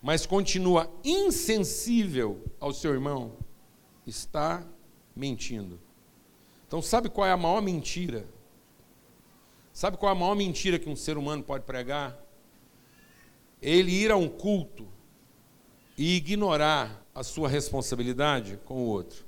mas 0.00 0.26
continua 0.26 0.88
insensível 1.02 2.44
ao 2.60 2.72
seu 2.72 2.92
irmão, 2.92 3.32
está 4.06 4.64
mentindo. 5.16 5.80
Então, 6.66 6.82
sabe 6.82 7.08
qual 7.08 7.26
é 7.26 7.32
a 7.32 7.36
maior 7.36 7.62
mentira? 7.62 8.26
Sabe 9.74 9.96
qual 9.96 10.10
é 10.10 10.12
a 10.12 10.18
maior 10.18 10.36
mentira 10.36 10.78
que 10.78 10.88
um 10.88 10.94
ser 10.94 11.18
humano 11.18 11.42
pode 11.42 11.64
pregar? 11.64 12.16
Ele 13.60 13.90
ir 13.90 14.12
a 14.12 14.16
um 14.16 14.28
culto 14.28 14.86
e 15.98 16.14
ignorar 16.14 17.04
a 17.12 17.24
sua 17.24 17.48
responsabilidade 17.48 18.56
com 18.64 18.74
o 18.74 18.86
outro. 18.86 19.24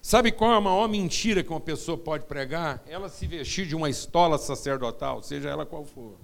Sabe 0.00 0.32
qual 0.32 0.52
é 0.54 0.56
a 0.56 0.60
maior 0.60 0.88
mentira 0.88 1.44
que 1.44 1.50
uma 1.50 1.60
pessoa 1.60 1.98
pode 1.98 2.24
pregar? 2.24 2.82
Ela 2.86 3.10
se 3.10 3.26
vestir 3.26 3.66
de 3.66 3.76
uma 3.76 3.90
estola 3.90 4.38
sacerdotal, 4.38 5.22
seja 5.22 5.50
ela 5.50 5.66
qual 5.66 5.84
for. 5.84 6.16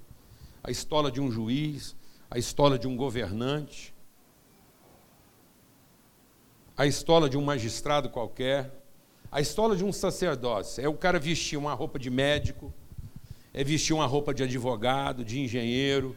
A 0.65 0.71
estola 0.71 1.13
de 1.13 1.21
um 1.21 1.31
juiz, 1.31 1.95
a 2.31 2.39
estola 2.39 2.79
de 2.79 2.89
um 2.89 2.97
governante, 2.97 3.95
a 6.75 6.87
estola 6.87 7.29
de 7.29 7.37
um 7.37 7.45
magistrado 7.45 8.09
qualquer, 8.09 8.78
a 9.31 9.41
estola 9.41 9.77
de 9.77 9.85
um 9.85 9.93
sacerdócio. 9.93 10.85
É 10.85 10.89
o 10.89 10.95
cara 10.95 11.19
vestir 11.19 11.59
uma 11.59 11.75
roupa 11.75 11.99
de 11.99 12.11
médico, 12.11 12.73
é 13.53 13.63
vestir 13.63 13.93
uma 13.93 14.07
roupa 14.07 14.33
de 14.33 14.43
advogado, 14.43 15.25
de 15.25 15.41
engenheiro, 15.41 16.17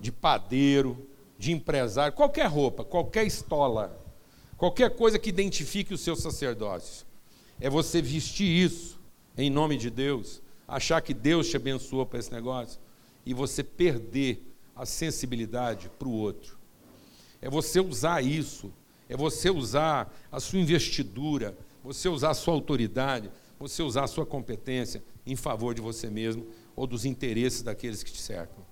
de 0.00 0.10
padeiro, 0.10 1.06
de 1.38 1.52
empresário, 1.52 2.14
qualquer 2.14 2.46
roupa, 2.46 2.84
qualquer 2.84 3.26
estola, 3.26 3.98
qualquer 4.56 4.90
coisa 4.90 5.18
que 5.18 5.28
identifique 5.28 5.94
o 5.94 5.98
seu 5.98 6.14
sacerdócio. 6.14 7.06
É 7.60 7.70
você 7.70 8.02
vestir 8.02 8.46
isso 8.46 9.00
em 9.36 9.50
nome 9.50 9.76
de 9.76 9.90
Deus, 9.90 10.42
achar 10.66 11.00
que 11.00 11.14
Deus 11.14 11.48
te 11.48 11.56
abençoou 11.56 12.04
para 12.04 12.18
esse 12.18 12.32
negócio 12.32 12.80
e 13.24 13.32
você 13.32 13.62
perder 13.62 14.42
a 14.74 14.84
sensibilidade 14.86 15.90
para 15.98 16.08
o 16.08 16.12
outro. 16.12 16.58
É 17.40 17.48
você 17.48 17.80
usar 17.80 18.22
isso, 18.22 18.72
é 19.08 19.16
você 19.16 19.50
usar 19.50 20.14
a 20.30 20.40
sua 20.40 20.58
investidura, 20.58 21.56
você 21.82 22.08
usar 22.08 22.30
a 22.30 22.34
sua 22.34 22.54
autoridade, 22.54 23.30
você 23.58 23.82
usar 23.82 24.04
a 24.04 24.08
sua 24.08 24.26
competência 24.26 25.02
em 25.26 25.36
favor 25.36 25.74
de 25.74 25.80
você 25.80 26.08
mesmo 26.08 26.46
ou 26.74 26.86
dos 26.86 27.04
interesses 27.04 27.62
daqueles 27.62 28.02
que 28.02 28.12
te 28.12 28.20
cercam. 28.20 28.64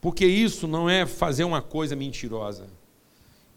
Porque 0.00 0.26
isso 0.26 0.66
não 0.66 0.88
é 0.88 1.06
fazer 1.06 1.44
uma 1.44 1.62
coisa 1.62 1.96
mentirosa. 1.96 2.68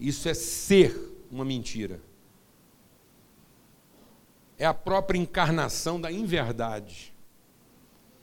Isso 0.00 0.28
é 0.28 0.34
ser 0.34 0.96
uma 1.30 1.44
mentira. 1.44 2.00
É 4.56 4.64
a 4.64 4.72
própria 4.72 5.18
encarnação 5.18 6.00
da 6.00 6.10
inverdade. 6.10 7.12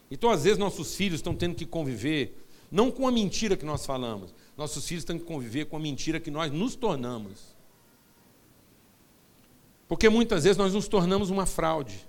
Então, 0.09 0.31
às 0.31 0.43
vezes, 0.43 0.57
nossos 0.57 0.95
filhos 0.95 1.19
estão 1.19 1.35
tendo 1.35 1.55
que 1.55 1.67
conviver 1.67 2.45
não 2.71 2.89
com 2.89 3.07
a 3.07 3.11
mentira 3.11 3.55
que 3.55 3.65
nós 3.65 3.85
falamos, 3.85 4.33
nossos 4.57 4.87
filhos 4.87 5.03
têm 5.03 5.19
que 5.19 5.25
conviver 5.25 5.65
com 5.65 5.75
a 5.75 5.79
mentira 5.79 6.19
que 6.19 6.31
nós 6.31 6.51
nos 6.51 6.75
tornamos. 6.75 7.55
Porque 9.87 10.09
muitas 10.09 10.43
vezes 10.43 10.57
nós 10.57 10.73
nos 10.73 10.87
tornamos 10.87 11.29
uma 11.29 11.45
fraude. 11.45 12.07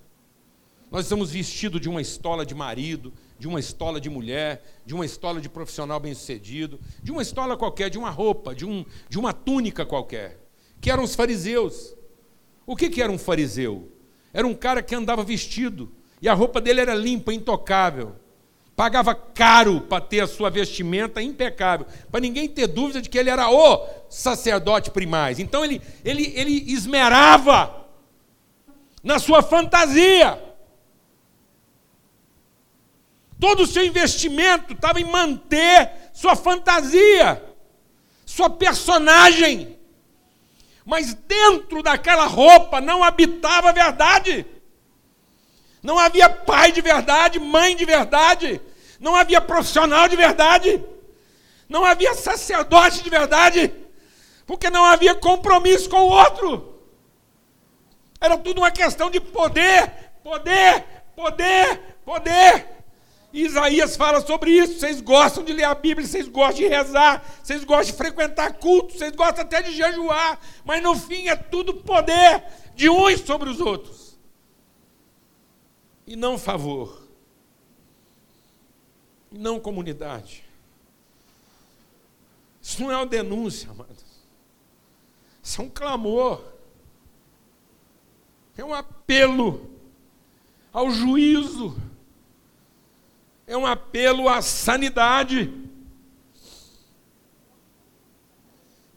Nós 0.90 1.04
estamos 1.04 1.30
vestidos 1.30 1.80
de 1.80 1.88
uma 1.88 2.00
estola 2.00 2.46
de 2.46 2.54
marido, 2.54 3.12
de 3.38 3.48
uma 3.48 3.58
estola 3.58 4.00
de 4.00 4.08
mulher, 4.08 4.64
de 4.86 4.94
uma 4.94 5.04
estola 5.04 5.40
de 5.40 5.48
profissional 5.48 5.98
bem-sucedido, 5.98 6.78
de 7.02 7.10
uma 7.10 7.22
estola 7.22 7.56
qualquer, 7.56 7.90
de 7.90 7.98
uma 7.98 8.10
roupa, 8.10 8.54
de, 8.54 8.64
um, 8.64 8.84
de 9.08 9.18
uma 9.18 9.32
túnica 9.32 9.84
qualquer, 9.84 10.40
que 10.80 10.90
eram 10.90 11.02
os 11.02 11.14
fariseus. 11.14 11.94
O 12.64 12.76
que, 12.76 12.88
que 12.88 13.02
era 13.02 13.10
um 13.10 13.18
fariseu? 13.18 13.92
Era 14.32 14.46
um 14.46 14.54
cara 14.54 14.82
que 14.82 14.94
andava 14.94 15.24
vestido, 15.24 15.92
e 16.22 16.28
a 16.28 16.34
roupa 16.34 16.60
dele 16.60 16.80
era 16.80 16.94
limpa, 16.94 17.34
intocável. 17.34 18.14
Pagava 18.76 19.14
caro 19.14 19.80
para 19.80 20.04
ter 20.04 20.20
a 20.20 20.26
sua 20.26 20.50
vestimenta 20.50 21.22
impecável, 21.22 21.86
para 22.10 22.20
ninguém 22.20 22.46
ter 22.46 22.66
dúvida 22.66 23.00
de 23.00 23.08
que 23.08 23.16
ele 23.16 23.30
era 23.30 23.50
o 23.50 23.88
sacerdote 24.10 24.90
primaz. 24.90 25.38
Então 25.38 25.64
ele, 25.64 25.80
ele, 26.04 26.30
ele 26.36 26.70
esmerava 26.70 27.86
na 29.02 29.18
sua 29.18 29.42
fantasia. 29.42 30.38
Todo 33.40 33.62
o 33.62 33.66
seu 33.66 33.82
investimento 33.82 34.74
estava 34.74 35.00
em 35.00 35.04
manter 35.04 35.90
sua 36.12 36.36
fantasia, 36.36 37.42
sua 38.26 38.50
personagem. 38.50 39.78
Mas 40.84 41.14
dentro 41.14 41.82
daquela 41.82 42.26
roupa 42.26 42.78
não 42.80 43.02
habitava 43.02 43.70
a 43.70 43.72
verdade. 43.72 44.44
Não 45.86 46.00
havia 46.00 46.28
pai 46.28 46.72
de 46.72 46.80
verdade, 46.80 47.38
mãe 47.38 47.76
de 47.76 47.84
verdade. 47.84 48.60
Não 48.98 49.14
havia 49.14 49.40
profissional 49.40 50.08
de 50.08 50.16
verdade. 50.16 50.84
Não 51.68 51.84
havia 51.84 52.12
sacerdote 52.12 53.04
de 53.04 53.08
verdade. 53.08 53.72
Porque 54.48 54.68
não 54.68 54.84
havia 54.84 55.14
compromisso 55.14 55.88
com 55.88 55.98
o 55.98 56.08
outro. 56.08 56.82
Era 58.20 58.36
tudo 58.36 58.62
uma 58.62 58.70
questão 58.72 59.08
de 59.08 59.20
poder, 59.20 59.88
poder, 60.24 60.84
poder, 61.14 61.80
poder. 62.04 62.66
Isaías 63.32 63.96
fala 63.96 64.20
sobre 64.20 64.50
isso. 64.50 64.80
Vocês 64.80 65.00
gostam 65.00 65.44
de 65.44 65.52
ler 65.52 65.64
a 65.66 65.74
Bíblia, 65.76 66.04
vocês 66.04 66.26
gostam 66.26 66.56
de 66.56 66.66
rezar, 66.66 67.24
vocês 67.40 67.62
gostam 67.62 67.92
de 67.92 67.92
frequentar 67.92 68.54
cultos, 68.54 68.98
vocês 68.98 69.12
gostam 69.12 69.44
até 69.44 69.62
de 69.62 69.70
jejuar, 69.70 70.40
mas 70.64 70.82
no 70.82 70.96
fim 70.96 71.28
é 71.28 71.36
tudo 71.36 71.74
poder 71.74 72.42
de 72.74 72.90
uns 72.90 73.20
sobre 73.20 73.48
os 73.48 73.60
outros. 73.60 74.05
E 76.06 76.14
não 76.14 76.38
favor. 76.38 77.02
E 79.32 79.38
não 79.38 79.58
comunidade. 79.58 80.44
Isso 82.62 82.80
não 82.82 82.90
é 82.90 82.96
uma 82.96 83.06
denúncia, 83.06 83.70
amados. 83.70 84.04
Isso 85.42 85.60
é 85.60 85.64
um 85.64 85.70
clamor. 85.70 86.42
É 88.56 88.64
um 88.64 88.72
apelo 88.72 89.70
ao 90.72 90.90
juízo 90.90 91.76
é 93.46 93.56
um 93.56 93.64
apelo 93.64 94.28
à 94.28 94.42
sanidade. 94.42 95.52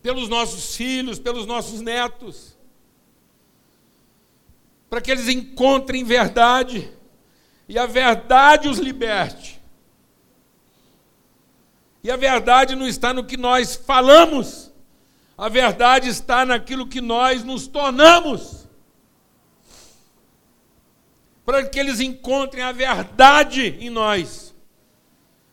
Pelos 0.01 0.27
nossos 0.27 0.75
filhos, 0.75 1.19
pelos 1.19 1.45
nossos 1.45 1.81
netos. 1.81 2.57
Para 4.89 5.01
que 5.01 5.11
eles 5.11 5.27
encontrem 5.27 6.03
verdade 6.03 6.91
e 7.69 7.77
a 7.77 7.85
verdade 7.85 8.67
os 8.67 8.79
liberte. 8.79 9.61
E 12.03 12.09
a 12.09 12.15
verdade 12.15 12.75
não 12.75 12.87
está 12.87 13.13
no 13.13 13.23
que 13.23 13.37
nós 13.37 13.75
falamos, 13.75 14.73
a 15.37 15.47
verdade 15.47 16.09
está 16.09 16.43
naquilo 16.43 16.87
que 16.87 16.99
nós 16.99 17.43
nos 17.43 17.67
tornamos 17.67 18.67
para 21.45 21.63
que 21.63 21.79
eles 21.79 21.99
encontrem 21.99 22.63
a 22.63 22.71
verdade 22.71 23.75
em 23.79 23.89
nós, 23.89 24.53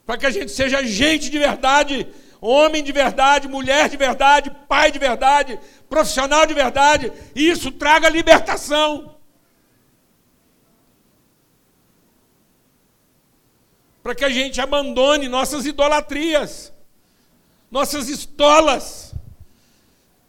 para 0.05 0.19
que 0.19 0.27
a 0.27 0.31
gente 0.31 0.53
seja 0.53 0.85
gente 0.85 1.31
de 1.31 1.39
verdade, 1.39 2.07
homem 2.41 2.83
de 2.83 2.93
verdade, 2.93 3.49
mulher 3.49 3.89
de 3.89 3.97
verdade, 3.97 4.51
pai 4.69 4.91
de 4.91 4.99
verdade, 4.99 5.59
profissional 5.89 6.47
de 6.47 6.53
verdade, 6.55 7.13
e 7.35 7.49
isso 7.49 7.71
traga 7.71 8.09
libertação. 8.09 9.16
Para 14.07 14.15
que 14.15 14.25
a 14.25 14.29
gente 14.29 14.61
abandone 14.61 15.27
nossas 15.27 15.67
idolatrias, 15.67 16.73
nossas 17.69 18.09
estolas, 18.09 19.13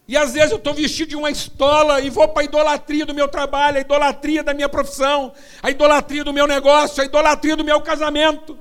e 0.08 0.18
às 0.18 0.34
vezes 0.34 0.50
eu 0.50 0.58
estou 0.58 0.74
vestido 0.74 1.10
de 1.10 1.16
uma 1.16 1.30
estola 1.30 2.02
e 2.02 2.10
vou 2.10 2.28
para 2.28 2.42
a 2.42 2.46
idolatria 2.46 3.06
do 3.06 3.14
meu 3.14 3.28
trabalho, 3.28 3.78
a 3.78 3.82
idolatria 3.82 4.42
da 4.42 4.52
minha 4.52 4.68
profissão, 4.68 5.32
a 5.62 5.70
idolatria 5.70 6.24
do 6.24 6.34
meu 6.34 6.48
negócio, 6.48 7.04
a 7.04 7.06
idolatria 7.06 7.56
do 7.56 7.64
meu 7.64 7.80
casamento. 7.80 8.58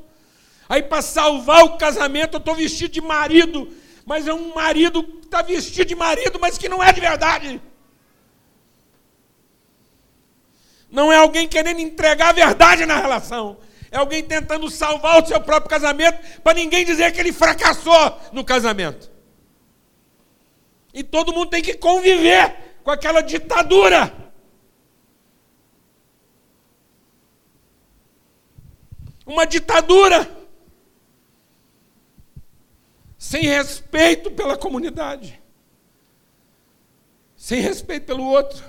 Aí 0.68 0.82
para 0.82 1.00
salvar 1.00 1.64
o 1.64 1.78
casamento 1.78 2.34
eu 2.34 2.38
estou 2.38 2.54
vestido 2.54 2.92
de 2.92 3.00
marido, 3.00 3.72
mas 4.04 4.28
é 4.28 4.34
um 4.34 4.54
marido 4.54 5.02
que 5.02 5.24
está 5.24 5.40
vestido 5.40 5.88
de 5.88 5.94
marido, 5.94 6.38
mas 6.38 6.58
que 6.58 6.68
não 6.68 6.84
é 6.84 6.92
de 6.92 7.00
verdade. 7.00 7.62
Não 10.90 11.10
é 11.10 11.16
alguém 11.16 11.48
querendo 11.48 11.80
entregar 11.80 12.28
a 12.28 12.32
verdade 12.32 12.84
na 12.84 12.98
relação. 12.98 13.64
É 13.96 13.98
alguém 13.98 14.22
tentando 14.22 14.68
salvar 14.68 15.22
o 15.22 15.26
seu 15.26 15.40
próprio 15.40 15.70
casamento 15.70 16.42
para 16.42 16.52
ninguém 16.52 16.84
dizer 16.84 17.10
que 17.12 17.18
ele 17.18 17.32
fracassou 17.32 18.20
no 18.30 18.44
casamento. 18.44 19.10
E 20.92 21.02
todo 21.02 21.32
mundo 21.32 21.48
tem 21.48 21.62
que 21.62 21.72
conviver 21.72 22.78
com 22.84 22.90
aquela 22.90 23.22
ditadura. 23.22 24.12
Uma 29.24 29.46
ditadura. 29.46 30.30
Sem 33.16 33.44
respeito 33.44 34.30
pela 34.30 34.58
comunidade. 34.58 35.42
Sem 37.34 37.60
respeito 37.60 38.04
pelo 38.04 38.24
outro. 38.24 38.62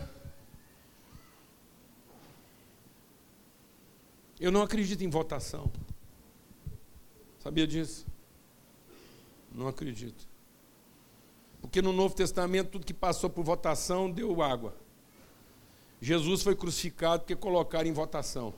Eu 4.39 4.51
não 4.51 4.61
acredito 4.61 5.03
em 5.03 5.09
votação. 5.09 5.71
Sabia 7.39 7.65
disso? 7.65 8.05
Não 9.51 9.67
acredito. 9.67 10.27
Porque 11.61 11.81
no 11.81 11.91
Novo 11.91 12.15
Testamento, 12.15 12.69
tudo 12.71 12.85
que 12.85 12.93
passou 12.93 13.29
por 13.29 13.43
votação 13.43 14.11
deu 14.11 14.41
água. 14.41 14.75
Jesus 15.99 16.43
foi 16.43 16.55
crucificado 16.55 17.23
porque 17.23 17.35
colocaram 17.35 17.89
em 17.89 17.93
votação. 17.93 18.53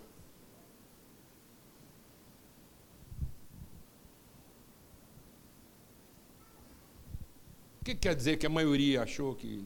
O 7.81 7.85
que 7.85 7.95
quer 7.95 8.13
dizer 8.13 8.37
que 8.37 8.45
a 8.45 8.49
maioria 8.49 9.03
achou 9.03 9.33
que. 9.33 9.65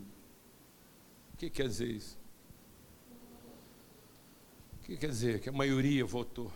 O 1.34 1.38
que 1.38 1.49
quer 1.49 1.68
dizer 1.68 1.89
isso? 1.89 2.23
que 4.94 4.98
quer 4.98 5.10
dizer? 5.10 5.39
Que 5.39 5.50
a 5.50 5.52
maioria 5.52 6.06
votou. 6.06 6.52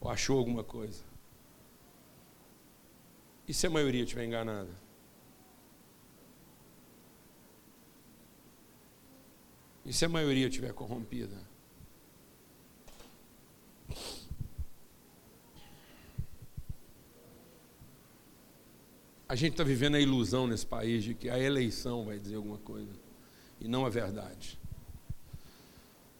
Ou 0.00 0.08
achou 0.08 0.38
alguma 0.38 0.62
coisa. 0.62 1.02
E 3.46 3.52
se 3.52 3.66
a 3.66 3.70
maioria 3.70 4.04
estiver 4.04 4.24
enganada? 4.24 4.70
E 9.84 9.92
se 9.92 10.04
a 10.04 10.08
maioria 10.08 10.46
estiver 10.46 10.72
corrompida? 10.72 11.36
A 19.28 19.34
gente 19.34 19.52
está 19.52 19.64
vivendo 19.64 19.96
a 19.96 20.00
ilusão 20.00 20.46
nesse 20.46 20.66
país 20.66 21.02
de 21.02 21.14
que 21.14 21.28
a 21.28 21.38
eleição 21.38 22.04
vai 22.04 22.18
dizer 22.18 22.36
alguma 22.36 22.58
coisa 22.58 22.92
e 23.60 23.66
não 23.66 23.84
a 23.86 23.88
verdade. 23.88 24.59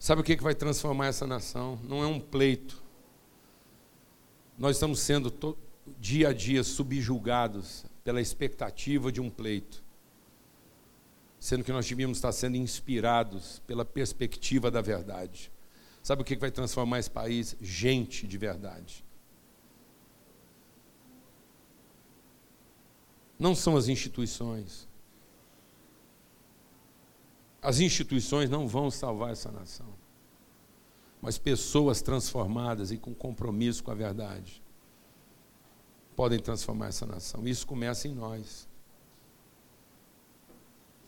Sabe 0.00 0.22
o 0.22 0.24
que 0.24 0.34
vai 0.36 0.54
transformar 0.54 1.08
essa 1.08 1.26
nação? 1.26 1.78
Não 1.84 2.02
é 2.02 2.06
um 2.06 2.18
pleito. 2.18 2.82
Nós 4.56 4.76
estamos 4.76 4.98
sendo 4.98 5.58
dia 5.98 6.30
a 6.30 6.32
dia 6.32 6.64
subjugados 6.64 7.84
pela 8.02 8.18
expectativa 8.18 9.12
de 9.12 9.20
um 9.20 9.28
pleito, 9.28 9.84
sendo 11.38 11.62
que 11.62 11.70
nós 11.70 11.86
devíamos 11.86 12.16
estar 12.16 12.32
sendo 12.32 12.56
inspirados 12.56 13.60
pela 13.66 13.84
perspectiva 13.84 14.70
da 14.70 14.80
verdade. 14.80 15.52
Sabe 16.02 16.22
o 16.22 16.24
que 16.24 16.34
vai 16.34 16.50
transformar 16.50 16.98
esse 16.98 17.10
país? 17.10 17.54
Gente 17.60 18.26
de 18.26 18.38
verdade. 18.38 19.04
Não 23.38 23.54
são 23.54 23.76
as 23.76 23.86
instituições. 23.86 24.88
As 27.62 27.80
instituições 27.80 28.48
não 28.48 28.66
vão 28.66 28.90
salvar 28.90 29.32
essa 29.32 29.50
nação. 29.50 29.88
Mas 31.20 31.36
pessoas 31.36 32.00
transformadas 32.00 32.90
e 32.90 32.96
com 32.96 33.14
compromisso 33.14 33.84
com 33.84 33.90
a 33.90 33.94
verdade 33.94 34.62
podem 36.16 36.38
transformar 36.38 36.88
essa 36.88 37.06
nação. 37.06 37.46
Isso 37.46 37.66
começa 37.66 38.08
em 38.08 38.14
nós. 38.14 38.68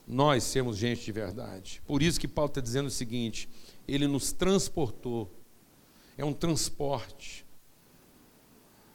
Nós 0.07 0.43
sermos 0.43 0.77
gente 0.77 1.05
de 1.05 1.11
verdade. 1.11 1.81
Por 1.85 2.01
isso 2.01 2.19
que 2.19 2.27
Paulo 2.27 2.49
está 2.49 2.61
dizendo 2.61 2.87
o 2.87 2.91
seguinte: 2.91 3.49
ele 3.87 4.07
nos 4.07 4.31
transportou. 4.31 5.31
É 6.17 6.23
um 6.23 6.33
transporte. 6.33 7.45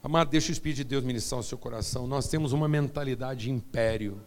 Amado, 0.02 0.30
deixa 0.30 0.50
o 0.50 0.52
Espírito 0.52 0.78
de 0.78 0.84
Deus 0.84 1.02
ministrar 1.02 1.40
o 1.40 1.44
seu 1.44 1.58
coração. 1.58 2.06
Nós 2.06 2.28
temos 2.28 2.52
uma 2.52 2.68
mentalidade 2.68 3.42
de 3.42 3.50
império. 3.50 4.20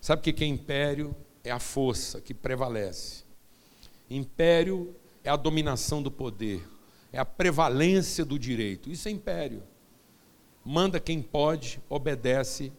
Sabe 0.00 0.20
o 0.20 0.34
que 0.34 0.44
é 0.44 0.46
império? 0.46 1.14
É 1.46 1.52
a 1.52 1.60
força 1.60 2.20
que 2.20 2.34
prevalece. 2.34 3.22
Império 4.10 4.96
é 5.22 5.30
a 5.30 5.36
dominação 5.36 6.02
do 6.02 6.10
poder, 6.10 6.66
é 7.12 7.20
a 7.20 7.24
prevalência 7.24 8.24
do 8.24 8.36
direito. 8.36 8.90
Isso 8.90 9.06
é 9.06 9.12
império. 9.12 9.62
Manda 10.64 10.98
quem 10.98 11.22
pode, 11.22 11.80
obedece 11.88 12.72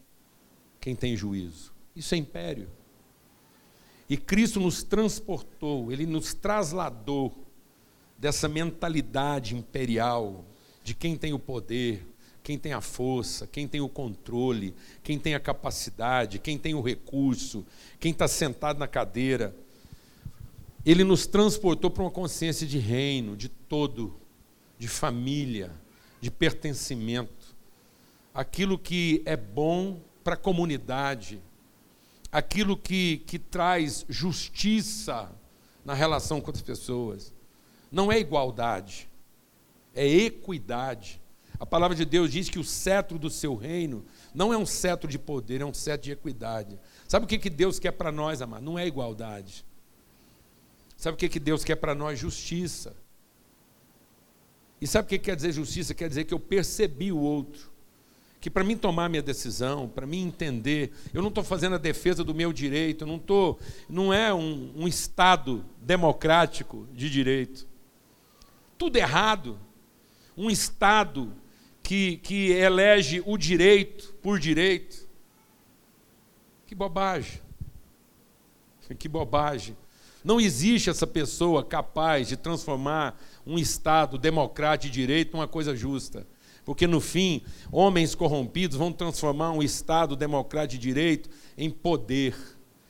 quem 0.82 0.98
tem 0.98 1.16
juízo. 1.16 1.74
Isso 1.96 2.14
é 2.14 2.18
império. 2.18 2.70
E 4.10 4.18
Cristo 4.18 4.60
nos 4.60 4.84
transportou, 4.84 5.90
ele 5.90 6.06
nos 6.06 6.34
trasladou 6.34 7.34
dessa 8.18 8.50
mentalidade 8.50 9.56
imperial 9.56 10.44
de 10.84 10.94
quem 10.94 11.16
tem 11.16 11.32
o 11.32 11.40
poder, 11.40 12.06
quem 12.48 12.58
tem 12.58 12.72
a 12.72 12.80
força, 12.80 13.46
quem 13.46 13.68
tem 13.68 13.82
o 13.82 13.90
controle, 13.90 14.74
quem 15.04 15.20
tem 15.20 15.36
a 15.36 15.40
capacidade, 15.40 16.40
quem 16.40 16.58
tem 16.58 16.74
o 16.74 16.80
recurso, 16.80 17.66
quem 18.00 18.14
está 18.14 18.26
sentado 18.26 18.80
na 18.80 18.88
cadeira. 18.88 19.54
Ele 20.86 21.04
nos 21.04 21.28
transportou 21.28 21.92
para 21.92 22.04
uma 22.04 22.10
consciência 22.10 22.66
de 22.66 22.78
reino, 22.78 23.36
de 23.36 23.50
todo, 23.50 24.18
de 24.80 24.88
família, 24.88 25.74
de 26.22 26.32
pertencimento. 26.32 27.54
Aquilo 28.34 28.80
que 28.80 29.22
é 29.26 29.36
bom 29.36 30.00
para 30.24 30.36
a 30.36 30.38
comunidade, 30.38 31.42
aquilo 32.32 32.78
que, 32.78 33.18
que 33.28 33.38
traz 33.38 34.06
justiça 34.08 35.30
na 35.84 35.94
relação 35.94 36.40
com 36.40 36.52
as 36.52 36.62
pessoas. 36.62 37.34
Não 37.92 38.10
é 38.10 38.18
igualdade, 38.18 39.10
é 39.94 40.08
equidade. 40.08 41.20
A 41.60 41.66
palavra 41.66 41.96
de 41.96 42.06
Deus 42.06 42.32
diz 42.32 42.50
que 42.50 42.60
o 42.60 42.64
cetro 42.64 43.18
do 43.18 43.30
seu 43.30 43.56
reino 43.56 44.06
não 44.34 44.54
é 44.54 44.58
um 44.58 44.66
cetro 44.66 45.10
de 45.10 45.18
poder, 45.18 45.62
é 45.62 45.66
um 45.66 45.74
cetro 45.74 46.06
de 46.06 46.12
equidade. 46.12 46.80
Sabe 47.08 47.26
o 47.26 47.28
que, 47.28 47.38
que 47.38 47.50
Deus 47.50 47.80
quer 47.80 47.92
para 47.92 48.12
nós, 48.12 48.42
amado? 48.42 48.64
Não 48.64 48.78
é 48.78 48.86
igualdade. 48.86 49.66
Sabe 50.96 51.16
o 51.16 51.18
que, 51.18 51.30
que 51.30 51.40
Deus 51.40 51.64
quer 51.64 51.76
para 51.76 51.96
nós? 51.96 52.20
Justiça. 52.20 52.96
E 54.80 54.86
sabe 54.86 55.08
o 55.08 55.10
que 55.10 55.20
quer 55.20 55.36
dizer 55.36 55.52
justiça? 55.52 55.94
Quer 55.94 56.10
dizer 56.10 56.26
que 56.26 56.34
eu 56.34 56.40
percebi 56.40 57.12
o 57.12 57.18
outro 57.18 57.78
que 58.40 58.50
para 58.50 58.64
mim 58.64 58.78
tomar 58.78 59.10
minha 59.10 59.22
decisão, 59.22 59.90
para 59.90 60.06
mim 60.06 60.24
entender, 60.24 60.94
eu 61.14 61.22
não 61.22 61.30
estou 61.30 61.44
fazendo 61.44 61.76
a 61.76 61.80
defesa 61.80 62.24
do 62.24 62.36
meu 62.36 62.54
direito, 62.54 63.06
não 63.06 63.18
estou, 63.18 63.60
não 63.90 64.14
é 64.14 64.34
um, 64.34 64.72
um 64.76 64.88
Estado 64.88 65.66
democrático 65.82 66.88
de 66.94 67.10
direito. 67.10 67.68
Tudo 68.78 68.96
errado. 68.98 69.60
Um 70.38 70.52
Estado 70.52 71.34
que, 71.88 72.18
que 72.18 72.52
elege 72.52 73.24
o 73.26 73.38
direito 73.38 74.14
por 74.22 74.38
direito. 74.42 75.08
Que 76.66 76.76
bobagem. 76.76 77.40
Que 79.00 79.08
bobagem. 79.08 79.78
Não 80.22 80.38
existe 80.38 80.90
essa 80.90 81.08
pessoa 81.08 81.64
capaz 81.64 82.28
de 82.28 82.36
transformar 82.36 83.18
um 83.46 83.58
Estado 83.58 84.18
democrático 84.18 84.92
de 84.92 85.00
direito 85.00 85.32
numa 85.32 85.48
coisa 85.48 85.74
justa. 85.78 86.28
Porque 86.66 86.86
no 86.86 87.00
fim, 87.00 87.42
homens 87.72 88.14
corrompidos 88.14 88.76
vão 88.76 88.92
transformar 88.92 89.52
um 89.52 89.64
Estado 89.64 90.14
democrático 90.18 90.82
de 90.82 90.90
direito 90.90 91.30
em 91.58 91.70
poder, 91.70 92.36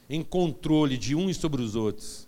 em 0.10 0.24
controle 0.24 0.98
de 0.98 1.14
uns 1.14 1.38
sobre 1.38 1.62
os 1.62 1.76
outros. 1.76 2.28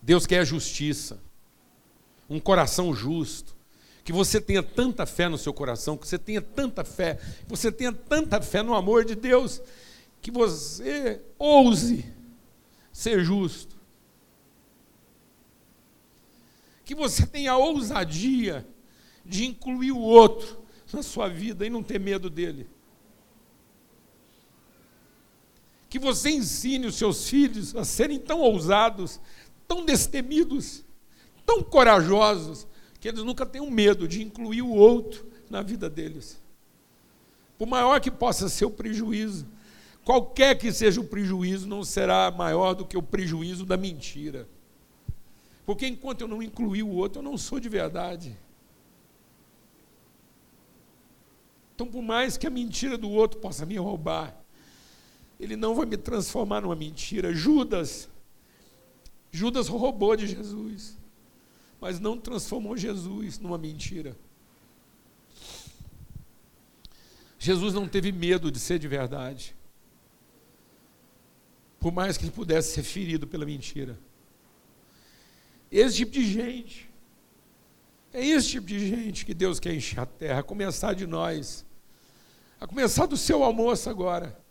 Deus 0.00 0.26
quer 0.26 0.46
justiça, 0.46 1.27
um 2.28 2.40
coração 2.40 2.94
justo, 2.94 3.56
que 4.04 4.12
você 4.12 4.40
tenha 4.40 4.62
tanta 4.62 5.06
fé 5.06 5.28
no 5.28 5.38
seu 5.38 5.52
coração, 5.52 5.96
que 5.96 6.06
você 6.06 6.18
tenha 6.18 6.40
tanta 6.40 6.84
fé, 6.84 7.14
que 7.14 7.48
você 7.48 7.70
tenha 7.70 7.92
tanta 7.92 8.40
fé 8.40 8.62
no 8.62 8.74
amor 8.74 9.04
de 9.04 9.14
Deus, 9.14 9.60
que 10.20 10.30
você 10.30 11.20
ouse 11.38 12.04
ser 12.92 13.22
justo. 13.24 13.78
que 16.88 16.94
você 16.94 17.26
tenha 17.26 17.52
a 17.52 17.58
ousadia 17.58 18.66
de 19.22 19.44
incluir 19.44 19.92
o 19.92 19.98
outro 19.98 20.64
na 20.90 21.02
sua 21.02 21.28
vida 21.28 21.66
e 21.66 21.68
não 21.68 21.82
ter 21.82 22.00
medo 22.00 22.30
dele. 22.30 22.66
Que 25.90 25.98
você 25.98 26.30
ensine 26.30 26.86
os 26.86 26.94
seus 26.94 27.28
filhos 27.28 27.76
a 27.76 27.84
serem 27.84 28.18
tão 28.18 28.40
ousados, 28.40 29.20
tão 29.66 29.84
destemidos, 29.84 30.82
tão 31.48 31.62
corajosos, 31.62 32.66
que 33.00 33.08
eles 33.08 33.24
nunca 33.24 33.46
tenham 33.46 33.70
medo 33.70 34.06
de 34.06 34.22
incluir 34.22 34.60
o 34.60 34.68
outro 34.68 35.26
na 35.48 35.62
vida 35.62 35.88
deles. 35.88 36.38
Por 37.56 37.66
maior 37.66 37.98
que 38.02 38.10
possa 38.10 38.50
ser 38.50 38.66
o 38.66 38.70
prejuízo, 38.70 39.46
qualquer 40.04 40.58
que 40.58 40.70
seja 40.70 41.00
o 41.00 41.04
prejuízo, 41.04 41.66
não 41.66 41.82
será 41.82 42.30
maior 42.30 42.74
do 42.74 42.84
que 42.84 42.98
o 42.98 43.02
prejuízo 43.02 43.64
da 43.64 43.78
mentira. 43.78 44.46
Porque 45.64 45.86
enquanto 45.86 46.20
eu 46.20 46.28
não 46.28 46.42
incluir 46.42 46.82
o 46.82 46.90
outro, 46.90 47.20
eu 47.20 47.22
não 47.22 47.38
sou 47.38 47.58
de 47.58 47.70
verdade. 47.70 48.36
Então, 51.74 51.86
por 51.86 52.02
mais 52.02 52.36
que 52.36 52.46
a 52.46 52.50
mentira 52.50 52.98
do 52.98 53.08
outro 53.08 53.40
possa 53.40 53.64
me 53.64 53.78
roubar, 53.78 54.38
ele 55.40 55.56
não 55.56 55.74
vai 55.74 55.86
me 55.86 55.96
transformar 55.96 56.60
numa 56.60 56.76
mentira. 56.76 57.32
Judas, 57.32 58.06
Judas 59.32 59.66
roubou 59.66 60.14
de 60.14 60.26
Jesus, 60.26 60.97
mas 61.80 62.00
não 62.00 62.18
transformou 62.18 62.76
Jesus 62.76 63.38
numa 63.38 63.58
mentira. 63.58 64.16
Jesus 67.38 67.72
não 67.72 67.88
teve 67.88 68.10
medo 68.10 68.50
de 68.50 68.58
ser 68.58 68.78
de 68.78 68.88
verdade, 68.88 69.54
por 71.78 71.92
mais 71.92 72.16
que 72.16 72.24
ele 72.24 72.32
pudesse 72.32 72.74
ser 72.74 72.82
ferido 72.82 73.26
pela 73.26 73.46
mentira. 73.46 73.98
Esse 75.70 75.96
tipo 75.96 76.12
de 76.12 76.24
gente. 76.24 76.88
É 78.12 78.24
esse 78.24 78.48
tipo 78.48 78.66
de 78.66 78.88
gente 78.88 79.24
que 79.24 79.34
Deus 79.34 79.60
quer 79.60 79.74
encher 79.74 80.00
a 80.00 80.06
terra, 80.06 80.40
a 80.40 80.42
começar 80.42 80.94
de 80.94 81.06
nós, 81.06 81.64
a 82.58 82.66
começar 82.66 83.06
do 83.06 83.16
seu 83.16 83.44
almoço 83.44 83.88
agora, 83.88 84.42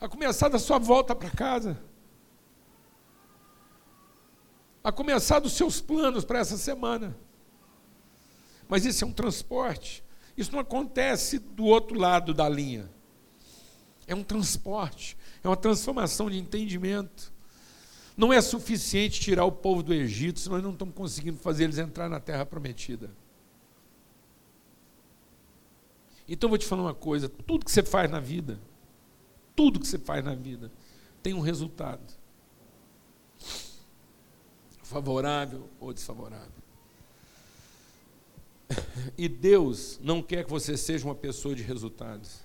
a 0.00 0.08
começar 0.08 0.48
da 0.48 0.60
sua 0.60 0.78
volta 0.78 1.14
para 1.14 1.28
casa, 1.28 1.82
a 4.82 4.90
começar 4.90 5.38
dos 5.38 5.52
seus 5.52 5.80
planos 5.80 6.24
para 6.24 6.40
essa 6.40 6.56
semana. 6.56 7.16
Mas 8.68 8.84
isso 8.84 9.04
é 9.04 9.06
um 9.06 9.12
transporte, 9.12 10.02
isso 10.36 10.52
não 10.52 10.60
acontece 10.60 11.38
do 11.38 11.64
outro 11.64 11.98
lado 11.98 12.32
da 12.32 12.48
linha. 12.48 12.90
É 14.06 14.14
um 14.14 14.24
transporte, 14.24 15.16
é 15.42 15.48
uma 15.48 15.56
transformação 15.56 16.30
de 16.30 16.38
entendimento. 16.38 17.32
Não 18.16 18.32
é 18.32 18.40
suficiente 18.40 19.20
tirar 19.20 19.44
o 19.44 19.52
povo 19.52 19.82
do 19.82 19.94
Egito 19.94 20.40
se 20.40 20.48
nós 20.48 20.62
não 20.62 20.72
estamos 20.72 20.94
conseguindo 20.94 21.38
fazer 21.38 21.64
eles 21.64 21.78
entrar 21.78 22.08
na 22.08 22.20
terra 22.20 22.44
prometida. 22.44 23.10
Então 26.28 26.48
eu 26.48 26.50
vou 26.50 26.58
te 26.58 26.66
falar 26.66 26.82
uma 26.82 26.94
coisa: 26.94 27.28
tudo 27.28 27.64
que 27.64 27.70
você 27.70 27.82
faz 27.82 28.10
na 28.10 28.20
vida, 28.20 28.58
tudo 29.56 29.80
que 29.80 29.86
você 29.86 29.98
faz 29.98 30.24
na 30.24 30.34
vida, 30.34 30.70
tem 31.22 31.34
um 31.34 31.40
resultado. 31.40 32.21
Favorável 34.92 35.70
ou 35.80 35.92
desfavorável. 35.92 36.62
E 39.16 39.26
Deus 39.26 39.98
não 40.02 40.22
quer 40.22 40.44
que 40.44 40.50
você 40.50 40.76
seja 40.76 41.06
uma 41.06 41.14
pessoa 41.14 41.54
de 41.54 41.62
resultados. 41.62 42.40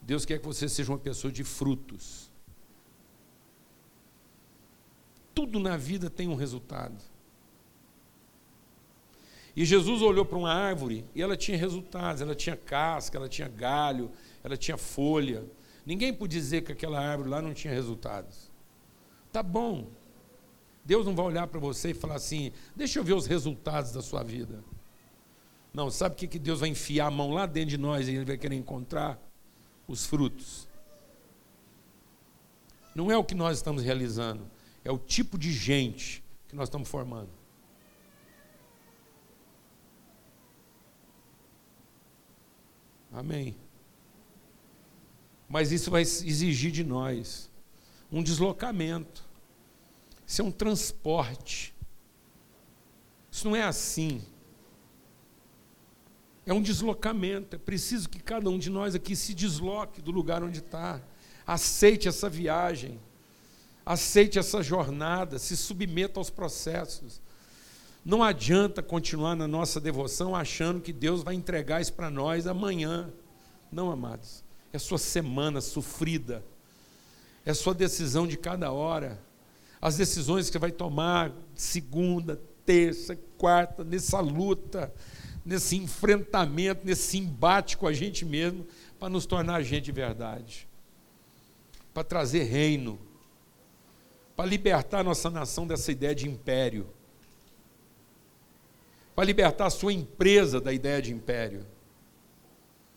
Deus 0.00 0.24
quer 0.24 0.38
que 0.38 0.46
você 0.46 0.66
seja 0.68 0.90
uma 0.90 0.98
pessoa 0.98 1.30
de 1.30 1.44
frutos. 1.44 2.30
Tudo 5.34 5.58
na 5.58 5.76
vida 5.76 6.08
tem 6.08 6.26
um 6.26 6.34
resultado. 6.34 6.96
E 9.54 9.64
Jesus 9.66 10.00
olhou 10.00 10.24
para 10.24 10.38
uma 10.38 10.52
árvore 10.52 11.04
e 11.14 11.20
ela 11.20 11.36
tinha 11.36 11.58
resultados, 11.58 12.22
ela 12.22 12.34
tinha 12.34 12.56
casca, 12.56 13.18
ela 13.18 13.28
tinha 13.28 13.48
galho, 13.48 14.10
ela 14.42 14.56
tinha 14.56 14.78
folha. 14.78 15.44
Ninguém 15.84 16.14
podia 16.14 16.40
dizer 16.40 16.62
que 16.62 16.72
aquela 16.72 16.98
árvore 16.98 17.28
lá 17.28 17.42
não 17.42 17.52
tinha 17.52 17.74
resultados. 17.74 18.50
Tá 19.30 19.42
bom. 19.42 19.86
Deus 20.84 21.06
não 21.06 21.14
vai 21.14 21.26
olhar 21.26 21.46
para 21.46 21.60
você 21.60 21.90
e 21.90 21.94
falar 21.94 22.16
assim: 22.16 22.52
deixa 22.74 22.98
eu 22.98 23.04
ver 23.04 23.14
os 23.14 23.26
resultados 23.26 23.92
da 23.92 24.02
sua 24.02 24.22
vida. 24.22 24.64
Não, 25.72 25.90
sabe 25.90 26.14
o 26.14 26.28
que 26.28 26.38
Deus 26.38 26.60
vai 26.60 26.68
enfiar 26.68 27.06
a 27.06 27.10
mão 27.10 27.30
lá 27.30 27.46
dentro 27.46 27.70
de 27.70 27.78
nós 27.78 28.06
e 28.06 28.14
ele 28.14 28.24
vai 28.24 28.36
querer 28.36 28.56
encontrar? 28.56 29.18
Os 29.88 30.06
frutos. 30.06 30.68
Não 32.94 33.10
é 33.10 33.16
o 33.16 33.24
que 33.24 33.34
nós 33.34 33.56
estamos 33.56 33.82
realizando, 33.82 34.48
é 34.84 34.92
o 34.92 34.98
tipo 34.98 35.38
de 35.38 35.50
gente 35.50 36.22
que 36.48 36.54
nós 36.54 36.68
estamos 36.68 36.88
formando. 36.88 37.30
Amém. 43.10 43.56
Mas 45.48 45.70
isso 45.70 45.90
vai 45.90 46.02
exigir 46.02 46.70
de 46.70 46.82
nós 46.82 47.50
um 48.10 48.22
deslocamento. 48.22 49.31
Isso 50.32 50.40
é 50.40 50.44
um 50.46 50.50
transporte. 50.50 51.74
Isso 53.30 53.46
não 53.46 53.54
é 53.54 53.64
assim. 53.64 54.22
É 56.46 56.54
um 56.54 56.62
deslocamento. 56.62 57.54
É 57.54 57.58
preciso 57.58 58.08
que 58.08 58.18
cada 58.18 58.48
um 58.48 58.58
de 58.58 58.70
nós 58.70 58.94
aqui 58.94 59.14
se 59.14 59.34
desloque 59.34 60.00
do 60.00 60.10
lugar 60.10 60.42
onde 60.42 60.60
está. 60.60 61.02
Aceite 61.46 62.08
essa 62.08 62.30
viagem. 62.30 62.98
Aceite 63.84 64.38
essa 64.38 64.62
jornada. 64.62 65.38
Se 65.38 65.54
submeta 65.54 66.18
aos 66.18 66.30
processos. 66.30 67.20
Não 68.02 68.22
adianta 68.22 68.82
continuar 68.82 69.36
na 69.36 69.46
nossa 69.46 69.78
devoção 69.78 70.34
achando 70.34 70.80
que 70.80 70.94
Deus 70.94 71.22
vai 71.22 71.34
entregar 71.34 71.82
isso 71.82 71.92
para 71.92 72.08
nós 72.08 72.46
amanhã. 72.46 73.12
Não, 73.70 73.90
amados. 73.90 74.42
É 74.72 74.78
sua 74.78 74.96
semana 74.96 75.60
sofrida. 75.60 76.42
É 77.44 77.52
sua 77.52 77.74
decisão 77.74 78.26
de 78.26 78.38
cada 78.38 78.72
hora. 78.72 79.20
As 79.82 79.96
decisões 79.96 80.48
que 80.48 80.58
vai 80.58 80.72
tomar 80.72 81.30
segunda, 81.54 82.40
terça, 82.64 83.18
quarta, 83.36 83.84
nessa 83.84 84.20
luta 84.20 84.90
nesse 85.44 85.76
enfrentamento, 85.76 86.86
nesse 86.86 87.18
embate 87.18 87.76
com 87.76 87.86
a 87.86 87.92
gente 87.92 88.24
mesmo, 88.24 88.66
para 88.98 89.08
nos 89.08 89.26
tornar 89.26 89.62
gente 89.62 89.84
de 89.84 89.92
verdade, 89.92 90.68
para 91.92 92.04
trazer 92.04 92.44
reino, 92.44 92.98
para 94.36 94.46
libertar 94.46 95.02
nossa 95.02 95.28
nação 95.28 95.66
dessa 95.66 95.90
ideia 95.90 96.14
de 96.14 96.28
império, 96.28 96.86
para 99.14 99.24
libertar 99.24 99.66
a 99.66 99.70
sua 99.70 99.92
empresa 99.92 100.60
da 100.60 100.72
ideia 100.72 101.02
de 101.02 101.12
império. 101.12 101.66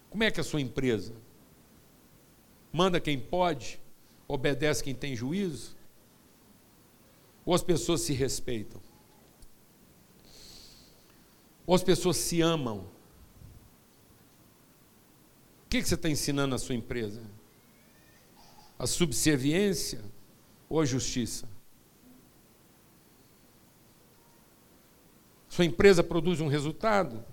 Como 0.09 0.23
é 0.23 0.31
que 0.31 0.39
é 0.39 0.41
a 0.41 0.45
sua 0.45 0.61
empresa? 0.61 1.13
Manda 2.71 3.01
quem 3.01 3.19
pode, 3.19 3.79
obedece 4.27 4.83
quem 4.83 4.95
tem 4.95 5.15
juízo? 5.15 5.74
Ou 7.45 7.53
as 7.53 7.61
pessoas 7.61 8.01
se 8.01 8.13
respeitam? 8.13 8.81
Ou 11.65 11.75
as 11.75 11.83
pessoas 11.83 12.17
se 12.17 12.41
amam? 12.41 12.87
O 15.65 15.69
que 15.69 15.83
você 15.83 15.95
está 15.95 16.09
ensinando 16.09 16.51
na 16.51 16.57
sua 16.57 16.75
empresa? 16.75 17.21
A 18.79 18.87
subserviência 18.87 20.03
ou 20.67 20.79
a 20.79 20.85
justiça? 20.85 21.47
Sua 25.47 25.65
empresa 25.65 26.03
produz 26.03 26.41
um 26.41 26.47
resultado? 26.47 27.23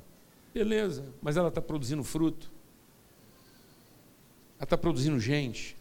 Beleza, 0.54 1.12
mas 1.20 1.36
ela 1.36 1.48
está 1.48 1.60
produzindo 1.60 2.04
fruto. 2.04 2.52
Ela 4.58 4.64
está 4.64 4.78
produzindo 4.78 5.18
gente. 5.18 5.76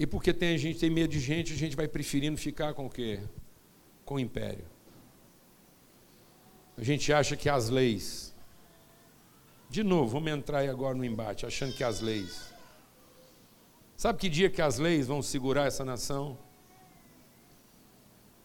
E 0.00 0.06
porque 0.06 0.32
tem, 0.32 0.56
gente 0.56 0.78
tem 0.78 0.88
medo 0.88 1.10
de 1.10 1.20
gente, 1.20 1.52
a 1.52 1.56
gente 1.56 1.76
vai 1.76 1.86
preferindo 1.86 2.38
ficar 2.38 2.72
com 2.72 2.86
o 2.86 2.90
quê? 2.90 3.20
Com 4.02 4.14
o 4.14 4.18
império. 4.18 4.64
A 6.78 6.82
gente 6.82 7.12
acha 7.12 7.36
que 7.36 7.50
as 7.50 7.68
leis. 7.68 8.34
De 9.68 9.82
novo, 9.82 10.12
vamos 10.12 10.32
entrar 10.32 10.60
aí 10.60 10.70
agora 10.70 10.94
no 10.94 11.04
embate, 11.04 11.44
achando 11.44 11.74
que 11.74 11.84
as 11.84 12.00
leis. 12.00 12.50
Sabe 13.94 14.18
que 14.18 14.30
dia 14.30 14.48
que 14.48 14.62
as 14.62 14.78
leis 14.78 15.06
vão 15.06 15.20
segurar 15.20 15.66
essa 15.66 15.84
nação? 15.84 16.38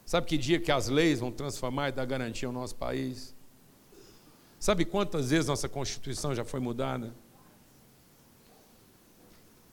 Sabe 0.06 0.28
que 0.28 0.38
dia 0.38 0.60
que 0.60 0.74
as 0.74 0.90
leis 0.90 1.22
vão 1.22 1.32
transformar 1.32 1.88
e 1.88 1.92
dar 1.94 2.04
garantia 2.04 2.50
ao 2.50 2.54
nosso 2.54 2.76
país? 2.76 3.34
Sabe 4.60 4.84
quantas 4.84 5.30
vezes 5.30 5.48
nossa 5.48 5.70
Constituição 5.70 6.36
já 6.36 6.44
foi 6.44 6.60
mudada? 6.60 7.16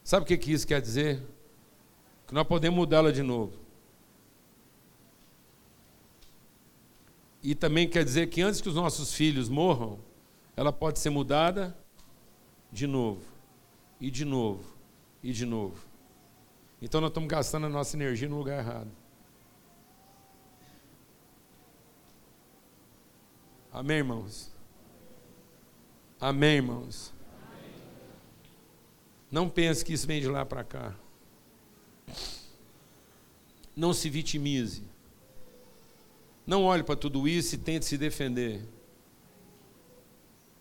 Sabe 0.05 0.23
o 0.23 0.27
que, 0.27 0.39
que 0.39 0.53
isso 0.53 0.65
quer 0.65 0.81
dizer? 0.81 1.21
Que 2.33 2.35
nós 2.35 2.47
podemos 2.47 2.79
mudá-la 2.79 3.13
de 3.13 3.23
novo. 3.23 3.53
E 7.43 7.55
também 7.55 7.87
quer 7.87 8.03
dizer 8.03 8.29
que 8.29 8.41
antes 8.41 8.59
que 8.63 8.71
os 8.71 8.75
nossos 8.75 9.13
filhos 9.13 9.51
morram, 9.51 9.99
ela 10.57 10.73
pode 10.73 10.99
ser 10.99 11.11
mudada 11.11 11.77
de 12.73 12.87
novo, 12.87 13.21
e 14.01 14.11
de 14.11 14.25
novo, 14.25 14.65
e 15.23 15.31
de 15.31 15.45
novo. 15.45 15.85
Então 16.81 17.03
nós 17.03 17.11
estamos 17.11 17.29
gastando 17.29 17.67
a 17.67 17.69
nossa 17.69 17.95
energia 17.99 18.31
no 18.31 18.39
lugar 18.39 18.61
errado. 18.61 18.91
Amém, 23.71 23.99
irmãos? 23.99 24.51
Amém, 26.19 26.57
irmãos? 26.57 27.13
Não 29.31 29.51
pense 29.51 29.85
que 29.85 29.93
isso 29.93 30.07
vem 30.07 30.19
de 30.19 30.29
lá 30.29 30.47
para 30.47 30.65
cá. 30.65 30.95
Não 33.75 33.93
se 33.93 34.09
vitimize. 34.11 34.83
Não 36.47 36.65
olhe 36.65 36.83
para 36.83 36.97
tudo 36.97 37.27
isso 37.27 37.55
e 37.55 37.59
tente 37.59 37.85
se 37.85 37.97
defender. 37.97 38.63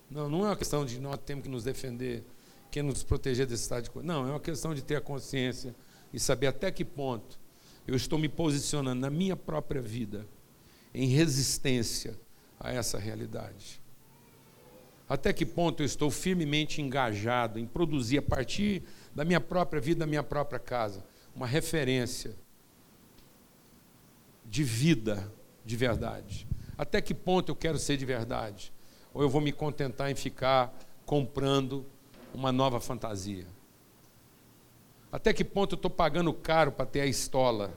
Não, 0.09 0.29
não 0.29 0.45
é 0.45 0.49
uma 0.49 0.55
questão 0.55 0.85
de 0.85 0.99
nós 0.99 1.17
temos 1.25 1.43
que 1.43 1.49
nos 1.49 1.63
defender, 1.63 2.23
que 2.69 2.81
nos 2.81 3.03
proteger 3.03 3.45
desse 3.45 3.63
estado 3.63 3.83
de 3.83 3.89
coisa. 3.89 4.07
Não, 4.07 4.27
é 4.27 4.31
uma 4.31 4.39
questão 4.39 4.75
de 4.75 4.81
ter 4.81 4.95
a 4.95 5.01
consciência 5.01 5.73
e 6.13 6.19
saber 6.19 6.47
até 6.47 6.69
que 6.71 6.85
ponto 6.85 7.39
eu 7.87 7.95
estou 7.95 8.19
me 8.19 8.29
posicionando 8.29 9.01
na 9.01 9.09
minha 9.09 9.35
própria 9.35 9.81
vida 9.81 10.27
em 10.93 11.07
resistência 11.07 12.19
a 12.59 12.71
essa 12.71 12.97
realidade. 12.97 13.81
Até 15.07 15.33
que 15.33 15.45
ponto 15.45 15.81
eu 15.81 15.85
estou 15.85 16.09
firmemente 16.09 16.81
engajado 16.81 17.59
em 17.59 17.65
produzir 17.65 18.19
a 18.19 18.21
partir 18.21 18.83
da 19.13 19.25
minha 19.25 19.41
própria 19.41 19.81
vida, 19.81 20.01
da 20.01 20.07
minha 20.07 20.23
própria 20.23 20.59
casa, 20.59 21.03
uma 21.35 21.47
referência 21.47 22.35
de 24.45 24.63
vida 24.63 25.31
de 25.63 25.75
verdade. 25.75 26.47
Até 26.77 27.01
que 27.01 27.13
ponto 27.13 27.49
eu 27.49 27.55
quero 27.55 27.77
ser 27.77 27.97
de 27.97 28.05
verdade? 28.05 28.73
Ou 29.13 29.21
eu 29.21 29.29
vou 29.29 29.41
me 29.41 29.51
contentar 29.51 30.11
em 30.11 30.15
ficar 30.15 30.77
comprando 31.05 31.85
uma 32.33 32.51
nova 32.51 32.79
fantasia? 32.79 33.47
Até 35.11 35.33
que 35.33 35.43
ponto 35.43 35.73
eu 35.73 35.77
estou 35.77 35.91
pagando 35.91 36.33
caro 36.33 36.71
para 36.71 36.85
ter 36.85 37.01
a 37.01 37.05
estola? 37.05 37.73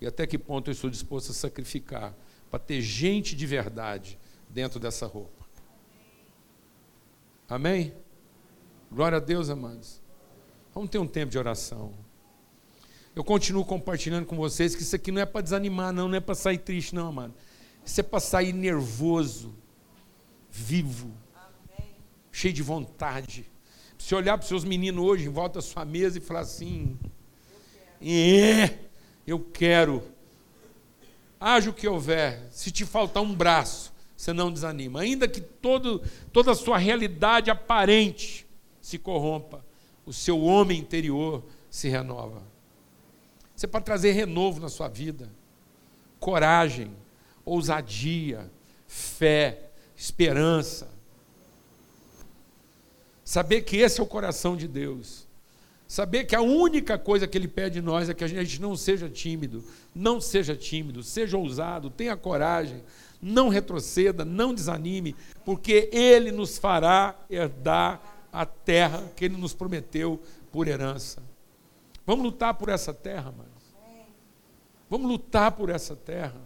E 0.00 0.06
até 0.06 0.26
que 0.26 0.38
ponto 0.38 0.68
eu 0.68 0.72
estou 0.72 0.90
disposto 0.90 1.30
a 1.30 1.34
sacrificar 1.34 2.14
para 2.50 2.58
ter 2.58 2.80
gente 2.80 3.34
de 3.34 3.46
verdade 3.46 4.18
dentro 4.48 4.78
dessa 4.78 5.06
roupa? 5.06 5.44
Amém? 7.48 7.94
Glória 8.90 9.18
a 9.18 9.20
Deus, 9.20 9.50
amados. 9.50 10.00
Vamos 10.72 10.90
ter 10.90 10.98
um 10.98 11.06
tempo 11.06 11.30
de 11.30 11.38
oração. 11.38 11.92
Eu 13.14 13.22
continuo 13.22 13.64
compartilhando 13.64 14.26
com 14.26 14.36
vocês 14.36 14.74
que 14.74 14.82
isso 14.82 14.96
aqui 14.96 15.12
não 15.12 15.22
é 15.22 15.26
para 15.26 15.40
desanimar, 15.40 15.92
não, 15.92 16.08
não 16.08 16.16
é 16.16 16.20
para 16.20 16.34
sair 16.34 16.58
triste, 16.58 16.94
não, 16.94 17.08
amado. 17.08 17.34
Isso 17.84 18.00
é 18.00 18.02
para 18.02 18.18
sair 18.18 18.52
nervoso, 18.52 19.54
vivo, 20.50 21.12
Amém. 21.34 21.90
cheio 22.32 22.52
de 22.52 22.62
vontade. 22.62 23.48
Você 23.96 24.14
olhar 24.14 24.36
para 24.36 24.42
os 24.42 24.48
seus 24.48 24.64
meninos 24.64 25.04
hoje 25.04 25.26
em 25.26 25.30
volta 25.30 25.60
da 25.60 25.62
sua 25.62 25.84
mesa 25.84 26.18
e 26.18 26.20
falar 26.20 26.40
assim: 26.40 26.98
É, 28.02 28.78
eu 29.26 29.38
quero. 29.38 30.02
Haja 31.38 31.70
o 31.70 31.74
que 31.74 31.86
houver, 31.86 32.48
se 32.50 32.70
te 32.70 32.84
faltar 32.84 33.22
um 33.22 33.34
braço, 33.34 33.92
você 34.16 34.32
não 34.32 34.52
desanima. 34.52 35.00
Ainda 35.00 35.28
que 35.28 35.40
todo, 35.40 36.02
toda 36.32 36.50
a 36.50 36.54
sua 36.54 36.78
realidade 36.78 37.50
aparente 37.50 38.46
se 38.80 38.98
corrompa, 38.98 39.64
o 40.04 40.12
seu 40.12 40.40
homem 40.40 40.80
interior 40.80 41.44
se 41.70 41.88
renova. 41.88 42.53
Você 43.54 43.66
pode 43.66 43.84
trazer 43.84 44.12
renovo 44.12 44.60
na 44.60 44.68
sua 44.68 44.88
vida. 44.88 45.30
coragem, 46.18 46.90
ousadia, 47.44 48.50
fé, 48.86 49.70
esperança. 49.94 50.88
Saber 53.22 53.60
que 53.62 53.76
esse 53.76 54.00
é 54.00 54.02
o 54.02 54.06
coração 54.06 54.56
de 54.56 54.66
Deus. 54.66 55.26
Saber 55.86 56.24
que 56.24 56.34
a 56.34 56.40
única 56.40 56.98
coisa 56.98 57.26
que 57.26 57.36
Ele 57.36 57.46
pede 57.46 57.74
de 57.74 57.82
nós 57.82 58.08
é 58.08 58.14
que 58.14 58.24
a 58.24 58.26
gente 58.26 58.60
não 58.60 58.74
seja 58.74 59.08
tímido, 59.08 59.62
não 59.94 60.20
seja 60.20 60.56
tímido, 60.56 61.02
seja 61.02 61.36
ousado, 61.36 61.90
tenha 61.90 62.16
coragem, 62.16 62.82
não 63.20 63.48
retroceda, 63.48 64.24
não 64.24 64.54
desanime, 64.54 65.14
porque 65.44 65.90
Ele 65.92 66.32
nos 66.32 66.56
fará 66.56 67.14
herdar 67.28 68.00
a 68.32 68.46
terra 68.46 69.04
que 69.14 69.26
Ele 69.26 69.36
nos 69.36 69.52
prometeu 69.52 70.20
por 70.50 70.66
herança. 70.66 71.22
Vamos 72.06 72.24
lutar 72.24 72.54
por 72.54 72.68
essa 72.68 72.92
terra, 72.92 73.32
mano. 73.32 73.54
Vamos 74.90 75.08
lutar 75.08 75.52
por 75.52 75.70
essa 75.70 75.96
terra. 75.96 76.40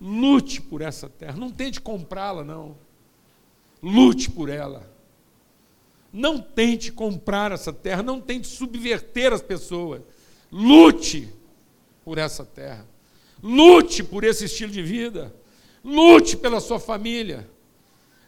Lute 0.00 0.60
por 0.60 0.80
essa 0.80 1.08
terra. 1.08 1.36
Não 1.36 1.50
tente 1.50 1.80
comprá-la, 1.80 2.44
não. 2.44 2.76
Lute 3.82 4.30
por 4.30 4.48
ela. 4.48 4.90
Não 6.12 6.40
tente 6.40 6.92
comprar 6.92 7.50
essa 7.52 7.72
terra. 7.72 8.02
Não 8.02 8.20
tente 8.20 8.46
subverter 8.46 9.32
as 9.32 9.42
pessoas. 9.42 10.02
Lute 10.50 11.28
por 12.04 12.18
essa 12.18 12.44
terra. 12.44 12.86
Lute 13.42 14.04
por 14.04 14.22
esse 14.22 14.44
estilo 14.44 14.70
de 14.70 14.82
vida. 14.82 15.34
Lute 15.84 16.36
pela 16.36 16.60
sua 16.60 16.78
família. 16.78 17.48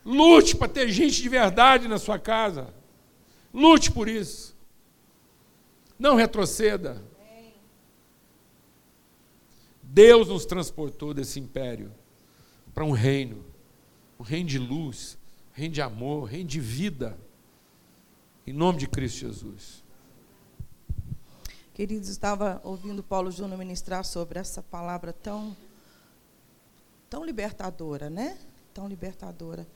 Lute 0.04 0.56
para 0.56 0.68
ter 0.68 0.88
gente 0.88 1.22
de 1.22 1.28
verdade 1.28 1.86
na 1.88 1.98
sua 1.98 2.18
casa. 2.18 2.74
Lute 3.54 3.92
por 3.92 4.08
isso. 4.08 4.55
Não 5.98 6.14
retroceda. 6.14 7.02
Deus 9.82 10.28
nos 10.28 10.44
transportou 10.44 11.14
desse 11.14 11.40
império 11.40 11.92
para 12.74 12.84
um 12.84 12.90
reino, 12.90 13.42
um 14.20 14.22
reino 14.22 14.48
de 14.48 14.58
luz, 14.58 15.16
um 15.52 15.58
reino 15.58 15.74
de 15.74 15.80
amor, 15.80 16.24
um 16.24 16.26
reino 16.26 16.48
de 16.48 16.60
vida. 16.60 17.18
Em 18.46 18.52
nome 18.52 18.78
de 18.78 18.86
Cristo 18.86 19.20
Jesus. 19.20 19.82
Queridos, 21.72 22.08
estava 22.08 22.60
ouvindo 22.62 23.02
Paulo 23.02 23.30
Júnior 23.30 23.58
ministrar 23.58 24.04
sobre 24.04 24.38
essa 24.38 24.62
palavra 24.62 25.12
tão 25.12 25.56
tão 27.08 27.24
libertadora, 27.24 28.10
né? 28.10 28.38
Tão 28.74 28.88
libertadora. 28.88 29.66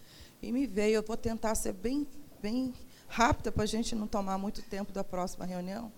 E 0.42 0.52
me 0.52 0.66
veio, 0.66 0.96
eu 0.96 1.02
vou 1.02 1.16
tentar 1.16 1.54
ser 1.54 1.72
bem 1.72 2.06
bem 2.42 2.74
rápida 3.08 3.50
para 3.50 3.64
a 3.64 3.66
gente 3.66 3.94
não 3.94 4.06
tomar 4.06 4.38
muito 4.38 4.62
tempo 4.62 4.92
da 4.92 5.02
próxima 5.02 5.44
reunião. 5.44 5.92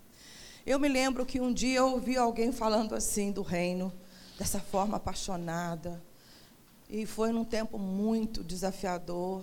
Eu 0.65 0.79
me 0.79 0.89
lembro 0.89 1.27
que 1.27 1.41
um 1.41 1.53
dia 1.53 1.79
eu 1.79 1.91
ouvi 1.91 2.17
alguém 2.17 2.53
falando 2.53 2.95
assim 2.95 3.33
do 3.33 3.43
reino 3.43 3.93
dessa 4.39 4.61
forma 4.61 4.97
apaixonada. 4.97 6.01
E 6.89 7.05
foi 7.05 7.33
num 7.33 7.45
tempo 7.45 7.79
muito 7.79 8.45
desafiador. 8.45 9.43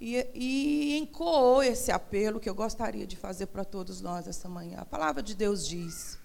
E, 0.00 0.24
e 0.32 0.98
encoou 0.98 1.62
esse 1.62 1.90
apelo 1.90 2.38
que 2.38 2.48
eu 2.48 2.54
gostaria 2.54 3.06
de 3.06 3.16
fazer 3.16 3.46
para 3.46 3.64
todos 3.64 4.00
nós 4.00 4.28
essa 4.28 4.48
manhã. 4.48 4.78
A 4.78 4.84
palavra 4.84 5.22
de 5.22 5.34
Deus 5.34 5.66
diz. 5.66 6.18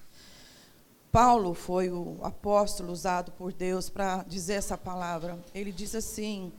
Paulo 1.12 1.56
foi 1.56 1.90
o 1.90 2.20
apóstolo 2.22 2.92
usado 2.92 3.32
por 3.32 3.52
Deus 3.52 3.90
para 3.90 4.24
dizer 4.24 4.54
essa 4.54 4.78
palavra. 4.78 5.40
Ele 5.56 5.72
diz 5.72 5.96
assim: 5.96 6.52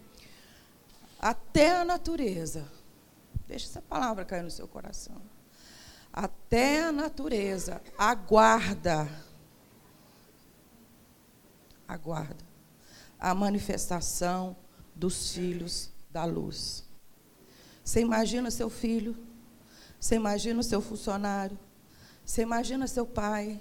até 1.20 1.76
a 1.76 1.84
natureza. 1.84 2.66
Deixa 3.46 3.66
essa 3.66 3.82
palavra 3.82 4.24
cair 4.24 4.42
no 4.42 4.50
seu 4.50 4.66
coração. 4.66 5.37
Até 6.12 6.84
a 6.84 6.92
natureza 6.92 7.80
aguarda 7.96 9.08
aguarda 11.88 12.44
a 13.18 13.34
manifestação 13.34 14.54
dos 14.94 15.32
filhos 15.32 15.90
da 16.10 16.24
luz. 16.24 16.84
Você 17.82 18.00
imagina 18.00 18.50
seu 18.50 18.68
filho, 18.68 19.16
você 19.98 20.16
imagina 20.16 20.60
o 20.60 20.62
seu 20.62 20.82
funcionário, 20.82 21.58
você 22.24 22.42
imagina 22.42 22.86
seu 22.86 23.06
pai, 23.06 23.58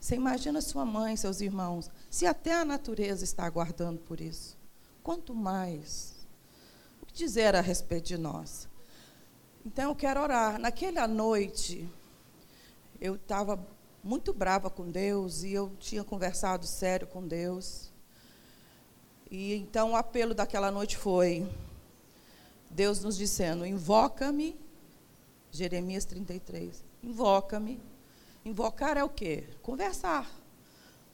você 0.00 0.14
imagina 0.14 0.60
sua 0.60 0.84
mãe, 0.84 1.16
seus 1.16 1.40
irmãos. 1.40 1.90
Se 2.08 2.24
até 2.26 2.54
a 2.54 2.64
natureza 2.64 3.24
está 3.24 3.44
aguardando 3.44 3.98
por 3.98 4.20
isso, 4.20 4.56
quanto 5.02 5.34
mais? 5.34 6.14
O 7.02 7.06
que 7.06 7.14
dizer 7.14 7.56
a 7.56 7.60
respeito 7.60 8.06
de 8.06 8.16
nós? 8.16 8.68
Então 9.66 9.90
eu 9.90 9.96
quero 9.96 10.22
orar. 10.22 10.60
Naquela 10.60 11.08
noite, 11.08 11.88
eu 13.00 13.16
estava 13.16 13.58
muito 14.02 14.32
brava 14.32 14.70
com 14.70 14.88
Deus 14.88 15.42
e 15.42 15.52
eu 15.52 15.72
tinha 15.80 16.04
conversado 16.04 16.64
sério 16.64 17.08
com 17.08 17.26
Deus. 17.26 17.90
E 19.28 19.54
então 19.54 19.90
o 19.90 19.96
apelo 19.96 20.34
daquela 20.34 20.70
noite 20.70 20.96
foi 20.96 21.52
Deus 22.70 23.02
nos 23.02 23.16
dizendo: 23.16 23.66
"Invoca-me". 23.66 24.54
Jeremias 25.50 26.04
33. 26.04 26.84
Invoca-me. 27.02 27.80
Invocar 28.44 28.96
é 28.96 29.02
o 29.02 29.08
quê? 29.08 29.48
Conversar. 29.62 30.30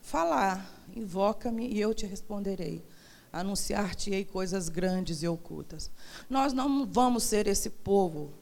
Falar. 0.02 0.70
Invoca-me 0.94 1.68
e 1.68 1.80
eu 1.80 1.94
te 1.94 2.04
responderei. 2.04 2.84
Anunciar-te-ei 3.32 4.26
coisas 4.26 4.68
grandes 4.68 5.22
e 5.22 5.28
ocultas. 5.28 5.90
Nós 6.28 6.52
não 6.52 6.84
vamos 6.84 7.22
ser 7.22 7.46
esse 7.46 7.70
povo. 7.70 8.41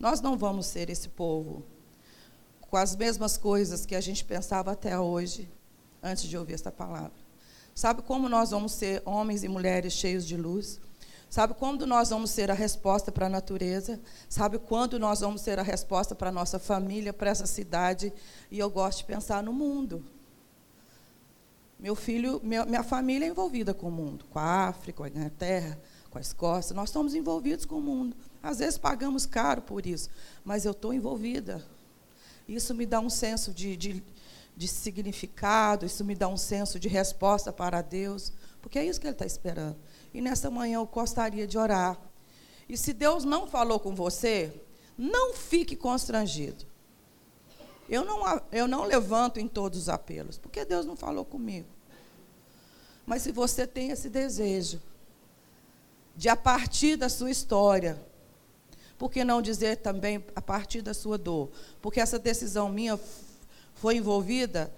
Nós 0.00 0.22
não 0.22 0.38
vamos 0.38 0.64
ser 0.64 0.88
esse 0.88 1.10
povo 1.10 1.62
com 2.62 2.76
as 2.78 2.96
mesmas 2.96 3.36
coisas 3.36 3.84
que 3.84 3.94
a 3.94 4.00
gente 4.00 4.24
pensava 4.24 4.72
até 4.72 4.98
hoje, 4.98 5.46
antes 6.02 6.24
de 6.24 6.38
ouvir 6.38 6.54
esta 6.54 6.72
palavra. 6.72 7.12
Sabe 7.74 8.00
como 8.00 8.26
nós 8.26 8.50
vamos 8.50 8.72
ser 8.72 9.02
homens 9.04 9.44
e 9.44 9.48
mulheres 9.48 9.92
cheios 9.92 10.26
de 10.26 10.38
luz? 10.38 10.80
Sabe 11.28 11.52
quando 11.52 11.86
nós 11.86 12.08
vamos 12.08 12.30
ser 12.30 12.50
a 12.50 12.54
resposta 12.54 13.12
para 13.12 13.26
a 13.26 13.28
natureza? 13.28 14.00
Sabe 14.26 14.58
quando 14.58 14.98
nós 14.98 15.20
vamos 15.20 15.42
ser 15.42 15.58
a 15.58 15.62
resposta 15.62 16.14
para 16.14 16.30
a 16.30 16.32
nossa 16.32 16.58
família, 16.58 17.12
para 17.12 17.30
essa 17.30 17.46
cidade? 17.46 18.10
E 18.50 18.58
eu 18.58 18.70
gosto 18.70 18.98
de 18.98 19.04
pensar 19.04 19.42
no 19.42 19.52
mundo. 19.52 20.02
Meu 21.78 21.94
filho, 21.94 22.40
minha, 22.42 22.64
minha 22.64 22.82
família 22.82 23.26
é 23.26 23.28
envolvida 23.28 23.74
com 23.74 23.88
o 23.88 23.92
mundo, 23.92 24.24
com 24.30 24.38
a 24.38 24.68
África, 24.68 24.98
com 24.98 25.04
a 25.04 25.08
Inglaterra, 25.08 25.78
com 26.10 26.18
a 26.18 26.20
Escócia. 26.20 26.74
Nós 26.74 26.88
estamos 26.88 27.14
envolvidos 27.14 27.64
com 27.64 27.76
o 27.76 27.80
mundo. 27.80 28.16
Às 28.42 28.58
vezes 28.58 28.76
pagamos 28.76 29.24
caro 29.24 29.62
por 29.62 29.86
isso, 29.86 30.10
mas 30.44 30.64
eu 30.64 30.72
estou 30.72 30.92
envolvida. 30.92 31.64
Isso 32.48 32.74
me 32.74 32.84
dá 32.84 32.98
um 32.98 33.10
senso 33.10 33.52
de, 33.54 33.76
de, 33.76 34.02
de 34.56 34.68
significado, 34.68 35.86
isso 35.86 36.04
me 36.04 36.14
dá 36.14 36.26
um 36.26 36.36
senso 36.36 36.80
de 36.80 36.88
resposta 36.88 37.52
para 37.52 37.80
Deus, 37.80 38.32
porque 38.60 38.78
é 38.78 38.84
isso 38.84 39.00
que 39.00 39.06
Ele 39.06 39.14
está 39.14 39.26
esperando. 39.26 39.76
E 40.12 40.20
nessa 40.20 40.50
manhã 40.50 40.76
eu 40.76 40.86
gostaria 40.86 41.46
de 41.46 41.56
orar. 41.56 41.98
E 42.68 42.76
se 42.76 42.92
Deus 42.92 43.24
não 43.24 43.46
falou 43.46 43.78
com 43.78 43.94
você, 43.94 44.52
não 44.98 45.32
fique 45.34 45.76
constrangido. 45.76 46.64
Eu 47.88 48.04
não, 48.04 48.20
eu 48.52 48.68
não 48.68 48.84
levanto 48.84 49.40
em 49.40 49.48
todos 49.48 49.78
os 49.78 49.88
apelos, 49.88 50.38
porque 50.38 50.64
Deus 50.64 50.86
não 50.86 50.96
falou 50.96 51.24
comigo. 51.24 51.66
Mas 53.04 53.22
se 53.22 53.32
você 53.32 53.66
tem 53.66 53.90
esse 53.90 54.08
desejo 54.08 54.80
de, 56.16 56.28
a 56.28 56.36
partir 56.36 56.96
da 56.96 57.08
sua 57.08 57.30
história, 57.30 58.00
por 58.98 59.10
que 59.10 59.24
não 59.24 59.40
dizer 59.40 59.78
também 59.78 60.22
a 60.36 60.42
partir 60.42 60.82
da 60.82 60.92
sua 60.92 61.16
dor? 61.16 61.50
Porque 61.80 62.00
essa 62.00 62.18
decisão 62.18 62.68
minha 62.68 63.00
foi 63.74 63.96
envolvida 63.96 64.70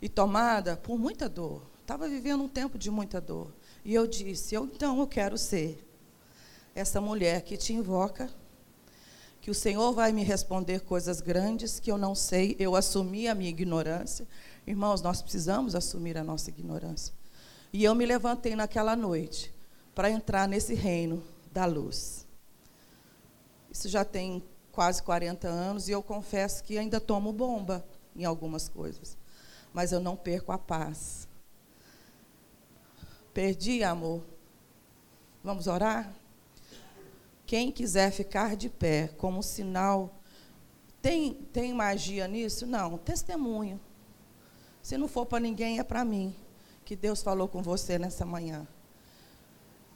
e 0.00 0.08
tomada 0.08 0.76
por 0.76 0.98
muita 0.98 1.28
dor. 1.28 1.62
Estava 1.80 2.08
vivendo 2.08 2.44
um 2.44 2.48
tempo 2.48 2.78
de 2.78 2.90
muita 2.90 3.20
dor. 3.20 3.52
E 3.84 3.94
eu 3.94 4.06
disse: 4.06 4.54
eu, 4.54 4.64
então 4.64 4.98
eu 5.00 5.06
quero 5.06 5.36
ser 5.36 5.84
essa 6.74 7.00
mulher 7.00 7.42
que 7.42 7.56
te 7.56 7.72
invoca, 7.72 8.30
que 9.40 9.50
o 9.50 9.54
Senhor 9.54 9.92
vai 9.92 10.12
me 10.12 10.24
responder 10.24 10.80
coisas 10.80 11.20
grandes 11.20 11.78
que 11.78 11.90
eu 11.90 11.98
não 11.98 12.14
sei. 12.14 12.56
Eu 12.58 12.74
assumi 12.74 13.28
a 13.28 13.34
minha 13.34 13.50
ignorância. 13.50 14.26
Irmãos, 14.66 15.02
nós 15.02 15.20
precisamos 15.20 15.74
assumir 15.74 16.16
a 16.16 16.24
nossa 16.24 16.48
ignorância. 16.48 17.14
E 17.72 17.84
eu 17.84 17.94
me 17.94 18.06
levantei 18.06 18.56
naquela 18.56 18.96
noite 18.96 19.53
para 19.94 20.10
entrar 20.10 20.48
nesse 20.48 20.74
reino 20.74 21.22
da 21.52 21.64
luz. 21.64 22.26
Isso 23.70 23.88
já 23.88 24.04
tem 24.04 24.42
quase 24.72 25.02
40 25.02 25.46
anos 25.46 25.88
e 25.88 25.92
eu 25.92 26.02
confesso 26.02 26.62
que 26.64 26.76
ainda 26.76 27.00
tomo 27.00 27.32
bomba 27.32 27.84
em 28.14 28.24
algumas 28.24 28.68
coisas. 28.68 29.16
Mas 29.72 29.92
eu 29.92 30.00
não 30.00 30.16
perco 30.16 30.52
a 30.52 30.58
paz. 30.58 31.28
Perdi, 33.32 33.82
amor. 33.82 34.22
Vamos 35.42 35.66
orar? 35.66 36.12
Quem 37.46 37.70
quiser 37.70 38.10
ficar 38.10 38.56
de 38.56 38.68
pé 38.68 39.08
como 39.18 39.42
sinal. 39.42 40.20
Tem, 41.02 41.34
tem 41.52 41.74
magia 41.74 42.26
nisso? 42.26 42.66
Não. 42.66 42.96
Testemunho. 42.96 43.80
Se 44.82 44.96
não 44.96 45.08
for 45.08 45.26
para 45.26 45.40
ninguém, 45.40 45.78
é 45.78 45.84
para 45.84 46.04
mim. 46.04 46.34
Que 46.84 46.94
Deus 46.94 47.22
falou 47.22 47.48
com 47.48 47.62
você 47.62 47.98
nessa 47.98 48.24
manhã. 48.24 48.66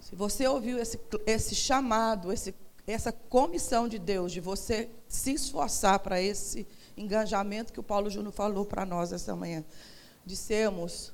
Se 0.08 0.16
você 0.16 0.48
ouviu 0.48 0.78
esse, 0.78 0.98
esse 1.26 1.54
chamado, 1.54 2.32
esse 2.32 2.54
essa 2.86 3.12
comissão 3.12 3.86
de 3.86 3.98
Deus, 3.98 4.32
de 4.32 4.40
você 4.40 4.88
se 5.06 5.34
esforçar 5.34 5.98
para 5.98 6.18
esse 6.18 6.66
engajamento 6.96 7.70
que 7.70 7.78
o 7.78 7.82
Paulo 7.82 8.08
Júnior 8.08 8.32
falou 8.32 8.64
para 8.64 8.86
nós 8.86 9.12
essa 9.12 9.36
manhã, 9.36 9.62
de 10.24 10.34
sermos 10.34 11.12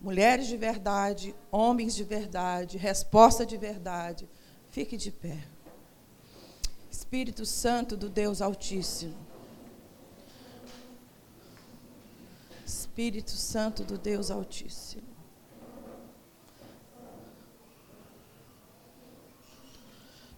mulheres 0.00 0.48
de 0.48 0.56
verdade, 0.56 1.32
homens 1.52 1.94
de 1.94 2.02
verdade, 2.02 2.76
resposta 2.76 3.46
de 3.46 3.56
verdade. 3.56 4.28
Fique 4.70 4.96
de 4.96 5.12
pé. 5.12 5.46
Espírito 6.90 7.46
Santo 7.46 7.96
do 7.96 8.08
Deus 8.08 8.42
Altíssimo. 8.42 9.14
Espírito 12.66 13.30
Santo 13.30 13.84
do 13.84 13.96
Deus 13.96 14.32
Altíssimo. 14.32 15.13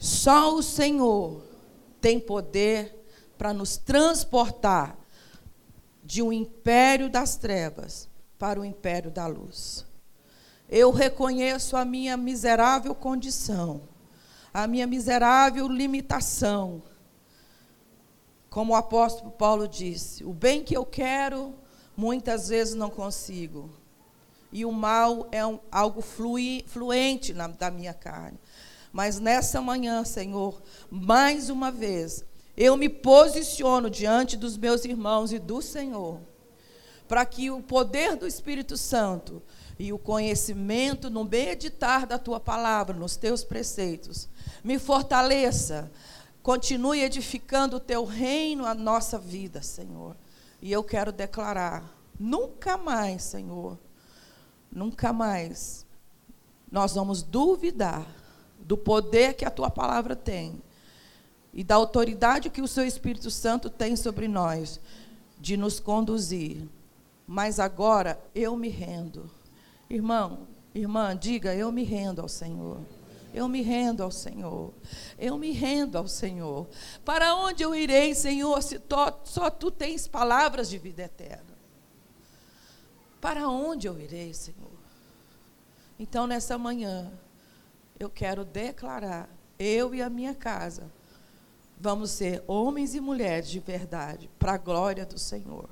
Só 0.07 0.54
o 0.54 0.62
Senhor 0.62 1.42
tem 2.00 2.20
poder 2.20 2.94
para 3.36 3.52
nos 3.52 3.76
transportar 3.76 4.96
de 6.04 6.22
um 6.22 6.32
império 6.32 7.11
das 7.11 7.34
trevas 7.34 8.09
para 8.38 8.61
o 8.61 8.64
império 8.64 9.11
da 9.11 9.26
luz. 9.26 9.84
Eu 10.68 10.92
reconheço 10.92 11.76
a 11.76 11.84
minha 11.84 12.16
miserável 12.16 12.94
condição, 12.94 13.82
a 14.54 14.68
minha 14.68 14.86
miserável 14.86 15.66
limitação. 15.66 16.84
Como 18.48 18.74
o 18.74 18.76
apóstolo 18.76 19.32
Paulo 19.32 19.66
disse, 19.66 20.22
o 20.22 20.32
bem 20.32 20.62
que 20.62 20.76
eu 20.76 20.86
quero, 20.86 21.52
muitas 21.96 22.48
vezes 22.48 22.76
não 22.76 22.90
consigo. 22.90 23.68
E 24.52 24.64
o 24.64 24.70
mal 24.70 25.26
é 25.32 25.44
um, 25.44 25.59
algo 25.68 26.00
flui, 26.00 26.64
fluente 26.68 27.34
na, 27.34 27.48
da 27.48 27.72
minha 27.72 27.92
carne. 27.92 28.38
Mas 28.97 29.20
nessa 29.20 29.61
manhã, 29.61 30.07
Senhor, 30.07 30.62
mais 30.90 31.51
uma 31.51 31.70
vez, 31.70 32.24
eu 32.57 32.78
me 32.78 32.88
posiciono 32.88 33.90
diante 33.90 34.38
dos 34.38 34.57
meus 34.57 34.86
irmãos 34.86 35.34
e 35.34 35.38
do 35.38 35.61
Senhor, 35.61 36.18
para 37.07 37.26
que 37.26 37.51
o 37.51 37.62
poder 37.62 38.16
do 38.16 38.26
Espírito 38.26 38.74
Santo 38.74 39.42
e 39.78 39.92
o 39.92 39.99
conhecimento 39.99 41.11
no 41.11 41.24
meditar 41.24 42.07
da 42.07 42.16
tua 42.18 42.40
palavra, 42.40 42.97
nos 42.97 43.16
teus 43.16 43.44
preceitos, 43.44 44.30
me 44.64 44.78
fortaleça, 44.78 45.92
continue 46.42 47.03
edificando 47.03 47.76
o 47.76 47.80
teu 47.80 48.03
reino, 48.03 48.64
a 48.64 48.72
nossa 48.72 49.18
vida, 49.18 49.61
Senhor. 49.61 50.16
E 50.62 50.72
eu 50.72 50.82
quero 50.82 51.12
declarar: 51.12 51.84
nunca 52.18 52.78
mais, 52.78 53.24
Senhor, 53.24 53.78
nunca 54.72 55.12
mais 55.12 55.84
nós 56.72 56.94
vamos 56.94 57.22
duvidar 57.22 58.24
do 58.66 58.76
poder 58.76 59.34
que 59.34 59.44
a 59.44 59.50
tua 59.50 59.70
palavra 59.70 60.16
tem 60.16 60.60
e 61.54 61.64
da 61.64 61.76
autoridade 61.76 62.50
que 62.50 62.60
o 62.60 62.68
seu 62.68 62.84
Espírito 62.84 63.30
Santo 63.30 63.70
tem 63.70 63.96
sobre 63.96 64.28
nós 64.28 64.80
de 65.38 65.56
nos 65.56 65.80
conduzir. 65.80 66.68
Mas 67.26 67.58
agora 67.58 68.20
eu 68.34 68.56
me 68.56 68.68
rendo. 68.68 69.30
Irmão, 69.88 70.46
irmã, 70.74 71.16
diga: 71.16 71.54
eu 71.54 71.72
me 71.72 71.82
rendo 71.82 72.20
ao 72.20 72.28
Senhor. 72.28 72.78
Eu 73.32 73.48
me 73.48 73.62
rendo 73.62 74.02
ao 74.02 74.10
Senhor. 74.10 74.72
Eu 75.18 75.38
me 75.38 75.52
rendo 75.52 75.96
ao 75.96 76.08
Senhor. 76.08 76.66
Para 77.04 77.34
onde 77.34 77.62
eu 77.62 77.74
irei, 77.74 78.14
Senhor, 78.14 78.62
se 78.62 78.80
só 79.24 79.48
tu 79.48 79.70
tens 79.70 80.06
palavras 80.06 80.68
de 80.68 80.78
vida 80.78 81.02
eterna? 81.02 81.56
Para 83.20 83.48
onde 83.48 83.86
eu 83.86 83.98
irei, 83.98 84.32
Senhor? 84.34 84.70
Então, 85.98 86.26
nessa 86.26 86.58
manhã, 86.58 87.10
eu 87.99 88.11
quero 88.11 88.44
declarar, 88.44 89.28
eu 89.59 89.94
e 89.94 90.03
a 90.03 90.11
minha 90.11 90.34
casa, 90.34 90.84
vamos 91.78 92.11
ser 92.11 92.42
homens 92.47 92.94
e 92.94 93.01
mulheres 93.01 93.49
de 93.49 93.61
verdade, 93.61 94.30
para 94.38 94.55
a 94.55 94.59
glória 94.59 95.05
do 95.07 95.18
Senhor. 95.18 95.68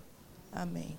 Amém. 0.53 0.99